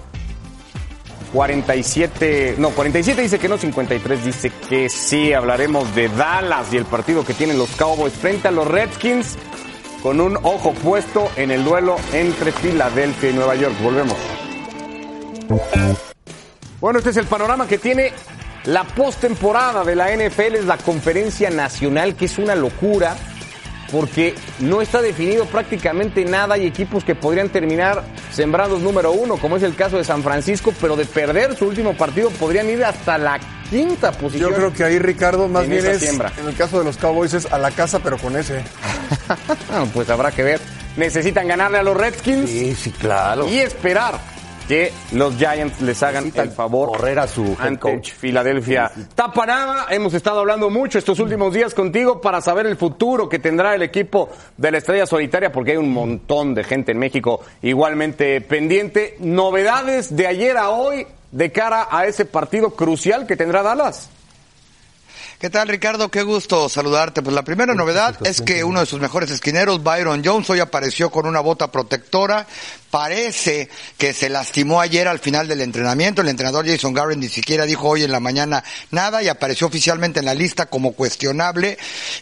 47, 1.33 2.55
no, 2.59 2.69
47 2.69 3.21
dice 3.23 3.39
que 3.39 3.49
no, 3.49 3.57
53 3.57 4.23
dice 4.23 4.51
que 4.69 4.87
sí. 4.87 5.33
Hablaremos 5.33 5.95
de 5.95 6.07
Dallas 6.09 6.71
y 6.71 6.77
el 6.77 6.85
partido 6.85 7.25
que 7.25 7.33
tienen 7.33 7.57
los 7.57 7.69
Cowboys 7.71 8.13
frente 8.13 8.49
a 8.49 8.51
los 8.51 8.67
Redskins 8.67 9.35
con 10.03 10.21
un 10.21 10.37
ojo 10.43 10.73
puesto 10.73 11.31
en 11.35 11.49
el 11.49 11.63
duelo 11.63 11.95
entre 12.11 12.51
Filadelfia 12.51 13.31
y 13.31 13.33
Nueva 13.33 13.55
York. 13.55 13.73
Volvemos. 13.81 14.17
Bueno, 16.79 16.99
este 16.99 17.11
es 17.11 17.17
el 17.17 17.25
panorama 17.25 17.67
que 17.67 17.77
tiene 17.77 18.11
la 18.65 18.83
postemporada 18.83 19.83
de 19.83 19.95
la 19.95 20.09
NFL, 20.15 20.55
es 20.55 20.65
la 20.65 20.77
conferencia 20.77 21.49
nacional, 21.49 22.15
que 22.15 22.25
es 22.25 22.37
una 22.37 22.55
locura, 22.55 23.15
porque 23.91 24.33
no 24.59 24.81
está 24.81 25.01
definido 25.01 25.45
prácticamente 25.45 26.25
nada. 26.25 26.55
Hay 26.55 26.65
equipos 26.65 27.03
que 27.03 27.13
podrían 27.13 27.49
terminar 27.49 28.03
sembrados 28.31 28.81
número 28.81 29.11
uno, 29.11 29.37
como 29.37 29.57
es 29.57 29.63
el 29.63 29.75
caso 29.75 29.97
de 29.97 30.03
San 30.03 30.23
Francisco, 30.23 30.73
pero 30.81 30.95
de 30.95 31.05
perder 31.05 31.55
su 31.55 31.65
último 31.67 31.93
partido 31.95 32.29
podrían 32.31 32.69
ir 32.69 32.83
hasta 32.83 33.17
la 33.17 33.39
quinta 33.69 34.11
posición. 34.11 34.51
Yo 34.51 34.55
creo 34.55 34.73
que 34.73 34.83
ahí, 34.83 34.97
Ricardo, 34.99 35.47
más 35.47 35.65
en 35.65 35.69
bien 35.69 35.85
es, 35.85 35.99
siembra. 35.99 36.31
en 36.39 36.47
el 36.47 36.55
caso 36.55 36.79
de 36.79 36.85
los 36.85 36.97
Cowboys, 36.97 37.33
es 37.33 37.51
a 37.51 37.57
la 37.57 37.71
casa, 37.71 37.99
pero 37.99 38.17
con 38.17 38.35
ese. 38.37 38.63
pues 39.93 40.09
habrá 40.09 40.31
que 40.31 40.43
ver. 40.43 40.61
Necesitan 40.95 41.47
ganarle 41.47 41.79
a 41.79 41.83
los 41.83 41.97
Redskins 41.97 42.47
Sí, 42.49 42.75
sí, 42.75 42.91
claro. 42.91 43.47
y 43.47 43.57
esperar 43.57 44.19
que 44.67 44.91
los 45.11 45.35
Giants 45.37 45.81
les 45.81 46.01
hagan 46.03 46.31
el 46.33 46.51
favor 46.51 46.89
correr 46.89 47.19
a 47.19 47.27
su 47.27 47.57
head 47.61 47.77
coach. 47.77 48.11
Filadelfia. 48.11 48.91
Tapanaba, 49.15 49.87
hemos 49.89 50.13
estado 50.13 50.39
hablando 50.39 50.69
mucho 50.69 50.99
estos 50.99 51.19
últimos 51.19 51.53
días 51.53 51.73
contigo 51.73 52.21
para 52.21 52.41
saber 52.41 52.65
el 52.65 52.77
futuro 52.77 53.27
que 53.27 53.39
tendrá 53.39 53.75
el 53.75 53.81
equipo 53.81 54.29
de 54.57 54.71
la 54.71 54.77
Estrella 54.77 55.05
Solitaria, 55.05 55.51
porque 55.51 55.71
hay 55.71 55.77
un 55.77 55.91
montón 55.91 56.53
de 56.53 56.63
gente 56.63 56.91
en 56.91 56.99
México 56.99 57.41
igualmente 57.61 58.41
pendiente. 58.41 59.17
Novedades 59.19 60.15
de 60.15 60.27
ayer 60.27 60.57
a 60.57 60.69
hoy 60.69 61.07
de 61.31 61.51
cara 61.51 61.87
a 61.89 62.05
ese 62.05 62.25
partido 62.25 62.71
crucial 62.71 63.25
que 63.27 63.35
tendrá 63.35 63.63
Dallas. 63.63 64.09
¿Qué 65.43 65.49
tal, 65.49 65.67
Ricardo? 65.67 66.07
Qué 66.07 66.23
gusto 66.23 66.69
saludarte. 66.69 67.21
Pues 67.21 67.35
la 67.35 67.41
primera 67.41 67.73
novedad 67.73 68.15
es 68.25 68.41
que 68.41 68.63
uno 68.63 68.79
de 68.79 68.85
sus 68.85 69.01
mejores 69.01 69.29
esquineros, 69.29 69.83
Byron 69.83 70.21
Jones, 70.23 70.49
hoy 70.49 70.61
apareció 70.61 71.09
con 71.09 71.25
una 71.25 71.41
bota 71.41 71.69
protectora. 71.69 72.47
Parece 72.93 73.69
que 73.97 74.13
se 74.13 74.29
lastimó 74.29 74.79
ayer 74.79 75.07
al 75.07 75.17
final 75.17 75.47
del 75.47 75.61
entrenamiento. 75.61 76.21
El 76.21 76.27
entrenador 76.27 76.67
Jason 76.67 76.93
Garrett 76.93 77.17
ni 77.17 77.27
siquiera 77.27 77.65
dijo 77.65 77.89
hoy 77.89 78.03
en 78.03 78.11
la 78.11 78.19
mañana 78.19 78.63
nada 78.91 79.23
y 79.23 79.29
apareció 79.29 79.65
oficialmente 79.65 80.19
en 80.19 80.27
la 80.27 80.35
lista 80.35 80.67
como 80.67 80.91
cuestionable. 80.91 81.79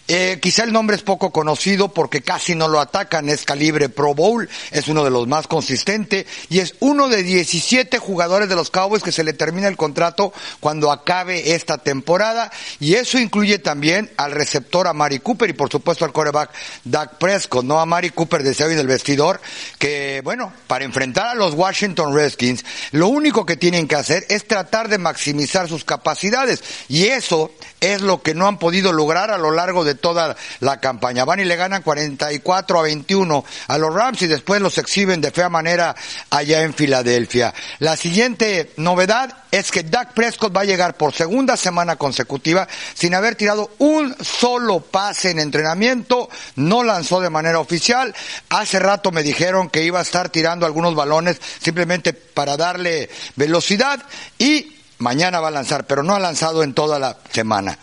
Eh, 0.08 0.40
quizá 0.42 0.64
el 0.64 0.72
nombre 0.72 0.96
es 0.96 1.02
poco 1.02 1.34
conocido 1.34 1.94
porque 1.94 2.22
casi 2.22 2.56
no 2.56 2.70
lo 2.70 2.80
atacan. 2.80 3.28
Es 3.28 3.44
calibre 3.44 3.90
Pro 3.90 4.16
Bowl. 4.16 4.48
Es 4.72 4.88
uno 4.88 5.04
de 5.04 5.10
los 5.10 5.28
más 5.28 5.46
consistentes 5.46 6.26
y 6.48 6.60
es 6.60 6.76
uno 6.80 7.10
de 7.10 7.22
17 7.22 7.98
jugadores 7.98 8.48
de 8.48 8.56
los 8.56 8.72
Cowboys 8.72 9.04
que 9.04 9.12
se 9.12 9.26
le 9.26 9.34
termina 9.34 9.68
el 9.68 9.76
contrato 9.76 10.32
cuando 10.62 10.90
acabe 10.90 11.54
esta 11.54 11.80
temporada. 11.80 12.50
Y 12.80 12.94
eso 12.94 13.20
incluye 13.20 13.60
también 13.60 14.10
al 14.16 14.32
receptor 14.32 14.88
a 14.88 14.94
Mari 14.94 15.20
Cooper 15.20 15.50
y 15.50 15.54
por 15.54 15.70
supuesto 15.70 16.06
al 16.06 16.14
coreback 16.14 16.52
Dak 16.86 17.18
Prescott, 17.18 17.66
no 17.66 17.82
a 17.82 17.86
Mari 17.86 18.12
Cooper 18.12 18.42
decía 18.42 18.68
hoy 18.68 18.72
en 18.72 18.80
el 18.80 18.88
vestidor, 18.88 19.42
que 19.78 20.22
bueno, 20.24 20.54
para 20.68 20.86
enfrentar 20.86 21.28
a 21.28 21.36
los 21.36 21.54
Washington 21.54 22.16
Redskins, 22.16 22.64
lo 22.92 23.08
único 23.08 23.46
que 23.46 23.58
tienen 23.58 23.88
que 23.88 23.96
hacer 23.96 24.26
es 24.30 24.48
tratar 24.48 24.88
de 24.88 24.98
maximizar 24.98 25.68
sus 25.68 25.84
capacidades 25.84 26.64
y 26.88 27.08
eso 27.08 27.52
es 27.80 28.02
lo 28.02 28.22
que 28.22 28.36
no 28.36 28.48
han 28.48 28.60
podido 28.60 28.94
lograr 28.94 29.32
a 29.32 29.38
lo 29.38 29.52
largo 29.52 29.84
de 29.84 29.96
toda 29.96 30.36
la 30.60 30.80
campaña. 30.80 31.26
Van 31.26 31.40
y 31.40 31.46
le 31.46 31.56
ganan 31.56 31.82
44 31.82 32.80
a 32.80 32.84
21 32.84 33.44
a 33.68 33.78
los 33.78 33.94
Rams 33.94 34.22
y 34.22 34.28
después 34.28 34.62
los 34.62 34.78
exhiben 34.78 35.20
de 35.20 35.32
fea 35.32 35.50
manera 35.50 35.96
allá 36.30 36.62
en 36.62 36.74
Filadelfia. 36.74 37.54
La 37.80 37.98
siguiente 37.98 38.72
novedad 38.78 39.36
es 39.52 39.72
que 39.72 39.84
Dak 39.84 40.14
Prescott 40.14 40.56
va 40.56 40.62
a 40.62 40.66
llegar 40.66 40.96
por 40.96 41.14
segunda 41.14 41.58
semana 41.58 41.98
consecutiva 41.98 42.68
sin 42.94 43.14
haber 43.14 43.36
tirado 43.36 43.72
un 43.80 44.16
solo 44.24 44.80
pase 44.80 45.32
en 45.32 45.40
entrenamiento, 45.40 46.30
no 46.56 46.84
lanzó 46.84 47.20
de 47.20 47.30
manera 47.30 47.60
oficial. 47.60 48.16
Hace 48.50 48.80
rato 48.80 49.12
me 49.12 49.24
dijeron 49.24 49.70
que 49.70 49.84
iba 49.84 50.00
a 50.00 50.04
estar 50.04 50.30
tirando 50.30 50.51
algunos 50.52 50.96
balones 50.96 51.40
simplemente 51.60 52.14
para 52.14 52.58
darle 52.58 53.10
velocidad 53.36 54.04
y 54.38 54.76
mañana 55.00 55.40
va 55.40 55.50
a 55.50 55.52
lanzar, 55.52 55.86
pero 55.86 56.04
no 56.04 56.16
ha 56.16 56.20
lanzado 56.20 56.64
en 56.64 56.74
toda 56.74 57.00
la 57.00 57.18
semana. 57.32 57.78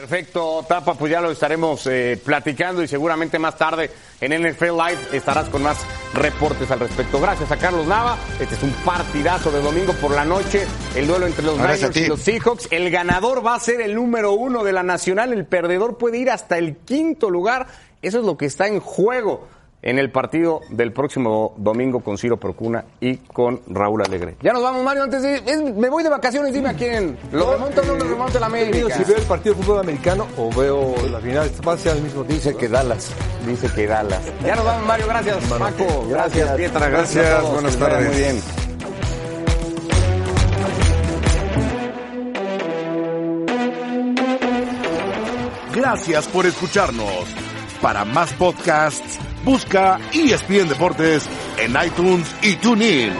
Perfecto, 0.00 0.64
Tapa, 0.66 0.94
pues 0.94 1.12
ya 1.12 1.20
lo 1.20 1.30
estaremos 1.30 1.86
eh, 1.86 2.18
platicando 2.24 2.82
y 2.82 2.88
seguramente 2.88 3.38
más 3.38 3.58
tarde 3.58 3.90
en 4.22 4.32
NFL 4.32 4.70
Live 4.70 4.98
estarás 5.12 5.50
con 5.50 5.62
más 5.62 5.76
reportes 6.14 6.70
al 6.70 6.80
respecto. 6.80 7.20
Gracias 7.20 7.52
a 7.52 7.58
Carlos 7.58 7.86
Nava. 7.86 8.16
Este 8.40 8.54
es 8.54 8.62
un 8.62 8.72
partidazo 8.82 9.50
de 9.50 9.60
domingo 9.60 9.92
por 9.92 10.12
la 10.12 10.24
noche. 10.24 10.66
El 10.94 11.06
duelo 11.06 11.26
entre 11.26 11.44
los 11.44 11.58
Niners 11.58 11.94
y 11.94 12.06
los 12.06 12.18
Seahawks. 12.20 12.68
El 12.70 12.90
ganador 12.90 13.44
va 13.44 13.56
a 13.56 13.60
ser 13.60 13.82
el 13.82 13.94
número 13.94 14.32
uno 14.32 14.64
de 14.64 14.72
la 14.72 14.82
nacional. 14.82 15.34
El 15.34 15.44
perdedor 15.44 15.98
puede 15.98 16.16
ir 16.16 16.30
hasta 16.30 16.56
el 16.56 16.78
quinto 16.78 17.28
lugar. 17.28 17.66
Eso 18.00 18.20
es 18.20 18.24
lo 18.24 18.38
que 18.38 18.46
está 18.46 18.68
en 18.68 18.80
juego 18.80 19.48
en 19.82 19.98
el 19.98 20.10
partido 20.10 20.60
del 20.68 20.92
próximo 20.92 21.54
domingo 21.56 22.00
con 22.00 22.18
Ciro 22.18 22.36
Procuna 22.38 22.84
y 23.00 23.16
con 23.16 23.60
Raúl 23.68 24.02
Alegre. 24.02 24.36
Ya 24.42 24.52
nos 24.52 24.62
vamos, 24.62 24.84
Mario. 24.84 25.04
Antes 25.04 25.22
de 25.22 25.36
es- 25.36 25.62
me 25.74 25.88
voy 25.88 26.02
de 26.02 26.10
vacaciones, 26.10 26.52
dime 26.52 26.68
a 26.70 26.74
quién. 26.74 27.16
¿Lo 27.32 27.52
remonto 27.52 27.80
o 27.80 27.84
no 27.84 27.94
lo 27.96 28.04
remonto 28.04 28.38
la 28.38 28.48
Digo, 28.48 28.66
América? 28.66 28.96
si 28.96 29.04
veo 29.04 29.16
el 29.16 29.24
partido 29.24 29.54
de 29.54 29.62
fútbol 29.62 29.80
americano 29.80 30.26
o 30.36 30.50
veo 30.54 30.94
la 31.10 31.18
final, 31.20 31.50
va 31.66 31.72
a 31.72 31.78
ser 31.78 31.92
al 31.92 32.02
mismo. 32.02 32.24
Dice 32.24 32.54
que 32.56 32.68
Dallas. 32.68 33.10
Dice 33.46 33.68
que 33.74 33.86
Dallas. 33.86 34.20
Ya 34.44 34.54
nos 34.56 34.64
vamos, 34.64 34.86
Mario. 34.86 35.06
Gracias, 35.08 35.36
Paco. 35.48 36.06
Gracias, 36.08 36.50
Pietra. 36.56 36.88
Gracias, 36.88 37.16
a 37.16 37.20
Gracias, 37.28 37.40
todos. 37.40 37.52
buenas 37.54 37.76
tardes. 37.76 38.06
Muy 38.08 38.16
bien. 38.16 38.40
Gracias 45.74 46.26
por 46.28 46.46
escucharnos. 46.46 47.24
Para 47.80 48.04
más 48.04 48.32
podcasts, 48.34 49.18
busca 49.44 49.98
ESPN 50.12 50.68
Deportes 50.68 51.28
en 51.58 51.76
iTunes 51.84 52.34
y 52.42 52.56
TuneIn. 52.56 53.12